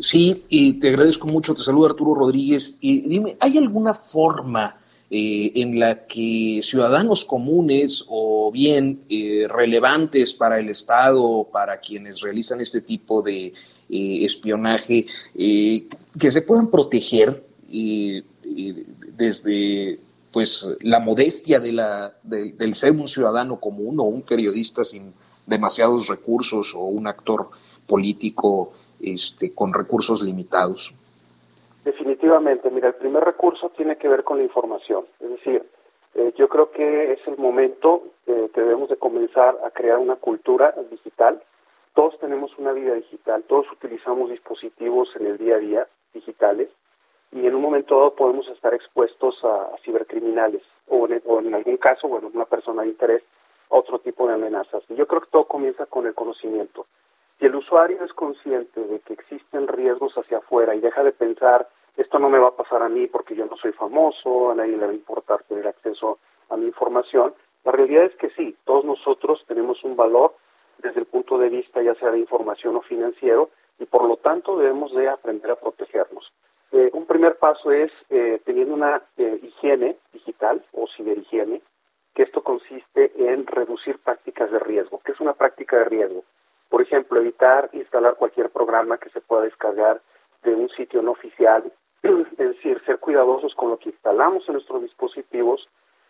Sí, 0.00 0.44
y 0.48 0.74
te 0.74 0.88
agradezco 0.88 1.26
mucho, 1.28 1.54
te 1.54 1.62
saludo 1.62 1.86
Arturo 1.86 2.14
Rodríguez. 2.14 2.78
Y 2.80 3.00
dime, 3.02 3.36
¿hay 3.38 3.58
alguna 3.58 3.92
forma 3.92 4.78
eh, 5.10 5.52
en 5.56 5.78
la 5.78 6.06
que 6.06 6.60
ciudadanos 6.62 7.24
comunes 7.24 8.04
o 8.08 8.50
bien 8.50 9.00
eh, 9.10 9.46
relevantes 9.48 10.32
para 10.32 10.58
el 10.58 10.70
Estado, 10.70 11.46
para 11.52 11.80
quienes 11.80 12.20
realizan 12.20 12.60
este 12.60 12.80
tipo 12.80 13.20
de 13.20 13.52
eh, 13.90 14.24
espionaje, 14.24 15.06
que 15.34 16.30
se 16.30 16.42
puedan 16.42 16.70
proteger 16.70 17.44
desde 19.16 19.98
pues 20.30 20.66
la 20.80 21.00
modestia 21.00 21.60
de 21.60 21.72
la, 21.72 22.14
del 22.22 22.74
ser 22.74 22.92
un 22.92 23.08
ciudadano 23.08 23.58
común 23.60 24.00
o 24.00 24.04
un 24.04 24.22
periodista 24.22 24.84
sin 24.84 25.12
demasiados 25.44 26.06
recursos 26.06 26.74
o 26.74 26.84
un 26.84 27.06
actor 27.08 27.50
político 27.86 28.72
este, 29.02 29.54
con 29.54 29.72
recursos 29.72 30.22
limitados. 30.22 30.94
Definitivamente, 31.84 32.70
mira, 32.70 32.88
el 32.88 32.94
primer 32.94 33.24
recurso 33.24 33.70
tiene 33.70 33.96
que 33.96 34.08
ver 34.08 34.22
con 34.24 34.38
la 34.38 34.44
información. 34.44 35.04
Es 35.20 35.30
decir, 35.30 35.64
eh, 36.14 36.32
yo 36.36 36.48
creo 36.48 36.70
que 36.70 37.12
es 37.12 37.20
el 37.26 37.38
momento 37.38 38.02
eh, 38.26 38.50
que 38.52 38.60
debemos 38.60 38.88
de 38.88 38.96
comenzar 38.96 39.56
a 39.64 39.70
crear 39.70 39.98
una 39.98 40.16
cultura 40.16 40.74
digital. 40.90 41.42
Todos 41.94 42.18
tenemos 42.18 42.56
una 42.58 42.72
vida 42.72 42.94
digital, 42.94 43.44
todos 43.44 43.70
utilizamos 43.72 44.30
dispositivos 44.30 45.08
en 45.16 45.26
el 45.26 45.38
día 45.38 45.56
a 45.56 45.58
día 45.58 45.86
digitales 46.12 46.68
y 47.32 47.46
en 47.46 47.54
un 47.54 47.62
momento 47.62 47.96
dado 47.96 48.14
podemos 48.14 48.48
estar 48.48 48.74
expuestos 48.74 49.36
a, 49.44 49.70
cibercriminales 49.84 50.62
o 50.88 51.06
en, 51.06 51.22
o 51.24 51.38
en, 51.40 51.54
algún 51.54 51.76
caso, 51.76 52.08
bueno, 52.08 52.30
una 52.32 52.44
persona 52.44 52.82
de 52.82 52.88
interés, 52.88 53.22
otro 53.68 54.00
tipo 54.00 54.26
de 54.26 54.34
amenazas. 54.34 54.82
Y 54.88 54.96
yo 54.96 55.06
creo 55.06 55.20
que 55.20 55.30
todo 55.30 55.44
comienza 55.44 55.86
con 55.86 56.06
el 56.06 56.14
conocimiento. 56.14 56.86
Si 57.40 57.46
el 57.46 57.56
usuario 57.56 58.04
es 58.04 58.12
consciente 58.12 58.84
de 58.84 59.00
que 59.00 59.14
existen 59.14 59.66
riesgos 59.66 60.12
hacia 60.14 60.38
afuera 60.38 60.74
y 60.74 60.80
deja 60.80 61.02
de 61.02 61.12
pensar, 61.12 61.66
esto 61.96 62.18
no 62.18 62.28
me 62.28 62.38
va 62.38 62.48
a 62.48 62.56
pasar 62.56 62.82
a 62.82 62.90
mí 62.90 63.06
porque 63.06 63.34
yo 63.34 63.46
no 63.46 63.56
soy 63.56 63.72
famoso, 63.72 64.50
a 64.50 64.54
nadie 64.54 64.76
le 64.76 64.84
va 64.84 64.92
a 64.92 64.94
importar 64.94 65.42
tener 65.44 65.66
acceso 65.66 66.18
a 66.50 66.58
mi 66.58 66.66
información, 66.66 67.32
la 67.64 67.72
realidad 67.72 68.04
es 68.04 68.14
que 68.16 68.28
sí, 68.30 68.54
todos 68.64 68.84
nosotros 68.84 69.42
tenemos 69.48 69.82
un 69.84 69.96
valor 69.96 70.34
desde 70.82 71.00
el 71.00 71.06
punto 71.06 71.38
de 71.38 71.48
vista 71.48 71.80
ya 71.80 71.94
sea 71.94 72.10
de 72.10 72.18
información 72.18 72.76
o 72.76 72.82
financiero 72.82 73.48
y 73.78 73.86
por 73.86 74.04
lo 74.04 74.18
tanto 74.18 74.58
debemos 74.58 74.94
de 74.94 75.08
aprender 75.08 75.50
a 75.50 75.56
protegernos. 75.56 76.30
Eh, 76.72 76.90
un 76.92 77.06
primer 77.06 77.36
paso 77.38 77.72
es 77.72 77.90
eh, 78.10 78.42
teniendo 78.44 78.74
una 78.74 79.02
eh, 79.16 79.40
higiene 79.42 79.96
digital 80.12 80.62
o 80.72 80.86
ciberhigiene, 80.94 81.62
que 82.14 82.22
esto 82.22 82.42
consiste 82.42 83.12
en 83.16 83.46
reducir 83.46 83.98
prácticas 83.98 84.50
de 84.50 84.58
riesgo. 84.58 85.00
¿Qué 85.02 85.12
es 85.12 85.20
una 85.20 85.32
práctica 85.32 85.78
de 85.78 85.84
riesgo? 85.84 86.22
Por 86.70 86.80
ejemplo, 86.80 87.20
evitar 87.20 87.68
instalar 87.72 88.14
cualquier 88.14 88.48
programa 88.48 88.96
que 88.96 89.10
se 89.10 89.20
pueda 89.20 89.42
descargar 89.42 90.00
de 90.42 90.54
un 90.54 90.70
sitio 90.70 91.02
no 91.02 91.10
oficial, 91.10 91.70
es 92.02 92.36
decir, 92.38 92.80
ser 92.86 92.98
cuidadosos 92.98 93.54
con 93.54 93.70
lo 93.70 93.78
que 93.78 93.90
instalamos 93.90 94.48
en 94.48 94.54
nuestros 94.54 94.80
dispositivos, 94.80 95.68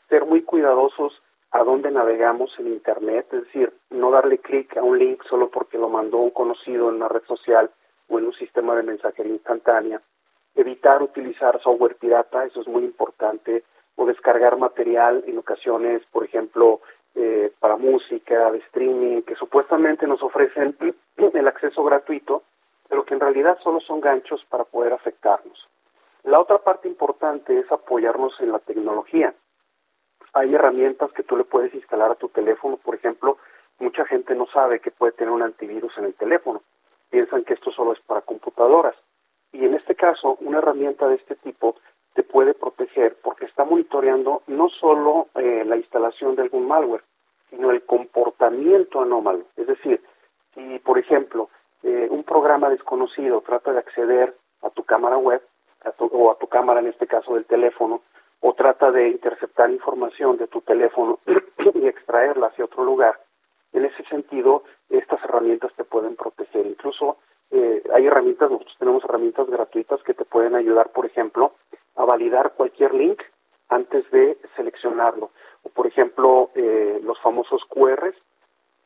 ser 0.08 0.26
muy 0.26 0.42
cuidadosos 0.42 1.20
a 1.50 1.64
dónde 1.64 1.90
navegamos 1.90 2.56
en 2.58 2.68
Internet, 2.68 3.26
es 3.32 3.44
decir, 3.46 3.72
no 3.88 4.10
darle 4.10 4.38
clic 4.38 4.76
a 4.76 4.82
un 4.82 4.98
link 4.98 5.24
solo 5.28 5.50
porque 5.50 5.78
lo 5.78 5.88
mandó 5.88 6.18
un 6.18 6.30
conocido 6.30 6.90
en 6.90 6.96
una 6.96 7.08
red 7.08 7.24
social 7.26 7.70
o 8.08 8.18
en 8.18 8.26
un 8.26 8.34
sistema 8.34 8.76
de 8.76 8.82
mensajería 8.82 9.32
instantánea, 9.32 10.00
evitar 10.54 11.02
utilizar 11.02 11.60
software 11.62 11.96
pirata, 11.96 12.44
eso 12.44 12.60
es 12.60 12.68
muy 12.68 12.84
importante, 12.84 13.64
o 13.96 14.06
descargar 14.06 14.58
material 14.58 15.24
en 15.26 15.38
ocasiones, 15.38 16.02
por 16.12 16.24
ejemplo, 16.24 16.80
eh, 17.14 17.52
para 17.58 17.76
música, 17.76 18.50
de 18.52 18.58
streaming, 18.58 19.22
que 19.22 19.34
supuestamente 19.34 20.06
nos 20.06 20.22
ofrecen 20.22 20.76
el 21.16 21.48
acceso 21.48 21.82
gratuito, 21.84 22.42
pero 22.88 23.04
que 23.04 23.14
en 23.14 23.20
realidad 23.20 23.58
solo 23.62 23.80
son 23.80 24.00
ganchos 24.00 24.44
para 24.48 24.64
poder 24.64 24.92
afectarnos. 24.92 25.68
La 26.24 26.40
otra 26.40 26.58
parte 26.58 26.88
importante 26.88 27.58
es 27.58 27.70
apoyarnos 27.72 28.38
en 28.40 28.52
la 28.52 28.58
tecnología. 28.58 29.34
Hay 30.34 30.54
herramientas 30.54 31.10
que 31.12 31.22
tú 31.22 31.36
le 31.36 31.44
puedes 31.44 31.74
instalar 31.74 32.10
a 32.10 32.16
tu 32.16 32.28
teléfono, 32.28 32.76
por 32.76 32.94
ejemplo, 32.94 33.38
mucha 33.78 34.04
gente 34.04 34.34
no 34.34 34.46
sabe 34.46 34.80
que 34.80 34.90
puede 34.90 35.12
tener 35.12 35.32
un 35.32 35.42
antivirus 35.42 35.96
en 35.98 36.04
el 36.04 36.14
teléfono. 36.14 36.62
Piensan 37.08 37.44
que 37.44 37.54
esto 37.54 37.72
solo 37.72 37.92
es 37.92 38.00
para 38.00 38.20
computadoras. 38.20 38.94
Y 39.52 39.64
en 39.64 39.74
este 39.74 39.96
caso, 39.96 40.36
una 40.40 40.58
herramienta 40.58 41.08
de 41.08 41.16
este 41.16 41.34
tipo 41.36 41.76
te 42.14 42.22
puede 42.22 42.54
proteger 42.54 43.16
porque 43.22 43.44
está 43.44 43.64
monitoreando 43.64 44.42
no 44.46 44.68
solo 44.68 45.28
eh, 45.34 45.64
la 45.66 45.76
instalación 45.76 46.36
de 46.36 46.42
algún 46.42 46.66
malware, 46.66 47.02
sino 47.50 47.70
el 47.70 47.82
comportamiento 47.82 49.00
anómalo. 49.00 49.44
Es 49.56 49.66
decir, 49.66 50.02
si 50.54 50.78
por 50.80 50.98
ejemplo 50.98 51.48
eh, 51.82 52.08
un 52.10 52.24
programa 52.24 52.68
desconocido 52.68 53.40
trata 53.42 53.72
de 53.72 53.78
acceder 53.78 54.34
a 54.62 54.70
tu 54.70 54.84
cámara 54.84 55.16
web, 55.16 55.42
o 55.98 56.30
a 56.30 56.38
tu 56.38 56.46
cámara 56.46 56.80
en 56.80 56.88
este 56.88 57.06
caso 57.06 57.34
del 57.34 57.46
teléfono, 57.46 58.02
o 58.40 58.54
trata 58.54 58.90
de 58.90 59.08
interceptar 59.08 59.70
información 59.70 60.36
de 60.36 60.46
tu 60.46 60.60
teléfono 60.60 61.18
y 61.74 61.86
extraerla 61.86 62.48
hacia 62.48 62.64
otro 62.64 62.84
lugar. 62.84 63.20
En 63.72 63.84
ese 63.84 64.02
sentido, 64.04 64.64
estas 64.88 65.22
herramientas 65.24 65.72
te 65.76 65.84
pueden 65.84 66.16
proteger. 66.16 66.66
Incluso 66.66 67.18
eh, 67.50 67.82
hay 67.92 68.06
herramientas, 68.06 68.50
nosotros 68.50 68.76
tenemos 68.78 69.04
herramientas 69.04 69.48
gratuitas 69.48 70.02
que 70.02 70.14
te 70.14 70.24
pueden 70.24 70.54
ayudar, 70.54 70.90
por 70.90 71.06
ejemplo, 71.06 71.52
a 72.00 72.04
validar 72.04 72.54
cualquier 72.54 72.94
link 72.94 73.20
antes 73.68 74.10
de 74.10 74.38
seleccionarlo. 74.56 75.30
O, 75.62 75.68
por 75.68 75.86
ejemplo, 75.86 76.50
eh, 76.54 77.00
los 77.02 77.20
famosos 77.20 77.62
QRs, 77.68 78.16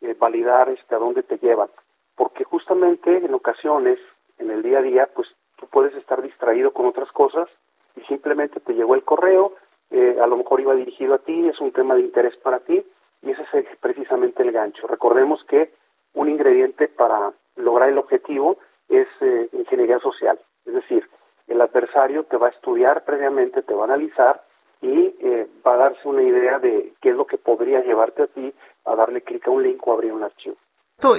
eh, 0.01 0.15
validar 0.19 0.69
este, 0.69 0.95
a 0.95 0.99
dónde 0.99 1.23
te 1.23 1.39
llevan. 1.39 1.69
Porque 2.17 2.45
justamente 2.45 3.17
en 3.17 3.35
ocasiones, 3.35 3.99
en 4.39 4.51
el 4.51 4.63
día 4.63 4.79
a 4.79 4.83
día, 4.83 5.09
pues 5.15 5.29
tú 5.57 5.67
puedes 5.67 5.95
estar 5.95 6.21
distraído 6.23 6.73
con 6.73 6.87
otras 6.87 7.11
cosas 7.13 7.49
y 7.97 8.03
simplemente 8.03 8.61
te 8.61 8.75
llegó 8.75 8.95
el 8.95 9.05
correo, 9.05 9.55
eh, 9.91 10.19
a 10.21 10.27
lo 10.27 10.37
mejor 10.37 10.61
iba 10.61 10.75
dirigido 10.75 11.15
a 11.15 11.19
ti, 11.19 11.49
es 11.49 11.61
un 11.61 11.73
tema 11.73 11.95
de 11.95 12.01
interés 12.01 12.37
para 12.37 12.61
ti 12.61 12.85
y 13.23 13.31
ese 13.31 13.43
es 13.53 13.67
precisamente 13.81 14.43
el 14.43 14.53
gancho. 14.53 14.87
Recordemos 14.87 15.45
que 15.45 15.73
un 16.15 16.29
ingrediente 16.29 16.89
para 16.89 17.33
lograr 17.57 17.89
el 17.89 17.99
objetivo 17.99 18.59
es 18.89 19.07
eh, 19.21 19.49
ingeniería 19.53 19.99
social, 20.01 20.39
es 20.67 20.75
decir, 20.75 21.09
el 21.49 21.61
adversario 21.61 22.25
te 22.25 22.37
va 22.37 22.49
a 22.49 22.51
estudiar 22.51 23.05
previamente, 23.05 23.63
te 23.63 23.75
va 23.75 23.83
a 23.83 23.85
analizar 23.85 24.43
y 24.81 25.15
eh, 25.21 25.49
va 25.67 25.75
a 25.75 25.79
darse 25.79 26.09
una 26.09 26.23
idea 26.23 26.59
de 26.59 26.93
qué 27.01 27.11
es 27.11 27.17
lo 27.17 27.27
que 27.27 27.39
podría 27.39 27.81
llevarte 27.81 28.23
a 28.23 28.27
ti 28.27 28.53
a 28.85 28.95
darle 28.95 29.23
clic 29.23 29.47
a 29.47 29.51
un 29.51 29.63
link 29.63 29.87
o 29.87 29.93
abrir 29.93 30.13
un 30.13 30.23
archivo. 30.23 30.57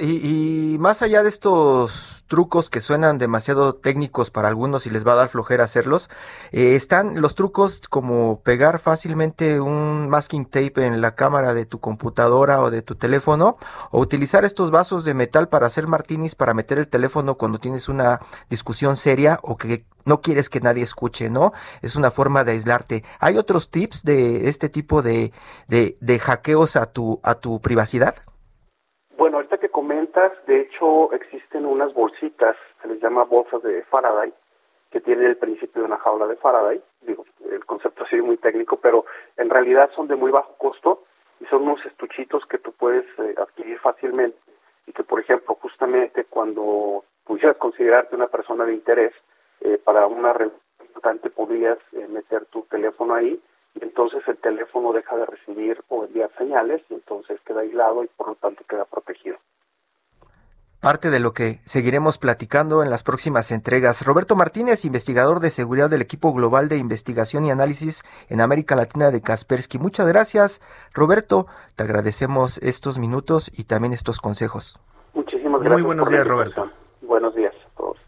Y, 0.00 0.74
y, 0.74 0.78
más 0.78 1.00
allá 1.02 1.22
de 1.22 1.28
estos 1.28 2.24
trucos 2.26 2.70
que 2.70 2.80
suenan 2.80 3.18
demasiado 3.18 3.76
técnicos 3.76 4.32
para 4.32 4.48
algunos 4.48 4.84
y 4.86 4.90
les 4.90 5.06
va 5.06 5.12
a 5.12 5.16
dar 5.16 5.28
flojera 5.28 5.64
hacerlos, 5.64 6.10
eh, 6.50 6.74
están 6.74 7.20
los 7.20 7.36
trucos 7.36 7.82
como 7.88 8.40
pegar 8.42 8.80
fácilmente 8.80 9.60
un 9.60 10.08
masking 10.08 10.44
tape 10.46 10.86
en 10.86 11.00
la 11.00 11.14
cámara 11.14 11.54
de 11.54 11.66
tu 11.66 11.78
computadora 11.78 12.60
o 12.62 12.70
de 12.70 12.82
tu 12.82 12.96
teléfono, 12.96 13.58
o 13.92 14.00
utilizar 14.00 14.44
estos 14.44 14.72
vasos 14.72 15.04
de 15.04 15.14
metal 15.14 15.48
para 15.48 15.68
hacer 15.68 15.86
martinis 15.86 16.34
para 16.34 16.52
meter 16.52 16.78
el 16.78 16.88
teléfono 16.88 17.36
cuando 17.36 17.60
tienes 17.60 17.88
una 17.88 18.20
discusión 18.50 18.96
seria 18.96 19.38
o 19.42 19.56
que 19.56 19.86
no 20.04 20.20
quieres 20.20 20.50
que 20.50 20.60
nadie 20.60 20.82
escuche, 20.82 21.30
¿no? 21.30 21.52
Es 21.80 21.94
una 21.94 22.10
forma 22.10 22.42
de 22.42 22.52
aislarte. 22.52 23.04
¿Hay 23.20 23.38
otros 23.38 23.70
tips 23.70 24.02
de 24.02 24.48
este 24.48 24.68
tipo 24.68 25.02
de, 25.02 25.32
de, 25.68 25.96
de 26.00 26.18
hackeos 26.18 26.74
a 26.76 26.86
tu, 26.86 27.20
a 27.22 27.36
tu 27.36 27.60
privacidad? 27.60 28.16
De 30.46 30.60
hecho 30.60 31.12
existen 31.12 31.66
unas 31.66 31.92
bolsitas, 31.92 32.56
se 32.80 32.88
les 32.88 33.00
llama 33.02 33.24
bolsas 33.24 33.62
de 33.62 33.82
Faraday, 33.84 34.32
que 34.90 35.00
tienen 35.00 35.26
el 35.26 35.36
principio 35.36 35.82
de 35.82 35.88
una 35.88 35.98
jaula 35.98 36.26
de 36.26 36.36
Faraday. 36.36 36.82
Digo, 37.02 37.26
el 37.50 37.64
concepto 37.66 38.06
sido 38.06 38.24
muy 38.24 38.38
técnico, 38.38 38.78
pero 38.78 39.04
en 39.36 39.50
realidad 39.50 39.90
son 39.94 40.08
de 40.08 40.16
muy 40.16 40.30
bajo 40.30 40.54
costo 40.56 41.04
y 41.40 41.44
son 41.46 41.64
unos 41.64 41.84
estuchitos 41.84 42.46
que 42.46 42.58
tú 42.58 42.72
puedes 42.72 43.04
eh, 43.18 43.34
adquirir 43.36 43.78
fácilmente 43.80 44.38
y 44.86 44.92
que, 44.92 45.04
por 45.04 45.20
ejemplo, 45.20 45.58
justamente 45.60 46.24
cuando 46.24 47.04
pudieras 47.24 47.56
considerarte 47.58 48.16
una 48.16 48.28
persona 48.28 48.64
de 48.64 48.72
interés 48.72 49.12
eh, 49.60 49.78
para 49.84 50.06
una 50.06 50.32
reunión 50.32 50.60
podrías 51.36 51.78
eh, 51.92 52.08
meter 52.08 52.46
tu 52.46 52.62
teléfono 52.62 53.14
ahí 53.14 53.40
y 53.74 53.84
entonces 53.84 54.26
el 54.26 54.38
teléfono 54.38 54.92
deja 54.92 55.16
de 55.16 55.26
recibir 55.26 55.80
o 55.88 56.04
enviar 56.04 56.30
señales 56.36 56.82
y 56.88 56.94
entonces 56.94 57.40
queda 57.42 57.60
aislado 57.60 58.02
y 58.02 58.08
por 58.08 58.28
lo 58.28 58.34
tanto 58.36 58.64
queda 58.68 58.84
protegido. 58.86 59.36
Parte 60.86 61.10
de 61.10 61.18
lo 61.18 61.32
que 61.32 61.58
seguiremos 61.64 62.16
platicando 62.16 62.84
en 62.84 62.90
las 62.90 63.02
próximas 63.02 63.50
entregas. 63.50 64.04
Roberto 64.06 64.36
Martínez, 64.36 64.84
investigador 64.84 65.40
de 65.40 65.50
seguridad 65.50 65.90
del 65.90 66.00
equipo 66.00 66.32
global 66.32 66.68
de 66.68 66.76
investigación 66.76 67.44
y 67.44 67.50
análisis 67.50 68.04
en 68.28 68.40
América 68.40 68.76
Latina 68.76 69.10
de 69.10 69.20
Kaspersky. 69.20 69.80
Muchas 69.80 70.06
gracias, 70.06 70.60
Roberto. 70.94 71.48
Te 71.74 71.82
agradecemos 71.82 72.58
estos 72.58 72.98
minutos 72.98 73.50
y 73.52 73.64
también 73.64 73.94
estos 73.94 74.20
consejos. 74.20 74.78
Muchísimas 75.12 75.60
gracias. 75.60 75.72
Muy 75.72 75.82
buenos 75.82 76.08
días, 76.08 76.24
Roberto. 76.24 76.70
Buenos 77.02 77.34
días 77.34 77.54
a 77.66 77.76
todos. 77.76 77.98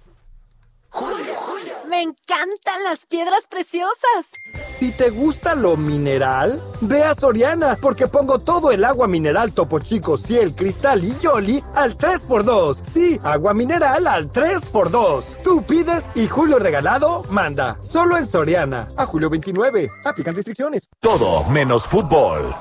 Me 1.98 2.04
encantan 2.04 2.84
las 2.84 3.06
piedras 3.06 3.48
preciosas. 3.50 4.26
Si 4.68 4.92
te 4.92 5.10
gusta 5.10 5.56
lo 5.56 5.76
mineral, 5.76 6.62
ve 6.80 7.02
a 7.02 7.12
Soriana, 7.12 7.76
porque 7.82 8.06
pongo 8.06 8.38
todo 8.38 8.70
el 8.70 8.84
agua 8.84 9.08
mineral 9.08 9.52
Topo 9.52 9.80
Chico, 9.80 10.16
Ciel, 10.16 10.54
Cristal 10.54 11.02
y 11.02 11.12
Yoli 11.18 11.60
al 11.74 11.96
3x2. 11.96 12.84
Sí, 12.84 13.18
agua 13.24 13.52
mineral 13.52 14.06
al 14.06 14.30
3x2. 14.30 15.42
Tú 15.42 15.64
pides 15.64 16.12
y 16.14 16.28
Julio 16.28 16.60
Regalado 16.60 17.24
manda. 17.30 17.76
Solo 17.82 18.16
en 18.16 18.26
Soriana. 18.28 18.92
A 18.96 19.04
julio 19.04 19.28
29. 19.28 19.90
Aplican 20.04 20.36
restricciones. 20.36 20.88
Todo 21.00 21.50
menos 21.50 21.84
fútbol. 21.84 22.54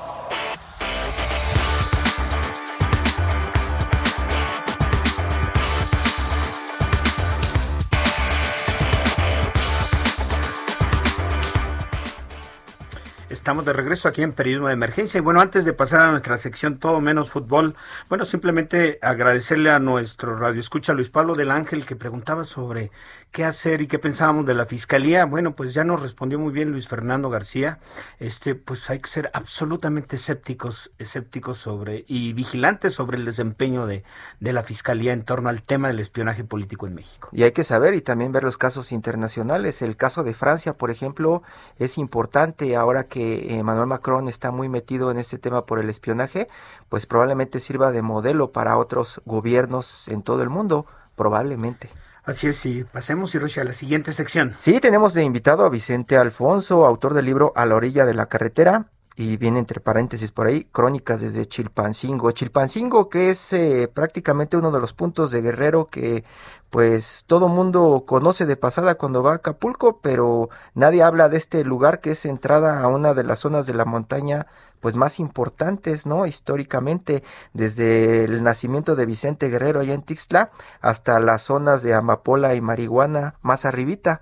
Estamos 13.48 13.64
de 13.64 13.72
regreso 13.72 14.08
aquí 14.08 14.22
en 14.22 14.34
Periodismo 14.34 14.66
de 14.66 14.74
Emergencia. 14.74 15.16
Y 15.16 15.22
bueno, 15.22 15.40
antes 15.40 15.64
de 15.64 15.72
pasar 15.72 16.00
a 16.00 16.10
nuestra 16.10 16.36
sección 16.36 16.76
Todo 16.76 17.00
Menos 17.00 17.30
Fútbol, 17.30 17.76
bueno, 18.10 18.26
simplemente 18.26 18.98
agradecerle 19.00 19.70
a 19.70 19.78
nuestro 19.78 20.38
radio 20.38 20.60
escucha 20.60 20.92
Luis 20.92 21.08
Pablo 21.08 21.34
del 21.34 21.50
Ángel 21.50 21.86
que 21.86 21.96
preguntaba 21.96 22.44
sobre 22.44 22.90
qué 23.30 23.46
hacer 23.46 23.80
y 23.80 23.86
qué 23.86 23.98
pensábamos 23.98 24.44
de 24.44 24.52
la 24.52 24.66
fiscalía. 24.66 25.24
Bueno, 25.24 25.54
pues 25.54 25.72
ya 25.72 25.82
nos 25.82 26.02
respondió 26.02 26.38
muy 26.38 26.52
bien 26.52 26.72
Luis 26.72 26.88
Fernando 26.88 27.30
García. 27.30 27.78
Este, 28.18 28.54
pues 28.54 28.90
hay 28.90 28.98
que 29.00 29.08
ser 29.08 29.30
absolutamente 29.32 30.16
escépticos, 30.16 30.92
escépticos 30.98 31.56
sobre 31.56 32.04
y 32.06 32.34
vigilantes 32.34 32.92
sobre 32.92 33.16
el 33.16 33.24
desempeño 33.24 33.86
de, 33.86 34.04
de 34.40 34.52
la 34.52 34.62
fiscalía 34.62 35.14
en 35.14 35.24
torno 35.24 35.48
al 35.48 35.62
tema 35.62 35.88
del 35.88 36.00
espionaje 36.00 36.44
político 36.44 36.86
en 36.86 36.96
México. 36.96 37.30
Y 37.32 37.44
hay 37.44 37.52
que 37.52 37.64
saber 37.64 37.94
y 37.94 38.02
también 38.02 38.30
ver 38.30 38.44
los 38.44 38.58
casos 38.58 38.92
internacionales. 38.92 39.80
El 39.80 39.96
caso 39.96 40.22
de 40.22 40.34
Francia, 40.34 40.74
por 40.74 40.90
ejemplo, 40.90 41.42
es 41.78 41.96
importante 41.96 42.76
ahora 42.76 43.04
que 43.04 43.37
Emmanuel 43.58 43.86
Macron 43.86 44.28
está 44.28 44.50
muy 44.50 44.68
metido 44.68 45.10
en 45.10 45.18
este 45.18 45.38
tema 45.38 45.66
por 45.66 45.78
el 45.78 45.90
espionaje, 45.90 46.48
pues 46.88 47.06
probablemente 47.06 47.60
sirva 47.60 47.92
de 47.92 48.02
modelo 48.02 48.52
para 48.52 48.76
otros 48.76 49.20
gobiernos 49.24 50.08
en 50.08 50.22
todo 50.22 50.42
el 50.42 50.48
mundo, 50.48 50.86
probablemente. 51.16 51.90
Así 52.24 52.46
es, 52.46 52.56
sí. 52.56 52.84
Pasemos, 52.92 53.34
Hiroshi, 53.34 53.60
a 53.60 53.64
la 53.64 53.72
siguiente 53.72 54.12
sección. 54.12 54.54
Sí, 54.58 54.80
tenemos 54.80 55.14
de 55.14 55.24
invitado 55.24 55.64
a 55.64 55.70
Vicente 55.70 56.16
Alfonso, 56.16 56.84
autor 56.84 57.14
del 57.14 57.24
libro 57.24 57.52
A 57.56 57.64
la 57.64 57.74
orilla 57.74 58.04
de 58.04 58.12
la 58.12 58.26
carretera, 58.26 58.86
y 59.18 59.36
viene 59.36 59.58
entre 59.58 59.80
paréntesis 59.80 60.30
por 60.30 60.46
ahí, 60.46 60.62
Crónicas 60.70 61.20
desde 61.20 61.44
Chilpancingo. 61.44 62.30
Chilpancingo, 62.30 63.08
que 63.08 63.30
es 63.30 63.52
eh, 63.52 63.90
prácticamente 63.92 64.56
uno 64.56 64.70
de 64.70 64.78
los 64.78 64.92
puntos 64.92 65.32
de 65.32 65.42
Guerrero 65.42 65.86
que 65.86 66.22
pues 66.70 67.24
todo 67.26 67.48
mundo 67.48 68.04
conoce 68.06 68.46
de 68.46 68.54
pasada 68.54 68.94
cuando 68.94 69.24
va 69.24 69.32
a 69.32 69.34
Acapulco, 69.34 70.00
pero 70.00 70.50
nadie 70.74 71.02
habla 71.02 71.28
de 71.28 71.36
este 71.36 71.64
lugar 71.64 72.00
que 72.00 72.12
es 72.12 72.24
entrada 72.26 72.80
a 72.80 72.86
una 72.86 73.12
de 73.12 73.24
las 73.24 73.40
zonas 73.40 73.66
de 73.66 73.74
la 73.74 73.84
montaña 73.84 74.46
pues 74.78 74.94
más 74.94 75.18
importantes, 75.18 76.06
¿no? 76.06 76.24
Históricamente, 76.24 77.24
desde 77.52 78.22
el 78.22 78.44
nacimiento 78.44 78.94
de 78.94 79.04
Vicente 79.04 79.48
Guerrero 79.48 79.80
allá 79.80 79.94
en 79.94 80.02
Tixla 80.02 80.52
hasta 80.80 81.18
las 81.18 81.42
zonas 81.42 81.82
de 81.82 81.92
Amapola 81.92 82.54
y 82.54 82.60
Marihuana 82.60 83.34
más 83.42 83.64
arribita. 83.64 84.20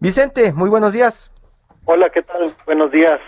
Vicente, 0.00 0.52
muy 0.52 0.70
buenos 0.70 0.92
días. 0.92 1.30
Hola, 1.84 2.10
¿qué 2.10 2.22
tal? 2.22 2.52
Buenos 2.66 2.90
días. 2.90 3.20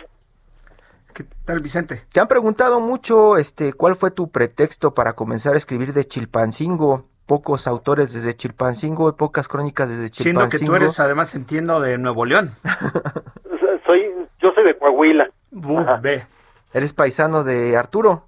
¿Qué 1.20 1.26
tal, 1.44 1.60
Vicente? 1.60 2.02
Te 2.10 2.18
han 2.18 2.28
preguntado 2.28 2.80
mucho, 2.80 3.36
este, 3.36 3.74
¿cuál 3.74 3.94
fue 3.94 4.10
tu 4.10 4.30
pretexto 4.30 4.94
para 4.94 5.12
comenzar 5.12 5.52
a 5.52 5.58
escribir 5.58 5.92
de 5.92 6.06
Chilpancingo? 6.06 7.04
Pocos 7.26 7.66
autores 7.66 8.14
desde 8.14 8.34
Chilpancingo 8.34 9.10
y 9.10 9.12
pocas 9.12 9.46
crónicas 9.46 9.90
desde 9.90 10.08
Chilpancingo. 10.08 10.50
Siendo 10.50 10.58
que 10.58 10.64
tú 10.64 10.82
eres, 10.82 10.98
además, 10.98 11.34
entiendo, 11.34 11.78
de 11.78 11.98
Nuevo 11.98 12.24
León. 12.24 12.54
soy, 13.86 14.10
yo 14.40 14.52
soy 14.54 14.64
de 14.64 14.78
Coahuila. 14.78 15.30
Uh, 15.52 16.00
ve. 16.00 16.26
Eres 16.72 16.94
paisano 16.94 17.44
de 17.44 17.76
Arturo. 17.76 18.24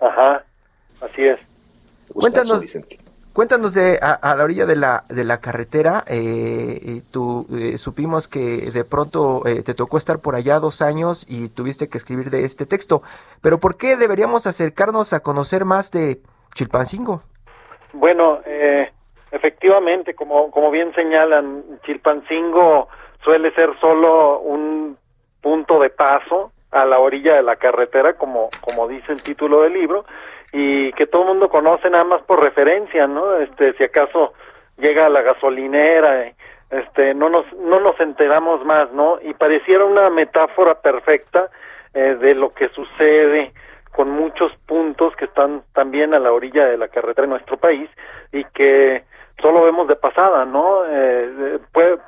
Ajá, 0.00 0.44
así 1.00 1.22
es. 1.22 1.38
Cuéntanos, 2.12 2.60
Vicente. 2.60 2.98
Cuéntanos 3.32 3.74
de 3.74 3.98
a, 4.02 4.34
la 4.36 4.44
orilla 4.44 4.66
de 4.66 4.76
la 4.76 5.04
de 5.08 5.24
la 5.24 5.40
carretera. 5.40 6.04
Eh, 6.06 7.02
tú 7.12 7.46
eh, 7.50 7.78
supimos 7.78 8.28
que 8.28 8.70
de 8.72 8.84
pronto 8.84 9.46
eh, 9.46 9.62
te 9.62 9.74
tocó 9.74 9.98
estar 9.98 10.18
por 10.18 10.34
allá 10.34 10.58
dos 10.58 10.82
años 10.82 11.26
y 11.28 11.48
tuviste 11.48 11.88
que 11.88 11.98
escribir 11.98 12.30
de 12.30 12.44
este 12.44 12.66
texto. 12.66 13.02
Pero 13.40 13.58
¿por 13.58 13.76
qué 13.76 13.96
deberíamos 13.96 14.46
acercarnos 14.46 15.12
a 15.12 15.20
conocer 15.20 15.64
más 15.64 15.90
de 15.90 16.20
Chilpancingo? 16.54 17.22
Bueno, 17.92 18.40
eh, 18.46 18.90
efectivamente, 19.30 20.14
como 20.14 20.50
como 20.50 20.70
bien 20.70 20.94
señalan, 20.94 21.64
Chilpancingo 21.84 22.88
suele 23.24 23.52
ser 23.54 23.70
solo 23.80 24.40
un 24.40 24.96
punto 25.40 25.80
de 25.80 25.90
paso 25.90 26.52
a 26.70 26.86
la 26.86 26.98
orilla 26.98 27.34
de 27.36 27.42
la 27.42 27.56
carretera, 27.56 28.14
como, 28.14 28.48
como 28.62 28.88
dice 28.88 29.12
el 29.12 29.22
título 29.22 29.62
del 29.62 29.74
libro, 29.74 30.04
y 30.52 30.92
que 30.92 31.06
todo 31.06 31.22
el 31.22 31.28
mundo 31.28 31.48
conoce 31.48 31.88
nada 31.88 32.04
más 32.04 32.22
por 32.22 32.40
referencia, 32.42 33.06
¿no? 33.06 33.38
Este, 33.38 33.72
si 33.74 33.84
acaso 33.84 34.34
llega 34.76 35.06
a 35.06 35.10
la 35.10 35.22
gasolinera, 35.22 36.32
este, 36.70 37.14
no 37.14 37.28
nos, 37.28 37.50
no 37.54 37.80
nos 37.80 37.98
enteramos 38.00 38.64
más, 38.64 38.92
¿no? 38.92 39.18
Y 39.22 39.34
pareciera 39.34 39.84
una 39.84 40.10
metáfora 40.10 40.80
perfecta 40.80 41.50
eh, 41.94 42.16
de 42.20 42.34
lo 42.34 42.52
que 42.52 42.68
sucede 42.68 43.52
con 43.92 44.10
muchos 44.10 44.52
puntos 44.66 45.14
que 45.16 45.26
están 45.26 45.62
también 45.74 46.14
a 46.14 46.18
la 46.18 46.32
orilla 46.32 46.66
de 46.66 46.78
la 46.78 46.88
carretera 46.88 47.24
en 47.24 47.30
nuestro 47.30 47.58
país 47.58 47.88
y 48.32 48.44
que 48.44 49.04
solo 49.40 49.62
vemos 49.62 49.88
de 49.88 49.96
pasada, 49.96 50.44
¿no? 50.44 50.82
Eh, 50.88 51.58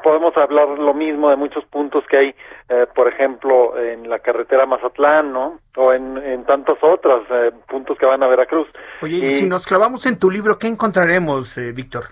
podemos 0.03 0.37
hablar 0.37 0.69
lo 0.69 0.95
mismo 0.95 1.31
de 1.31 1.37
muchos 1.37 1.65
puntos 1.67 2.05
que 2.09 2.17
hay, 2.17 2.35
eh, 2.69 2.87
por 2.95 3.09
ejemplo, 3.09 3.79
en 3.79 4.09
la 4.09 4.19
carretera 4.19 4.67
Mazatlán, 4.67 5.33
¿no? 5.33 5.61
O 5.77 5.93
en, 5.93 6.17
en 6.19 6.45
tantas 6.45 6.77
otras 6.83 7.23
eh, 7.31 7.53
puntos 7.69 7.99
que 7.99 8.07
van 8.07 8.23
a 8.23 8.29
Veracruz. 8.29 8.69
Oye, 9.03 9.17
y, 9.17 9.31
si 9.33 9.47
nos 9.47 9.67
clavamos 9.67 10.07
en 10.07 10.19
tu 10.19 10.31
libro, 10.31 10.59
¿qué 10.59 10.67
encontraremos, 10.69 11.59
Víctor? 11.75 12.07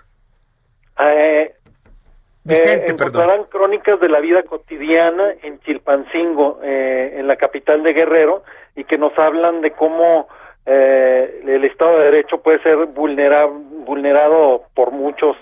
Vicente, 2.45 2.91
encontrarán 2.91 3.45
crónicas 3.45 4.01
de 4.01 4.09
la 4.09 4.19
vida 4.19 4.43
cotidiana 4.43 5.33
en 5.43 5.59
Chilpancingo, 5.61 6.59
en 6.61 7.25
la 7.25 7.37
capital 7.37 7.83
de 7.83 7.93
Guerrero, 7.93 8.43
y 8.75 8.83
que 8.83 8.97
nos 8.97 9.17
hablan 9.17 9.61
de 9.61 9.71
cómo 9.71 10.27
eh, 10.65 11.41
el 11.45 11.65
Estado 11.65 11.97
de 11.97 12.05
Derecho 12.05 12.41
puede 12.41 12.61
ser 12.61 12.85
vulnerado 12.87 14.63
por 14.73 14.91
muchos 14.91 15.35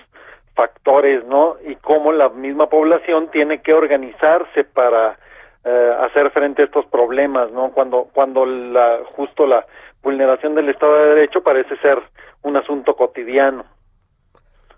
factores, 0.56 1.24
¿no? 1.26 1.58
Y 1.66 1.76
cómo 1.76 2.12
la 2.12 2.30
misma 2.30 2.68
población 2.68 3.30
tiene 3.32 3.62
que 3.62 3.74
organizarse 3.74 4.64
para 4.64 5.18
eh, 5.64 5.96
hacer 6.02 6.32
frente 6.32 6.64
a 6.64 6.66
estos 6.66 6.86
problemas, 6.88 7.52
¿no? 7.52 7.72
Cuando, 7.72 8.08
cuando 8.14 8.46
la, 8.46 9.00
justo 9.16 9.46
la 9.46 9.66
vulneración 10.02 10.56
del 10.56 10.70
Estado 10.70 10.96
de 10.96 11.16
Derecho 11.16 11.44
parece 11.44 11.78
ser 11.78 12.02
un 12.42 12.58
asunto 12.58 12.96
cotidiano. 12.96 13.66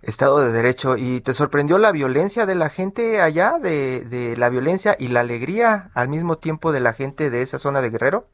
Estado 0.01 0.41
de 0.41 0.51
Derecho. 0.51 0.97
¿Y 0.97 1.21
te 1.21 1.31
sorprendió 1.31 1.77
la 1.77 1.93
violencia 1.93 2.45
de 2.45 2.55
la 2.55 2.69
gente 2.69 3.21
allá, 3.21 3.53
de 3.57 4.35
la 4.37 4.49
violencia 4.49 4.97
y 4.99 5.07
la 5.07 5.21
alegría 5.21 5.91
al 5.95 6.09
mismo 6.09 6.37
tiempo 6.37 6.73
de 6.73 6.81
la 6.81 6.91
gente 6.91 7.29
de 7.29 7.41
esa 7.41 7.57
zona 7.57 7.81
de 7.81 7.89
Guerrero? 7.89 8.25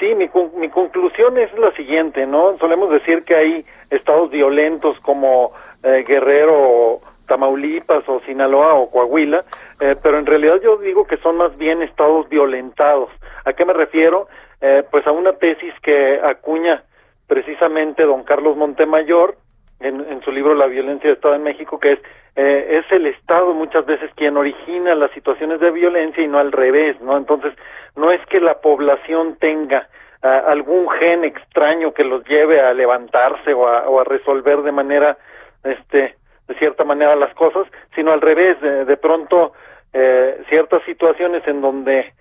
Sí, 0.00 0.14
mi, 0.14 0.30
mi 0.56 0.70
conclusión 0.70 1.36
es 1.36 1.52
la 1.58 1.72
siguiente, 1.72 2.26
¿no? 2.26 2.56
Solemos 2.56 2.90
decir 2.90 3.22
que 3.22 3.36
hay 3.36 3.64
estados 3.90 4.30
violentos 4.30 4.98
como 5.00 5.52
eh, 5.82 6.04
Guerrero, 6.08 6.96
Tamaulipas 7.26 8.08
o 8.08 8.20
Sinaloa 8.20 8.74
o 8.74 8.88
Coahuila, 8.88 9.44
eh, 9.82 9.96
pero 10.02 10.18
en 10.18 10.24
realidad 10.24 10.56
yo 10.62 10.78
digo 10.78 11.06
que 11.06 11.18
son 11.18 11.36
más 11.36 11.56
bien 11.58 11.82
estados 11.82 12.26
violentados. 12.30 13.10
¿A 13.44 13.52
qué 13.52 13.66
me 13.66 13.74
refiero? 13.74 14.26
Eh, 14.62 14.84
pues 14.90 15.06
a 15.06 15.12
una 15.12 15.32
tesis 15.34 15.74
que 15.82 16.18
acuña 16.24 16.82
precisamente 17.26 18.02
don 18.04 18.24
Carlos 18.24 18.56
Montemayor 18.56 19.36
en, 19.80 20.00
en 20.08 20.22
su 20.22 20.30
libro 20.30 20.54
La 20.54 20.66
violencia 20.66 21.08
de 21.08 21.14
Estado 21.14 21.34
en 21.34 21.42
México, 21.42 21.78
que 21.78 21.92
es 21.92 21.98
es 22.36 22.84
el 22.92 23.06
Estado 23.06 23.52
muchas 23.54 23.84
veces 23.86 24.10
quien 24.14 24.36
origina 24.36 24.94
las 24.94 25.10
situaciones 25.12 25.60
de 25.60 25.70
violencia 25.70 26.22
y 26.22 26.28
no 26.28 26.38
al 26.38 26.52
revés, 26.52 27.00
¿no? 27.00 27.16
Entonces, 27.16 27.52
no 27.96 28.12
es 28.12 28.24
que 28.26 28.40
la 28.40 28.60
población 28.60 29.36
tenga 29.36 29.88
ah, 30.22 30.44
algún 30.46 30.88
gen 30.90 31.24
extraño 31.24 31.92
que 31.92 32.04
los 32.04 32.24
lleve 32.24 32.60
a 32.60 32.72
levantarse 32.72 33.52
o 33.52 33.98
a, 34.00 34.04
resolver 34.04 34.62
de 34.62 34.72
manera, 34.72 35.18
este, 35.64 36.16
de 36.46 36.54
cierta 36.54 36.84
manera 36.84 37.16
las 37.16 37.34
cosas, 37.34 37.66
sino 37.94 38.12
al 38.12 38.20
revés, 38.20 38.60
de, 38.60 38.96
pronto 38.96 39.52
eh, 39.92 40.42
ciertas 40.48 40.82
situaciones 40.84 41.46
en 41.46 41.60
donde 41.60 42.12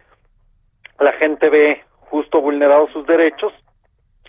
la 0.99 1.14
gente 1.14 1.49
ve 1.49 1.84
justo 2.10 2.41
vulnerados 2.41 2.91
sus 2.91 3.05
derechos, 3.05 3.53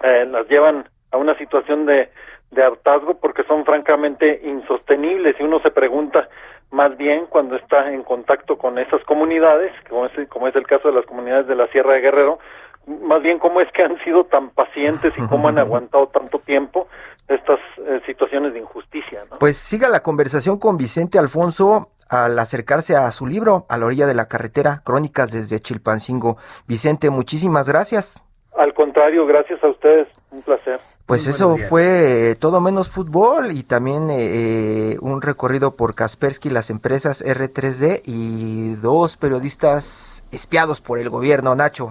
eh, 0.03 0.27
las 0.31 0.47
llevan 0.49 0.89
a 1.11 1.17
una 1.17 1.37
situación 1.37 1.87
de, 1.87 2.11
de 2.51 2.63
hartazgo 2.63 3.15
porque 3.15 3.45
son 3.45 3.65
francamente 3.65 4.41
insostenibles 4.45 5.37
y 5.39 5.43
uno 5.43 5.61
se 5.61 5.71
pregunta 5.71 6.29
más 6.71 6.97
bien 6.97 7.27
cuando 7.27 7.57
está 7.57 7.93
en 7.93 8.03
contacto 8.03 8.57
con 8.57 8.79
esas 8.79 9.03
comunidades, 9.05 9.73
como 9.89 10.07
es, 10.07 10.29
como 10.29 10.49
es 10.49 10.55
el 10.55 10.67
caso 10.67 10.89
de 10.89 10.95
las 10.95 11.07
comunidades 11.07 11.47
de 11.47 11.57
la 11.57 11.67
Sierra 11.69 11.95
de 11.95 12.01
Guerrero, 12.01 12.39
más 12.87 13.23
bien 13.23 13.39
cómo 13.39 13.61
es 13.61 13.71
que 13.73 13.83
han 13.83 13.99
sido 14.05 14.25
tan 14.25 14.51
pacientes 14.51 15.13
y 15.17 15.27
cómo 15.27 15.49
han 15.49 15.59
aguantado 15.59 16.09
tanto 16.09 16.39
tiempo 16.41 16.89
estas 17.29 17.61
eh, 17.79 18.01
situaciones 18.07 18.53
de 18.53 18.61
injusticia. 18.61 19.25
Pues 19.39 19.57
siga 19.57 19.89
la 19.89 20.01
conversación 20.01 20.59
con 20.59 20.77
Vicente 20.77 21.19
Alfonso 21.19 21.91
al 22.09 22.39
acercarse 22.39 22.97
a 22.97 23.11
su 23.13 23.27
libro, 23.27 23.67
A 23.69 23.79
la 23.79 23.87
orilla 23.87 24.07
de 24.07 24.15
la 24.15 24.27
carretera, 24.27 24.83
Crónicas 24.85 25.31
desde 25.31 25.61
Chilpancingo. 25.61 26.39
Vicente, 26.67 27.09
muchísimas 27.09 27.69
gracias. 27.69 28.21
Al 28.57 28.75
contrario, 28.75 29.27
gracias 29.27 29.63
a 29.63 29.69
ustedes, 29.69 30.09
un 30.33 30.43
placer. 30.43 30.81
Pues 31.11 31.27
eso 31.27 31.57
fue 31.69 32.37
todo 32.39 32.61
menos 32.61 32.89
fútbol 32.89 33.51
y 33.51 33.65
también 33.65 34.11
eh, 34.11 34.93
eh, 34.93 34.99
un 35.01 35.21
recorrido 35.21 35.75
por 35.75 35.97
Kaspersky, 35.97 36.51
las 36.51 36.71
empresas 36.71 37.25
R3D 37.25 38.03
y 38.05 38.77
dos 38.77 39.17
periodistas 39.17 40.23
espiados 40.31 40.81
por 40.81 41.01
el 41.01 41.11
gobierno, 41.11 41.57
Nacho. 41.57 41.89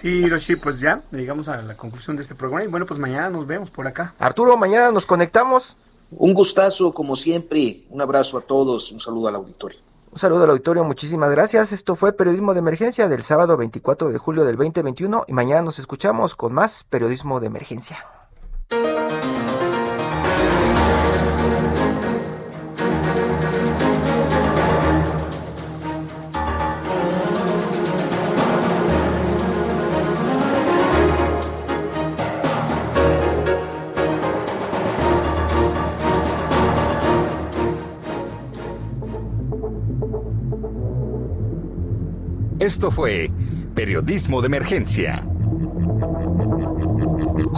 Sí, 0.00 0.10
Hiroshi, 0.10 0.54
pues 0.54 0.78
ya 0.78 1.02
llegamos 1.10 1.48
a 1.48 1.60
la 1.60 1.76
conclusión 1.76 2.14
de 2.14 2.22
este 2.22 2.36
programa 2.36 2.64
y 2.64 2.68
bueno, 2.68 2.86
pues 2.86 3.00
mañana 3.00 3.30
nos 3.30 3.48
vemos 3.48 3.68
por 3.68 3.84
acá. 3.88 4.14
Arturo, 4.20 4.56
mañana 4.56 4.92
nos 4.92 5.06
conectamos. 5.06 5.90
Un 6.12 6.32
gustazo, 6.32 6.94
como 6.94 7.16
siempre. 7.16 7.82
Un 7.90 8.00
abrazo 8.00 8.38
a 8.38 8.42
todos, 8.42 8.92
un 8.92 9.00
saludo 9.00 9.26
al 9.26 9.34
auditorio. 9.34 9.80
Un 10.12 10.18
saludo 10.20 10.44
al 10.44 10.50
auditorio, 10.50 10.84
muchísimas 10.84 11.32
gracias. 11.32 11.72
Esto 11.72 11.96
fue 11.96 12.12
Periodismo 12.12 12.54
de 12.54 12.60
Emergencia 12.60 13.08
del 13.08 13.24
sábado 13.24 13.56
24 13.56 14.12
de 14.12 14.18
julio 14.18 14.44
del 14.44 14.54
2021 14.54 15.24
y 15.26 15.32
mañana 15.32 15.62
nos 15.62 15.80
escuchamos 15.80 16.36
con 16.36 16.52
más 16.52 16.84
Periodismo 16.84 17.40
de 17.40 17.48
Emergencia. 17.48 18.21
Esto 42.58 42.90
fue 42.90 43.28
Periodismo 43.74 44.40
de 44.40 44.46
Emergencia 44.46 45.22